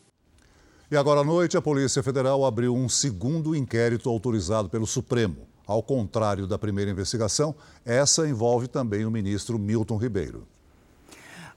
E 0.90 0.96
agora 0.96 1.20
à 1.20 1.24
noite, 1.24 1.56
a 1.56 1.62
Polícia 1.62 2.02
Federal 2.02 2.44
abriu 2.44 2.74
um 2.74 2.88
segundo 2.88 3.56
inquérito 3.56 4.10
autorizado 4.10 4.68
pelo 4.68 4.86
Supremo. 4.86 5.48
Ao 5.66 5.82
contrário 5.82 6.46
da 6.46 6.58
primeira 6.58 6.90
investigação, 6.90 7.54
essa 7.86 8.28
envolve 8.28 8.68
também 8.68 9.06
o 9.06 9.10
ministro 9.10 9.58
Milton 9.58 9.96
Ribeiro. 9.96 10.46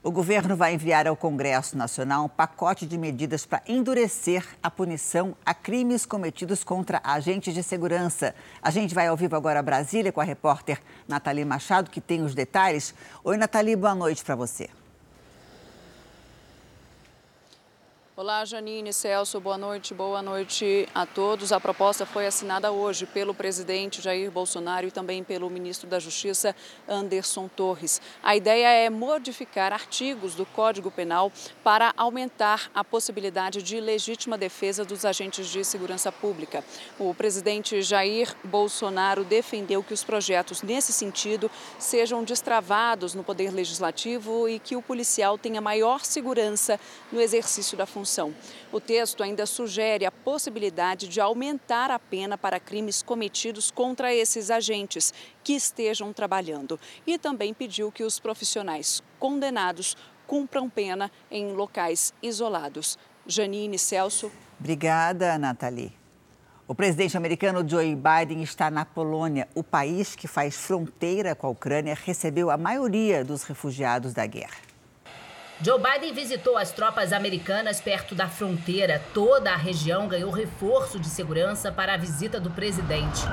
O 0.02 0.10
governo 0.10 0.56
vai 0.56 0.72
enviar 0.72 1.06
ao 1.06 1.14
Congresso 1.14 1.76
Nacional 1.76 2.24
um 2.24 2.28
pacote 2.28 2.86
de 2.86 2.96
medidas 2.96 3.44
para 3.44 3.62
endurecer 3.68 4.46
a 4.62 4.70
punição 4.70 5.36
a 5.44 5.52
crimes 5.52 6.06
cometidos 6.06 6.64
contra 6.64 7.00
agentes 7.04 7.52
de 7.52 7.62
segurança. 7.62 8.34
A 8.62 8.70
gente 8.70 8.94
vai 8.94 9.08
ao 9.08 9.16
vivo 9.16 9.36
agora 9.36 9.58
a 9.58 9.62
Brasília 9.62 10.12
com 10.12 10.20
a 10.22 10.24
repórter 10.24 10.80
Nathalie 11.06 11.44
Machado, 11.44 11.90
que 11.90 12.00
tem 12.00 12.22
os 12.22 12.34
detalhes. 12.34 12.94
Oi, 13.22 13.36
Nathalie, 13.36 13.76
boa 13.76 13.94
noite 13.94 14.24
para 14.24 14.36
você. 14.36 14.70
Olá, 18.20 18.44
Janine, 18.44 18.92
Celso, 18.92 19.38
boa 19.38 19.56
noite, 19.56 19.94
boa 19.94 20.20
noite 20.20 20.88
a 20.92 21.06
todos. 21.06 21.52
A 21.52 21.60
proposta 21.60 22.04
foi 22.04 22.26
assinada 22.26 22.72
hoje 22.72 23.06
pelo 23.06 23.32
presidente 23.32 24.02
Jair 24.02 24.28
Bolsonaro 24.28 24.88
e 24.88 24.90
também 24.90 25.22
pelo 25.22 25.48
ministro 25.48 25.88
da 25.88 26.00
Justiça, 26.00 26.52
Anderson 26.88 27.46
Torres. 27.46 28.02
A 28.20 28.34
ideia 28.34 28.66
é 28.70 28.90
modificar 28.90 29.72
artigos 29.72 30.34
do 30.34 30.44
Código 30.44 30.90
Penal 30.90 31.30
para 31.62 31.94
aumentar 31.96 32.68
a 32.74 32.82
possibilidade 32.82 33.62
de 33.62 33.80
legítima 33.80 34.36
defesa 34.36 34.84
dos 34.84 35.04
agentes 35.04 35.46
de 35.46 35.64
segurança 35.64 36.10
pública. 36.10 36.64
O 36.98 37.14
presidente 37.14 37.80
Jair 37.82 38.34
Bolsonaro 38.42 39.22
defendeu 39.22 39.80
que 39.80 39.94
os 39.94 40.02
projetos 40.02 40.60
nesse 40.60 40.92
sentido 40.92 41.48
sejam 41.78 42.24
destravados 42.24 43.14
no 43.14 43.22
Poder 43.22 43.54
Legislativo 43.54 44.48
e 44.48 44.58
que 44.58 44.74
o 44.74 44.82
policial 44.82 45.38
tenha 45.38 45.60
maior 45.60 46.04
segurança 46.04 46.80
no 47.12 47.20
exercício 47.20 47.78
da 47.78 47.86
função 47.86 48.07
o 48.72 48.80
texto 48.80 49.22
ainda 49.22 49.44
sugere 49.46 50.06
a 50.06 50.10
possibilidade 50.10 51.08
de 51.08 51.20
aumentar 51.20 51.90
a 51.90 51.98
pena 51.98 52.38
para 52.38 52.58
crimes 52.58 53.02
cometidos 53.02 53.70
contra 53.70 54.14
esses 54.14 54.50
agentes 54.50 55.12
que 55.44 55.52
estejam 55.54 56.12
trabalhando 56.12 56.78
e 57.06 57.18
também 57.18 57.52
pediu 57.52 57.92
que 57.92 58.04
os 58.04 58.18
profissionais 58.18 59.02
condenados 59.18 59.96
cumpram 60.26 60.68
pena 60.68 61.10
em 61.30 61.52
locais 61.52 62.12
isolados. 62.22 62.98
Janine 63.26 63.78
Celso. 63.78 64.30
Obrigada, 64.58 65.36
Nathalie. 65.38 65.92
O 66.66 66.74
presidente 66.74 67.16
americano 67.16 67.66
Joe 67.66 67.96
Biden 67.96 68.42
está 68.42 68.70
na 68.70 68.84
Polônia. 68.84 69.48
O 69.54 69.64
país 69.64 70.14
que 70.14 70.28
faz 70.28 70.54
fronteira 70.54 71.34
com 71.34 71.46
a 71.46 71.50
Ucrânia 71.50 71.94
recebeu 71.94 72.50
a 72.50 72.58
maioria 72.58 73.24
dos 73.24 73.42
refugiados 73.42 74.12
da 74.12 74.26
guerra. 74.26 74.67
Joe 75.60 75.76
Biden 75.76 76.12
visitou 76.12 76.56
as 76.56 76.70
tropas 76.70 77.12
americanas 77.12 77.80
perto 77.80 78.14
da 78.14 78.28
fronteira. 78.28 79.02
Toda 79.12 79.50
a 79.50 79.56
região 79.56 80.06
ganhou 80.06 80.30
reforço 80.30 81.00
de 81.00 81.08
segurança 81.08 81.72
para 81.72 81.94
a 81.94 81.96
visita 81.96 82.38
do 82.38 82.48
presidente. 82.48 83.24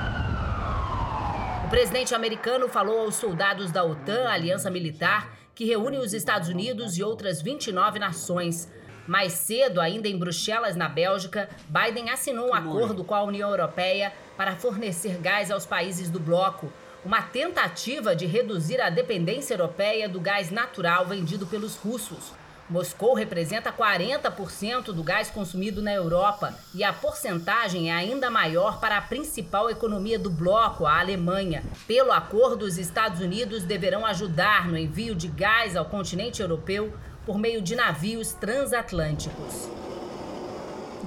O 1.64 1.68
presidente 1.70 2.16
americano 2.16 2.68
falou 2.68 3.02
aos 3.02 3.14
soldados 3.14 3.70
da 3.70 3.84
OTAN, 3.84 4.28
aliança 4.28 4.68
militar, 4.68 5.36
que 5.54 5.64
reúne 5.64 5.98
os 5.98 6.12
Estados 6.12 6.48
Unidos 6.48 6.98
e 6.98 7.02
outras 7.02 7.40
29 7.40 8.00
nações. 8.00 8.68
Mais 9.06 9.32
cedo, 9.32 9.80
ainda 9.80 10.08
em 10.08 10.18
Bruxelas, 10.18 10.74
na 10.74 10.88
Bélgica, 10.88 11.48
Biden 11.68 12.10
assinou 12.10 12.48
um 12.48 12.54
acordo 12.54 13.04
com 13.04 13.14
a 13.14 13.22
União 13.22 13.50
Europeia 13.50 14.12
para 14.36 14.56
fornecer 14.56 15.16
gás 15.18 15.52
aos 15.52 15.64
países 15.64 16.10
do 16.10 16.18
bloco 16.18 16.72
uma 17.06 17.22
tentativa 17.22 18.16
de 18.16 18.26
reduzir 18.26 18.80
a 18.80 18.90
dependência 18.90 19.54
europeia 19.54 20.08
do 20.08 20.18
gás 20.18 20.50
natural 20.50 21.06
vendido 21.06 21.46
pelos 21.46 21.76
russos. 21.76 22.32
Moscou 22.68 23.14
representa 23.14 23.72
40% 23.72 24.86
do 24.86 25.04
gás 25.04 25.30
consumido 25.30 25.80
na 25.80 25.92
Europa 25.94 26.52
e 26.74 26.82
a 26.82 26.92
porcentagem 26.92 27.92
é 27.92 27.94
ainda 27.94 28.28
maior 28.28 28.80
para 28.80 28.98
a 28.98 29.00
principal 29.00 29.70
economia 29.70 30.18
do 30.18 30.28
bloco, 30.28 30.84
a 30.84 30.98
Alemanha. 30.98 31.62
Pelo 31.86 32.10
acordo, 32.10 32.64
os 32.64 32.76
Estados 32.76 33.20
Unidos 33.20 33.62
deverão 33.62 34.04
ajudar 34.04 34.66
no 34.66 34.76
envio 34.76 35.14
de 35.14 35.28
gás 35.28 35.76
ao 35.76 35.84
continente 35.84 36.42
europeu 36.42 36.92
por 37.24 37.38
meio 37.38 37.62
de 37.62 37.76
navios 37.76 38.32
transatlânticos. 38.32 39.85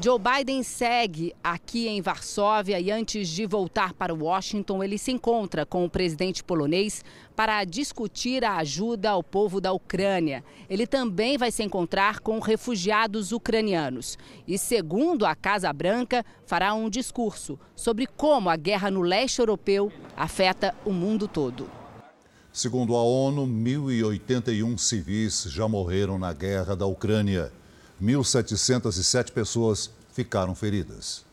Joe 0.02 0.18
Biden 0.18 0.64
segue 0.64 1.36
aqui 1.44 1.90
em 1.90 2.00
Varsóvia 2.02 2.80
e 2.80 2.90
antes 2.90 3.28
de 3.28 3.46
voltar 3.46 3.94
para 3.94 4.14
Washington, 4.14 4.82
ele 4.82 4.98
se 4.98 5.12
encontra 5.12 5.66
com 5.66 5.84
o 5.84 5.90
presidente 5.90 6.42
polonês 6.42 7.04
para 7.36 7.66
discutir 7.66 8.46
a 8.46 8.56
ajuda 8.58 9.10
ao 9.10 9.22
povo 9.22 9.60
da 9.60 9.74
Ucrânia. 9.74 10.42
Ele 10.70 10.88
também 10.88 11.38
vai 11.38 11.52
se 11.52 11.64
encontrar 11.64 12.22
com 12.22 12.40
refugiados 12.40 13.34
ucranianos 13.34 14.18
e, 14.48 14.58
segundo 14.58 15.26
a 15.26 15.36
Casa 15.36 15.72
Branca, 15.74 16.26
fará 16.46 16.74
um 16.74 16.90
discurso 16.90 17.60
sobre 17.76 18.08
como 18.08 18.50
a 18.50 18.56
guerra 18.56 18.90
no 18.90 19.02
leste 19.02 19.40
europeu 19.40 19.92
afeta 20.16 20.74
o 20.86 20.94
mundo 20.94 21.28
todo. 21.28 21.70
Segundo 22.54 22.96
a 22.96 23.04
ONU, 23.04 23.46
1.081 23.46 24.78
civis 24.78 25.44
já 25.50 25.68
morreram 25.68 26.18
na 26.18 26.32
guerra 26.32 26.74
da 26.74 26.86
Ucrânia. 26.86 27.52
1.707 28.02 29.32
pessoas 29.32 29.92
ficaram 30.14 30.56
feridas. 30.56 31.26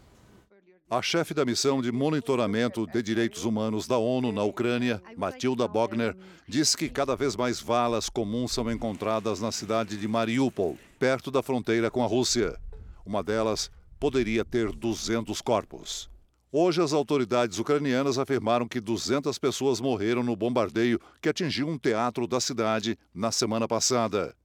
A 0.89 1.03
chefe 1.03 1.35
da 1.35 1.45
missão 1.45 1.83
de 1.83 1.91
monitoramento 1.91 2.87
de 2.87 3.03
direitos 3.03 3.45
humanos 3.45 3.89
da 3.89 3.99
ONU 3.99 4.31
na 4.31 4.45
Ucrânia, 4.45 5.03
Matilda 5.17 5.67
Bogner, 5.67 6.17
disse 6.47 6.77
que 6.77 6.89
cada 6.89 7.17
vez 7.17 7.35
mais 7.35 7.61
valas 7.61 8.09
comuns 8.09 8.53
são 8.53 8.71
encontradas 8.71 9.41
na 9.41 9.51
cidade 9.51 9.97
de 9.97 10.07
Mariupol, 10.07 10.79
perto 10.97 11.29
da 11.29 11.43
fronteira 11.43 11.91
com 11.91 12.05
a 12.05 12.07
Rússia. 12.07 12.57
Uma 13.05 13.21
delas 13.21 13.69
poderia 13.99 14.45
ter 14.45 14.71
200 14.71 15.41
corpos. 15.41 16.09
Hoje, 16.53 16.81
as 16.81 16.93
autoridades 16.93 17.59
ucranianas 17.59 18.17
afirmaram 18.17 18.69
que 18.69 18.81
200 18.81 19.37
pessoas 19.39 19.81
morreram 19.81 20.23
no 20.23 20.37
bombardeio 20.37 21.01
que 21.21 21.29
atingiu 21.29 21.67
um 21.67 21.77
teatro 21.77 22.29
da 22.29 22.41
cidade 22.41 22.97
na 23.13 23.33
semana 23.33 23.67
passada. 23.67 24.37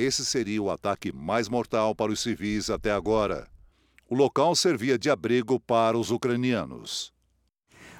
Esse 0.00 0.24
seria 0.24 0.62
o 0.62 0.70
ataque 0.70 1.12
mais 1.12 1.46
mortal 1.46 1.94
para 1.94 2.10
os 2.10 2.20
civis 2.20 2.70
até 2.70 2.90
agora. 2.90 3.46
O 4.08 4.14
local 4.14 4.56
servia 4.56 4.98
de 4.98 5.10
abrigo 5.10 5.60
para 5.60 5.98
os 5.98 6.10
ucranianos. 6.10 7.12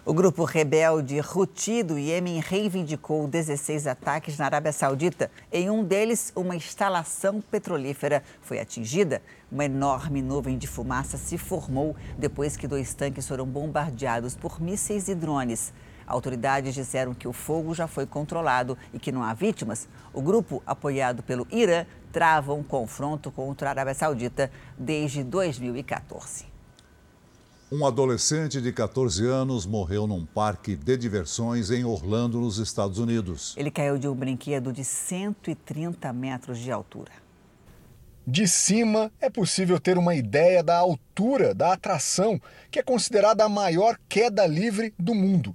O 0.02 0.14
grupo 0.14 0.44
rebelde 0.44 1.20
Houthi 1.20 1.82
do 1.82 1.98
Iêmen 1.98 2.40
reivindicou 2.40 3.28
16 3.28 3.86
ataques 3.86 4.38
na 4.38 4.46
Arábia 4.46 4.72
Saudita. 4.72 5.30
Em 5.52 5.68
um 5.68 5.84
deles, 5.84 6.32
uma 6.34 6.56
instalação 6.56 7.38
petrolífera 7.42 8.24
foi 8.40 8.58
atingida. 8.58 9.20
Uma 9.52 9.66
enorme 9.66 10.22
nuvem 10.22 10.56
de 10.56 10.66
fumaça 10.66 11.18
se 11.18 11.36
formou 11.36 11.94
depois 12.16 12.56
que 12.56 12.66
dois 12.66 12.94
tanques 12.94 13.28
foram 13.28 13.44
bombardeados 13.44 14.34
por 14.34 14.58
mísseis 14.58 15.06
e 15.08 15.14
drones. 15.14 15.70
Autoridades 16.10 16.74
disseram 16.74 17.14
que 17.14 17.28
o 17.28 17.32
fogo 17.32 17.72
já 17.72 17.86
foi 17.86 18.04
controlado 18.04 18.76
e 18.92 18.98
que 18.98 19.12
não 19.12 19.22
há 19.22 19.32
vítimas. 19.32 19.88
O 20.12 20.20
grupo, 20.20 20.60
apoiado 20.66 21.22
pelo 21.22 21.46
Irã, 21.52 21.86
trava 22.12 22.52
um 22.52 22.64
confronto 22.64 23.30
contra 23.30 23.68
a 23.68 23.70
Arábia 23.70 23.94
Saudita 23.94 24.50
desde 24.76 25.22
2014. 25.22 26.46
Um 27.70 27.86
adolescente 27.86 28.60
de 28.60 28.72
14 28.72 29.24
anos 29.24 29.64
morreu 29.64 30.04
num 30.04 30.26
parque 30.26 30.74
de 30.74 30.96
diversões 30.96 31.70
em 31.70 31.84
Orlando, 31.84 32.40
nos 32.40 32.58
Estados 32.58 32.98
Unidos. 32.98 33.54
Ele 33.56 33.70
caiu 33.70 33.96
de 33.96 34.08
um 34.08 34.14
brinquedo 34.14 34.72
de 34.72 34.82
130 34.82 36.12
metros 36.12 36.58
de 36.58 36.72
altura. 36.72 37.12
De 38.26 38.48
cima, 38.48 39.12
é 39.20 39.30
possível 39.30 39.78
ter 39.78 39.96
uma 39.96 40.16
ideia 40.16 40.64
da 40.64 40.76
altura 40.76 41.54
da 41.54 41.72
atração, 41.72 42.40
que 42.68 42.80
é 42.80 42.82
considerada 42.82 43.44
a 43.44 43.48
maior 43.48 43.96
queda 44.08 44.44
livre 44.46 44.92
do 44.98 45.14
mundo. 45.14 45.54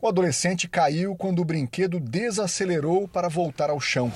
O 0.00 0.08
adolescente 0.08 0.68
caiu 0.68 1.16
quando 1.16 1.40
o 1.40 1.44
brinquedo 1.44 1.98
desacelerou 1.98 3.08
para 3.08 3.28
voltar 3.28 3.70
ao 3.70 3.80
chão. 3.80 4.12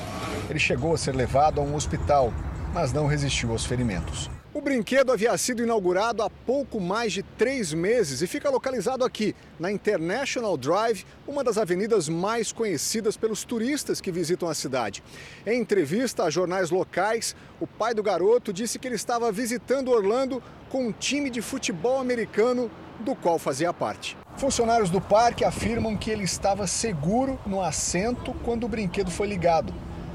Ele 0.48 0.58
chegou 0.58 0.92
a 0.92 0.98
ser 0.98 1.14
levado 1.14 1.60
a 1.60 1.64
um 1.64 1.74
hospital, 1.74 2.32
mas 2.74 2.92
não 2.92 3.06
resistiu 3.06 3.50
aos 3.50 3.64
ferimentos. 3.64 4.30
O 4.52 4.60
brinquedo 4.60 5.12
havia 5.12 5.38
sido 5.38 5.62
inaugurado 5.62 6.24
há 6.24 6.28
pouco 6.28 6.80
mais 6.80 7.12
de 7.12 7.22
três 7.22 7.72
meses 7.72 8.20
e 8.20 8.26
fica 8.26 8.50
localizado 8.50 9.04
aqui, 9.04 9.32
na 9.60 9.70
International 9.70 10.56
Drive, 10.56 11.06
uma 11.24 11.44
das 11.44 11.56
avenidas 11.56 12.08
mais 12.08 12.50
conhecidas 12.50 13.16
pelos 13.16 13.44
turistas 13.44 14.00
que 14.00 14.10
visitam 14.10 14.48
a 14.48 14.54
cidade. 14.54 15.04
Em 15.46 15.60
entrevista 15.60 16.24
a 16.24 16.30
jornais 16.30 16.70
locais, 16.70 17.36
o 17.60 17.66
pai 17.66 17.94
do 17.94 18.02
garoto 18.02 18.52
disse 18.52 18.76
que 18.76 18.88
ele 18.88 18.96
estava 18.96 19.30
visitando 19.30 19.92
Orlando 19.92 20.42
com 20.68 20.88
um 20.88 20.92
time 20.92 21.30
de 21.30 21.40
futebol 21.40 22.00
americano 22.00 22.68
do 22.98 23.14
qual 23.14 23.38
fazia 23.38 23.72
parte. 23.72 24.16
Funcionários 24.36 24.90
do 24.90 25.00
parque 25.00 25.44
afirmam 25.44 25.96
que 25.96 26.10
ele 26.10 26.24
estava 26.24 26.66
seguro 26.66 27.38
no 27.46 27.62
assento 27.62 28.34
quando 28.44 28.64
o 28.64 28.68
brinquedo 28.68 29.12
foi 29.12 29.28
ligado. 29.28 29.72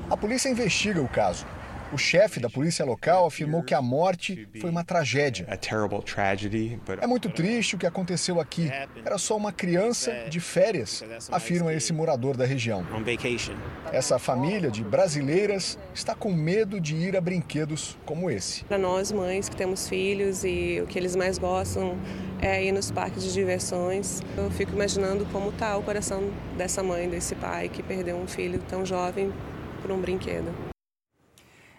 A 0.09 0.17
polícia 0.17 0.49
investiga 0.49 1.01
o 1.01 1.07
caso. 1.07 1.45
O 1.93 1.97
chefe 1.97 2.39
da 2.39 2.49
polícia 2.49 2.83
local 2.83 3.25
afirmou 3.25 3.63
que 3.63 3.73
a 3.73 3.81
morte 3.81 4.47
foi 4.59 4.69
uma 4.69 4.83
tragédia. 4.83 5.47
É 7.01 7.07
muito 7.07 7.29
triste 7.29 7.75
o 7.75 7.77
que 7.77 7.85
aconteceu 7.85 8.39
aqui. 8.39 8.71
Era 9.03 9.17
só 9.17 9.37
uma 9.37 9.51
criança 9.51 10.25
de 10.29 10.39
férias, 10.39 11.03
afirma 11.31 11.73
esse 11.73 11.93
morador 11.93 12.35
da 12.35 12.45
região. 12.45 12.85
Essa 13.91 14.17
família 14.19 14.71
de 14.71 14.83
brasileiras 14.83 15.77
está 15.93 16.15
com 16.15 16.31
medo 16.33 16.79
de 16.79 16.95
ir 16.95 17.15
a 17.15 17.21
brinquedos 17.21 17.97
como 18.05 18.29
esse. 18.29 18.63
Para 18.65 18.77
nós, 18.77 19.11
mães 19.11 19.47
que 19.47 19.55
temos 19.55 19.87
filhos 19.87 20.43
e 20.43 20.81
o 20.83 20.87
que 20.87 20.97
eles 20.97 21.15
mais 21.15 21.37
gostam 21.37 21.97
é 22.41 22.63
ir 22.63 22.71
nos 22.71 22.91
parques 22.91 23.23
de 23.23 23.33
diversões, 23.33 24.21
eu 24.37 24.51
fico 24.51 24.73
imaginando 24.73 25.25
como 25.31 25.49
está 25.49 25.77
o 25.77 25.83
coração 25.83 26.29
dessa 26.57 26.83
mãe, 26.83 27.09
desse 27.09 27.35
pai 27.35 27.69
que 27.69 27.81
perdeu 27.81 28.17
um 28.17 28.27
filho 28.27 28.59
tão 28.67 28.85
jovem 28.85 29.31
por 29.81 29.91
um 29.91 29.99
brinquedo. 29.99 30.74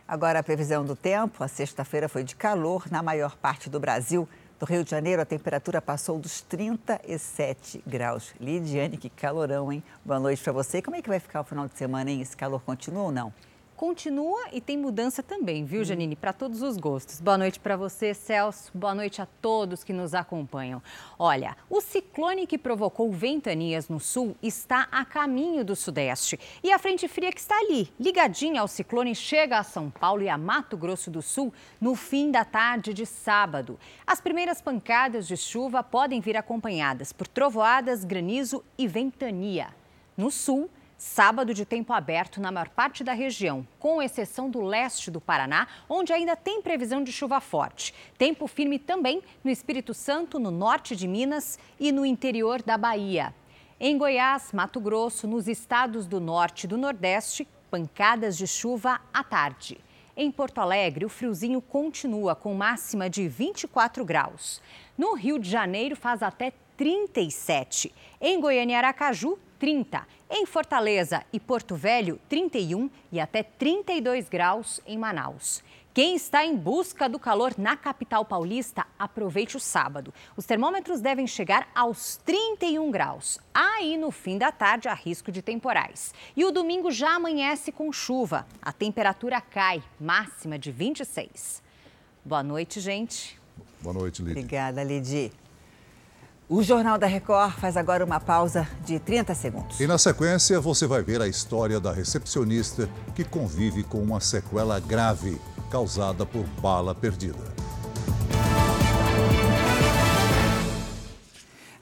Agora 0.09 0.39
a 0.39 0.43
previsão 0.43 0.85
do 0.85 0.95
tempo. 0.95 1.43
A 1.43 1.49
sexta-feira 1.49 2.09
foi 2.09 2.23
de 2.23 2.37
calor 2.37 2.85
na 2.91 3.03
maior 3.03 3.37
parte 3.37 3.69
do 3.69 3.81
Brasil. 3.81 4.29
No 4.61 4.65
Rio 4.65 4.85
de 4.85 4.91
Janeiro, 4.91 5.21
a 5.21 5.25
temperatura 5.25 5.83
passou 5.83 6.17
dos 6.17 6.41
37 6.43 7.83
graus. 7.85 8.33
Lidiane, 8.41 8.97
que 8.97 9.11
calorão, 9.11 9.73
hein? 9.73 9.83
Boa 10.05 10.21
noite 10.21 10.41
para 10.43 10.53
você. 10.53 10.81
Como 10.81 10.97
é 10.97 11.03
que 11.03 11.09
vai 11.09 11.19
ficar 11.19 11.41
o 11.41 11.45
final 11.45 11.67
de 11.67 11.77
semana, 11.77 12.09
hein? 12.09 12.21
Esse 12.21 12.37
calor 12.37 12.63
continua 12.63 13.03
ou 13.03 13.13
não? 13.13 13.33
Continua 13.77 14.49
e 14.53 14.61
tem 14.61 14.77
mudança 14.77 15.23
também, 15.23 15.65
viu, 15.65 15.85
Janine? 15.85 16.17
Para 16.17 16.33
todos 16.33 16.63
os 16.63 16.79
gostos. 16.79 17.21
Boa 17.21 17.37
noite 17.37 17.61
para 17.61 17.77
você, 17.77 18.15
Celso. 18.15 18.71
Boa 18.75 18.95
noite 18.95 19.21
a 19.21 19.27
todos 19.27 19.85
que 19.85 19.93
nos 19.93 20.15
acompanham. 20.15 20.83
Olha, 21.19 21.57
o 21.69 21.81
ciclone 21.81 22.47
que 22.47 22.57
provocou 22.57 23.13
ventanias 23.13 23.89
no 23.89 24.01
sul 24.01 24.35
está 24.43 24.89
a 24.91 25.05
caminho 25.05 25.65
do 25.65 25.77
sudeste. 25.77 26.41
E 26.63 26.73
a 26.73 26.79
frente 26.79 27.07
fria 27.07 27.31
que 27.31 27.41
está 27.41 27.57
ali, 27.59 27.93
ligadinha 28.01 28.63
ao 28.63 28.69
ciclone, 28.69 29.15
chega 29.15 29.59
a 29.59 29.63
São 29.63 29.91
Paulo 29.91 30.23
e 30.23 30.29
a 30.29 30.39
Mato 30.39 30.77
Grosso 30.77 31.11
do 31.11 31.21
Sul 31.21 31.53
no 31.79 31.95
fim 31.95 32.31
da 32.31 32.45
tarde 32.45 32.95
de 32.95 33.05
sábado. 33.05 33.79
As 34.07 34.21
primeiras 34.21 34.61
pancadas 34.61 35.29
de 35.29 35.37
chuva 35.37 35.83
podem 35.83 36.21
vir 36.21 36.37
acompanhadas 36.37 37.13
por 37.13 37.29
trovoadas, 37.29 38.05
granizo 38.05 38.65
e 38.79 38.89
ventania. 38.89 39.69
No 40.17 40.31
sul, 40.31 40.71
Sábado 40.99 41.53
de 41.53 41.67
tempo 41.67 41.93
aberto 41.93 42.41
na 42.41 42.51
maior 42.51 42.71
parte 42.71 43.05
da 43.05 43.13
região, 43.13 43.69
com 43.79 44.01
exceção 44.01 44.49
do 44.49 44.63
leste 44.63 45.11
do 45.11 45.21
Paraná, 45.21 45.69
onde 45.91 46.11
ainda 46.11 46.35
tem 46.35 46.63
previsão 46.63 47.05
de 47.05 47.13
chuva 47.13 47.39
forte. 47.39 47.93
Tempo 48.17 48.47
firme 48.47 48.79
também 48.79 49.23
no 49.45 49.51
Espírito 49.51 49.93
Santo, 49.93 50.39
no 50.39 50.51
norte 50.51 50.97
de 50.97 51.07
Minas 51.07 51.59
e 51.79 51.93
no 51.93 52.07
interior 52.07 52.63
da 52.63 52.79
Bahia. 52.79 53.35
Em 53.79 53.99
Goiás, 53.99 54.53
Mato 54.53 54.81
Grosso, 54.81 55.27
nos 55.27 55.47
estados 55.49 56.07
do 56.07 56.19
norte 56.19 56.65
e 56.65 56.67
do 56.67 56.79
nordeste, 56.79 57.47
pancadas 57.71 58.35
de 58.35 58.47
chuva 58.47 58.99
à 59.13 59.23
tarde. 59.23 59.79
Em 60.17 60.31
Porto 60.31 60.63
Alegre, 60.63 61.05
o 61.05 61.11
friozinho 61.11 61.61
continua 61.61 62.35
com 62.35 62.55
máxima 62.55 63.11
de 63.11 63.29
24 63.29 64.03
graus. 64.03 64.63
No 64.97 65.13
Rio 65.13 65.39
de 65.39 65.51
Janeiro, 65.51 65.95
faz 65.95 66.23
até 66.23 66.55
37. 66.75 67.93
Em 68.19 68.41
Goiânia 68.41 68.73
e 68.73 68.77
Aracaju, 68.77 69.39
30. 69.59 70.07
Em 70.31 70.47
Fortaleza 70.47 71.25
e 71.33 71.41
Porto 71.41 71.75
Velho, 71.75 72.21
31 72.29 72.91
e 73.11 73.21
até 73.21 73.43
32 73.43 74.29
graus 74.29 74.81
em 74.87 74.99
Manaus. 74.99 75.63
Quem 75.97 76.15
está 76.15 76.45
em 76.45 76.55
busca 76.55 77.09
do 77.09 77.19
calor 77.19 77.55
na 77.57 77.75
capital 77.75 78.23
paulista, 78.23 78.87
aproveite 78.99 79.57
o 79.57 79.61
sábado. 79.61 80.13
Os 80.37 80.45
termômetros 80.45 81.01
devem 81.01 81.27
chegar 81.27 81.69
aos 81.75 82.19
31 82.19 82.91
graus. 82.91 83.39
Aí, 83.55 83.97
no 83.97 84.11
fim 84.11 84.37
da 84.37 84.53
tarde, 84.53 84.89
há 84.89 84.93
risco 84.93 85.33
de 85.33 85.41
temporais. 85.41 86.13
E 86.37 86.45
o 86.45 86.51
domingo 86.51 86.91
já 86.91 87.15
amanhece 87.15 87.73
com 87.73 87.91
chuva. 87.91 88.47
A 88.61 88.75
temperatura 88.75 89.41
cai, 89.41 89.83
máxima 89.99 90.59
de 90.59 90.71
26. 90.71 91.63
Boa 92.23 92.43
noite, 92.43 92.79
gente. 92.79 93.41
Boa 93.81 93.95
noite, 93.95 94.21
Lidy. 94.21 94.39
Obrigada, 94.39 94.85
Lidy. 94.85 95.33
O 96.49 96.63
Jornal 96.63 96.97
da 96.97 97.09
Record 97.09 97.55
faz 97.59 97.77
agora 97.77 98.05
uma 98.05 98.21
pausa 98.21 98.69
de 98.85 99.01
30 99.01 99.35
segundos. 99.35 99.81
E 99.81 99.87
na 99.89 99.99
sequência, 99.99 100.61
você 100.61 100.87
vai 100.87 101.03
ver 101.03 101.21
a 101.21 101.27
história 101.27 101.81
da 101.81 101.93
recepcionista 101.93 102.89
que 103.17 103.25
convive 103.25 103.83
com 103.83 104.01
uma 104.01 104.21
sequela 104.21 104.79
grave 104.79 105.41
causada 105.73 106.25
por 106.25 106.45
bala 106.63 106.95
perdida. 106.95 107.53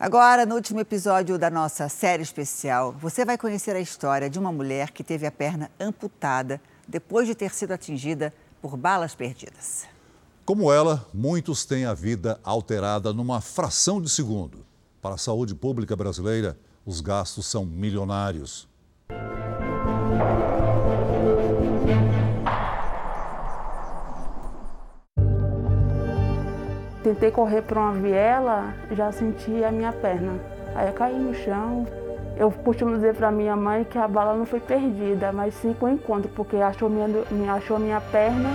Agora, 0.00 0.46
no 0.46 0.54
último 0.54 0.80
episódio 0.80 1.36
da 1.36 1.50
nossa 1.50 1.86
série 1.90 2.22
especial, 2.22 2.92
você 2.92 3.22
vai 3.22 3.36
conhecer 3.36 3.76
a 3.76 3.80
história 3.80 4.30
de 4.30 4.38
uma 4.38 4.50
mulher 4.50 4.92
que 4.92 5.04
teve 5.04 5.26
a 5.26 5.30
perna 5.30 5.70
amputada 5.78 6.58
depois 6.88 7.26
de 7.26 7.34
ter 7.34 7.52
sido 7.52 7.72
atingida 7.72 8.32
por 8.62 8.78
balas 8.78 9.14
perdidas. 9.14 9.93
Como 10.44 10.70
ela, 10.70 11.06
muitos 11.14 11.64
têm 11.64 11.86
a 11.86 11.94
vida 11.94 12.38
alterada 12.44 13.14
numa 13.14 13.40
fração 13.40 13.98
de 13.98 14.10
segundo. 14.10 14.58
Para 15.00 15.14
a 15.14 15.18
saúde 15.18 15.54
pública 15.54 15.96
brasileira, 15.96 16.58
os 16.84 17.00
gastos 17.00 17.46
são 17.46 17.64
milionários. 17.64 18.68
Tentei 27.02 27.30
correr 27.30 27.62
para 27.62 27.80
uma 27.80 27.94
viela, 27.94 28.74
já 28.92 29.10
senti 29.12 29.64
a 29.64 29.72
minha 29.72 29.94
perna. 29.94 30.38
Aí 30.74 30.88
eu 30.88 30.92
caí 30.92 31.18
no 31.18 31.34
chão. 31.34 31.86
Eu 32.36 32.50
costumo 32.50 32.94
dizer 32.96 33.14
para 33.14 33.30
minha 33.30 33.56
mãe 33.56 33.82
que 33.82 33.96
a 33.96 34.06
bala 34.06 34.36
não 34.36 34.44
foi 34.44 34.60
perdida, 34.60 35.32
mas 35.32 35.54
sim 35.54 35.72
com 35.72 35.88
encontro, 35.88 36.30
porque 36.36 36.56
achou 36.56 36.90
minha, 36.90 37.54
achou 37.54 37.78
minha 37.78 38.00
perna. 38.00 38.50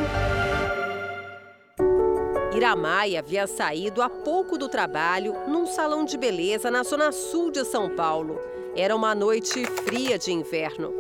Iramai 2.59 3.15
havia 3.15 3.47
saído 3.47 4.01
há 4.01 4.09
pouco 4.09 4.57
do 4.57 4.67
trabalho 4.67 5.33
num 5.47 5.65
salão 5.65 6.03
de 6.03 6.17
beleza 6.17 6.69
na 6.69 6.83
zona 6.83 7.09
sul 7.09 7.51
de 7.51 7.63
São 7.63 7.89
Paulo. 7.89 8.37
Era 8.75 8.93
uma 8.93 9.15
noite 9.15 9.65
fria 9.65 10.19
de 10.19 10.33
inverno. 10.33 10.91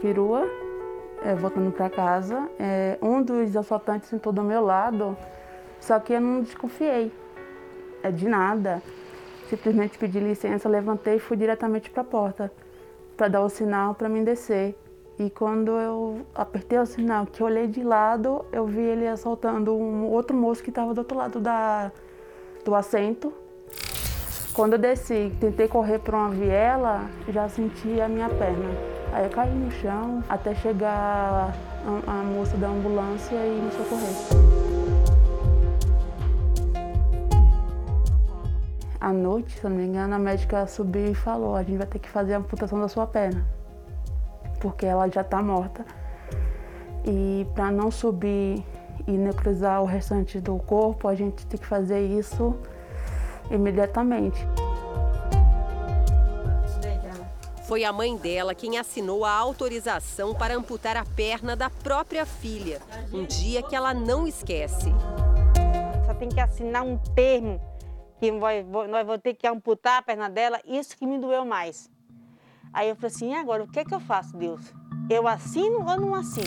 Perua, 0.00 0.48
é, 1.22 1.34
voltando 1.34 1.70
para 1.70 1.90
casa, 1.90 2.48
é, 2.58 2.96
um 3.02 3.22
dos 3.22 3.54
assaltantes 3.54 4.08
sentou 4.08 4.32
do 4.32 4.42
meu 4.42 4.64
lado, 4.64 5.14
só 5.80 6.00
que 6.00 6.14
eu 6.14 6.20
não 6.22 6.40
desconfiei 6.40 7.12
é, 8.02 8.10
de 8.10 8.26
nada. 8.26 8.82
Simplesmente 9.50 9.98
pedi 9.98 10.18
licença, 10.18 10.66
levantei 10.66 11.16
e 11.16 11.20
fui 11.20 11.36
diretamente 11.36 11.90
para 11.90 12.00
a 12.00 12.06
porta 12.06 12.52
para 13.18 13.28
dar 13.28 13.42
o 13.42 13.50
sinal 13.50 13.94
para 13.94 14.08
mim 14.08 14.24
descer. 14.24 14.78
E 15.18 15.30
quando 15.30 15.70
eu 15.70 16.26
apertei 16.34 16.78
o 16.78 16.84
sinal, 16.84 17.24
que 17.24 17.40
eu 17.40 17.46
olhei 17.46 17.66
de 17.66 17.82
lado, 17.82 18.44
eu 18.52 18.66
vi 18.66 18.82
ele 18.82 19.08
assaltando 19.08 19.74
um 19.74 20.04
outro 20.10 20.36
moço 20.36 20.62
que 20.62 20.68
estava 20.68 20.92
do 20.92 20.98
outro 20.98 21.16
lado 21.16 21.40
da, 21.40 21.90
do 22.62 22.74
assento. 22.74 23.32
Quando 24.52 24.74
eu 24.74 24.78
desci, 24.78 25.32
tentei 25.40 25.68
correr 25.68 26.00
para 26.00 26.18
uma 26.18 26.28
viela, 26.28 27.08
já 27.30 27.48
senti 27.48 27.98
a 27.98 28.06
minha 28.08 28.28
perna. 28.28 28.68
Aí 29.10 29.24
eu 29.24 29.30
caí 29.30 29.54
no 29.54 29.70
chão 29.70 30.22
até 30.28 30.54
chegar 30.54 31.54
a, 32.06 32.10
a 32.10 32.22
moça 32.22 32.54
da 32.58 32.68
ambulância 32.68 33.36
e 33.36 33.58
me 33.58 33.72
socorrer. 33.72 34.16
À 39.00 39.12
noite, 39.14 39.58
se 39.58 39.64
não 39.64 39.76
me 39.76 39.86
engano, 39.86 40.14
a 40.14 40.18
médica 40.18 40.66
subiu 40.66 41.12
e 41.12 41.14
falou: 41.14 41.56
a 41.56 41.62
gente 41.62 41.78
vai 41.78 41.86
ter 41.86 42.00
que 42.00 42.10
fazer 42.10 42.34
a 42.34 42.38
amputação 42.38 42.78
da 42.78 42.88
sua 42.88 43.06
perna 43.06 43.55
porque 44.56 44.86
ela 44.86 45.08
já 45.08 45.20
está 45.20 45.42
morta. 45.42 45.84
E 47.04 47.46
para 47.54 47.70
não 47.70 47.90
subir 47.90 48.64
e 49.06 49.12
necrosar 49.12 49.82
o 49.82 49.84
restante 49.84 50.40
do 50.40 50.56
corpo, 50.58 51.06
a 51.08 51.14
gente 51.14 51.46
tem 51.46 51.58
que 51.58 51.66
fazer 51.66 52.00
isso 52.00 52.56
imediatamente. 53.50 54.46
Foi 57.66 57.84
a 57.84 57.92
mãe 57.92 58.16
dela 58.16 58.54
quem 58.54 58.78
assinou 58.78 59.24
a 59.24 59.32
autorização 59.32 60.32
para 60.32 60.54
amputar 60.54 60.96
a 60.96 61.04
perna 61.04 61.56
da 61.56 61.68
própria 61.68 62.24
filha. 62.24 62.80
Um 63.12 63.24
dia 63.24 63.60
que 63.60 63.74
ela 63.74 63.92
não 63.92 64.26
esquece. 64.26 64.92
Só 66.06 66.14
tem 66.14 66.28
que 66.28 66.38
assinar 66.38 66.84
um 66.84 66.96
termo 66.96 67.60
que 68.20 68.30
nós 68.30 68.64
vamos 69.04 69.20
ter 69.20 69.34
que 69.34 69.48
amputar 69.48 69.98
a 69.98 70.02
perna 70.02 70.30
dela. 70.30 70.60
Isso 70.64 70.96
que 70.96 71.04
me 71.04 71.18
doeu 71.18 71.44
mais. 71.44 71.90
Aí 72.76 72.90
eu 72.90 72.94
falei 72.94 73.06
assim, 73.06 73.30
e 73.30 73.34
agora 73.34 73.64
o 73.64 73.66
que, 73.66 73.80
é 73.80 73.84
que 73.86 73.94
eu 73.94 73.98
faço, 73.98 74.36
Deus? 74.36 74.60
Eu 75.08 75.26
assino 75.26 75.78
ou 75.78 75.98
não 75.98 76.14
assino? 76.14 76.44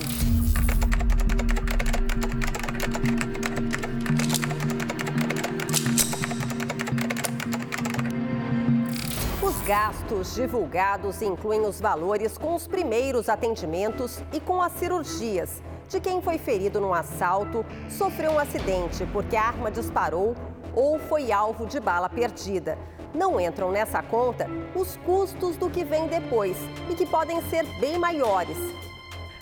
Os 9.42 9.60
gastos 9.66 10.36
divulgados 10.36 11.20
incluem 11.24 11.62
os 11.62 11.82
valores 11.82 12.38
com 12.38 12.54
os 12.54 12.68
primeiros 12.68 13.28
atendimentos 13.28 14.24
e 14.32 14.40
com 14.40 14.62
as 14.62 14.74
cirurgias 14.74 15.64
de 15.88 16.00
quem 16.00 16.22
foi 16.22 16.38
ferido 16.38 16.80
num 16.80 16.94
assalto, 16.94 17.66
sofreu 17.90 18.34
um 18.34 18.40
acidente 18.40 19.04
porque 19.12 19.36
a 19.36 19.48
arma 19.48 19.72
disparou 19.72 20.36
ou 20.76 21.00
foi 21.00 21.32
alvo 21.32 21.66
de 21.66 21.80
bala 21.80 22.08
perdida. 22.08 22.78
Não 23.20 23.38
entram 23.38 23.70
nessa 23.70 24.02
conta 24.02 24.48
os 24.74 24.96
custos 24.96 25.58
do 25.58 25.70
que 25.70 25.84
vem 25.84 26.08
depois 26.08 26.58
e 26.90 26.96
que 26.96 27.06
podem 27.06 27.42
ser 27.50 27.66
bem 27.78 28.00
maiores. 28.00 28.58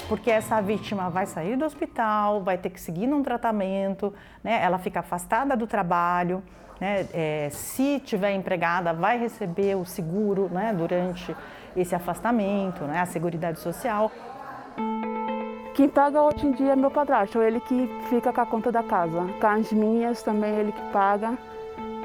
Porque 0.09 0.31
essa 0.31 0.59
vítima 0.59 1.11
vai 1.11 1.27
sair 1.27 1.55
do 1.55 1.63
hospital, 1.63 2.41
vai 2.41 2.57
ter 2.57 2.71
que 2.71 2.81
seguir 2.81 3.05
num 3.05 3.21
tratamento, 3.21 4.11
né? 4.43 4.59
ela 4.63 4.79
fica 4.79 5.01
afastada 5.01 5.55
do 5.55 5.67
trabalho, 5.67 6.41
né? 6.79 7.07
É, 7.13 7.49
se 7.51 7.99
tiver 7.99 8.31
empregada, 8.33 8.93
vai 8.93 9.19
receber 9.19 9.75
o 9.75 9.85
seguro 9.85 10.49
né? 10.51 10.73
durante 10.75 11.35
esse 11.75 11.93
afastamento, 11.93 12.83
né? 12.85 12.99
a 12.99 13.05
Seguridade 13.05 13.59
Social. 13.59 14.11
Quem 15.75 15.87
paga 15.87 16.19
hoje 16.23 16.47
em 16.47 16.51
dia 16.51 16.71
é 16.71 16.75
meu 16.75 16.89
padrasto, 16.89 17.39
ele 17.43 17.59
que 17.59 17.87
fica 18.09 18.33
com 18.33 18.41
a 18.41 18.45
conta 18.47 18.71
da 18.71 18.81
casa. 18.81 19.27
Com 19.39 19.47
as 19.47 19.71
minhas 19.71 20.23
também 20.23 20.55
ele 20.55 20.71
que 20.71 20.81
paga. 20.91 21.37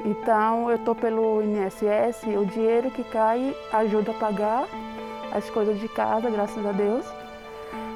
Então 0.04 0.68
eu 0.70 0.76
estou 0.76 0.94
pelo 0.94 1.42
INSS, 1.42 2.24
o 2.36 2.44
dinheiro 2.44 2.90
que 2.90 3.04
cai 3.04 3.56
ajuda 3.72 4.10
a 4.10 4.14
pagar 4.14 4.68
as 5.32 5.48
coisas 5.50 5.78
de 5.80 5.88
casa, 5.88 6.28
graças 6.28 6.64
a 6.64 6.72
Deus. 6.72 7.06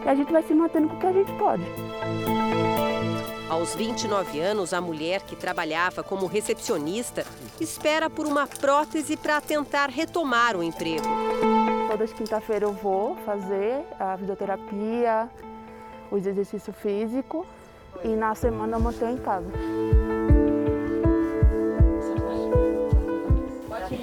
E 0.04 0.08
a 0.08 0.14
gente 0.14 0.32
vai 0.32 0.42
se 0.42 0.54
mantendo 0.54 0.88
com 0.88 0.96
o 0.96 1.00
que 1.00 1.06
a 1.06 1.12
gente 1.12 1.32
pode. 1.32 1.64
Aos 3.48 3.74
29 3.74 4.40
anos, 4.40 4.72
a 4.72 4.80
mulher 4.80 5.22
que 5.22 5.36
trabalhava 5.36 6.02
como 6.02 6.26
recepcionista 6.26 7.24
espera 7.60 8.08
por 8.08 8.26
uma 8.26 8.46
prótese 8.46 9.16
para 9.16 9.40
tentar 9.40 9.88
retomar 9.88 10.56
o 10.56 10.62
emprego. 10.62 11.06
Todas 11.88 12.12
quinta-feira 12.12 12.66
eu 12.66 12.72
vou 12.72 13.16
fazer 13.24 13.84
a 13.98 14.16
fisioterapia, 14.16 15.28
os 16.10 16.26
exercícios 16.26 16.76
físicos 16.76 17.46
e 18.04 18.08
na 18.08 18.34
semana 18.34 18.76
eu 18.76 18.80
mantenho 18.80 19.12
em 19.12 19.18
casa. 19.18 19.50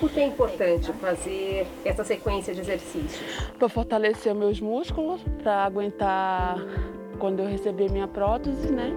Por 0.04 0.12
que 0.12 0.20
é 0.20 0.26
importante 0.26 0.92
fazer 0.92 1.66
essa 1.86 2.04
sequência 2.04 2.54
de 2.54 2.60
exercícios? 2.60 3.24
Para 3.58 3.70
fortalecer 3.70 4.36
meus 4.36 4.60
músculos, 4.60 5.22
para 5.42 5.64
aguentar 5.64 6.58
quando 7.18 7.40
eu 7.40 7.48
receber 7.48 7.90
minha 7.90 8.06
prótese, 8.06 8.70
né? 8.70 8.92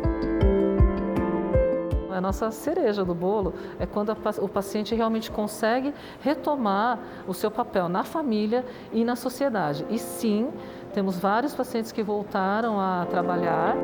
A 2.11 2.21
nossa 2.21 2.51
cereja 2.51 3.05
do 3.05 3.15
bolo 3.15 3.55
é 3.79 3.87
quando 3.87 4.11
a, 4.11 4.17
o 4.41 4.49
paciente 4.49 4.97
realmente 4.97 5.31
consegue 5.31 5.95
retomar 6.21 6.99
o 7.25 7.33
seu 7.33 7.53
papel 7.53 7.89
na 7.89 8.03
família 8.03 8.65
e 8.93 9.05
na 9.05 9.15
sociedade. 9.15 9.87
E 9.89 10.01
sim, 10.01 10.51
temos 10.93 11.17
vários 11.17 11.55
pacientes 11.55 11.93
que 11.93 12.03
voltaram 12.03 12.81
a 12.81 13.07
trabalhar. 13.09 13.77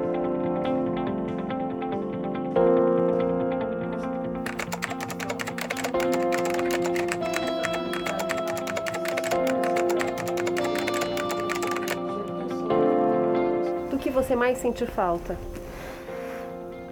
Você 14.22 14.36
mais 14.36 14.58
sente 14.58 14.86
falta? 14.86 15.36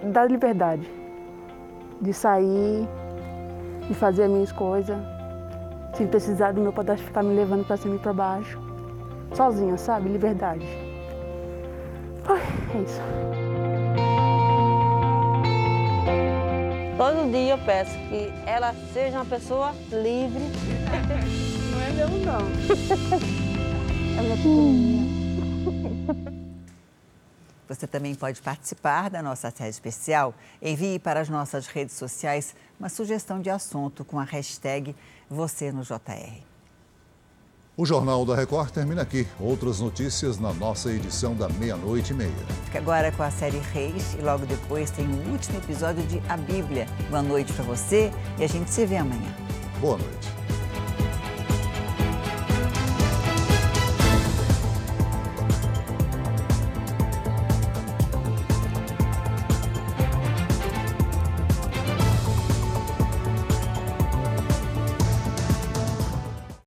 Da 0.03 0.25
liberdade. 0.25 0.89
De 2.01 2.13
sair, 2.13 2.87
de 3.87 3.93
fazer 3.93 4.23
as 4.23 4.29
minhas 4.29 4.51
coisas, 4.51 4.97
sem 5.93 6.07
precisar 6.07 6.51
do 6.51 6.61
meu 6.61 6.73
padrasto 6.73 7.05
ficar 7.05 7.23
me 7.23 7.33
levando 7.33 7.65
para 7.65 7.77
cima 7.77 7.95
e 7.95 7.99
para 7.99 8.11
baixo. 8.11 8.59
Sozinha, 9.33 9.77
sabe? 9.77 10.09
Liberdade. 10.09 10.65
Ai, 12.27 12.41
é 12.75 12.81
isso. 12.81 13.01
Todo 16.97 17.31
dia 17.31 17.53
eu 17.53 17.57
peço 17.59 17.97
que 18.09 18.31
ela 18.45 18.75
seja 18.93 19.17
uma 19.17 19.25
pessoa 19.25 19.73
livre. 19.89 20.43
Não 21.71 21.81
é 21.81 21.91
meu, 21.91 22.09
não. 22.25 22.41
É 24.17 24.21
minha 24.21 24.35
pequenininha. 24.35 25.20
Você 27.71 27.87
também 27.87 28.13
pode 28.13 28.41
participar 28.41 29.09
da 29.09 29.23
nossa 29.23 29.49
série 29.49 29.69
especial. 29.69 30.33
Envie 30.61 30.99
para 30.99 31.21
as 31.21 31.29
nossas 31.29 31.67
redes 31.67 31.95
sociais 31.95 32.53
uma 32.77 32.89
sugestão 32.89 33.39
de 33.39 33.49
assunto 33.49 34.03
com 34.03 34.19
a 34.19 34.25
hashtag 34.25 34.93
Você 35.29 35.71
no 35.71 35.81
JR. 35.81 36.43
O 37.77 37.85
Jornal 37.85 38.25
da 38.25 38.35
Record 38.35 38.71
termina 38.71 39.03
aqui. 39.03 39.25
Outras 39.39 39.79
notícias 39.79 40.37
na 40.37 40.53
nossa 40.53 40.91
edição 40.91 41.33
da 41.33 41.47
meia-noite 41.47 42.11
e 42.11 42.13
meia. 42.13 42.45
Fica 42.65 42.79
agora 42.79 43.09
com 43.09 43.23
a 43.23 43.31
série 43.31 43.59
Reis 43.59 44.15
e 44.15 44.21
logo 44.21 44.45
depois 44.45 44.91
tem 44.91 45.07
o 45.07 45.31
último 45.31 45.57
episódio 45.57 46.05
de 46.07 46.21
A 46.27 46.35
Bíblia. 46.35 46.85
Boa 47.09 47.21
noite 47.21 47.53
para 47.53 47.63
você 47.63 48.11
e 48.37 48.43
a 48.43 48.47
gente 48.47 48.69
se 48.69 48.85
vê 48.85 48.97
amanhã. 48.97 49.33
Boa 49.79 49.97
noite. 49.97 50.40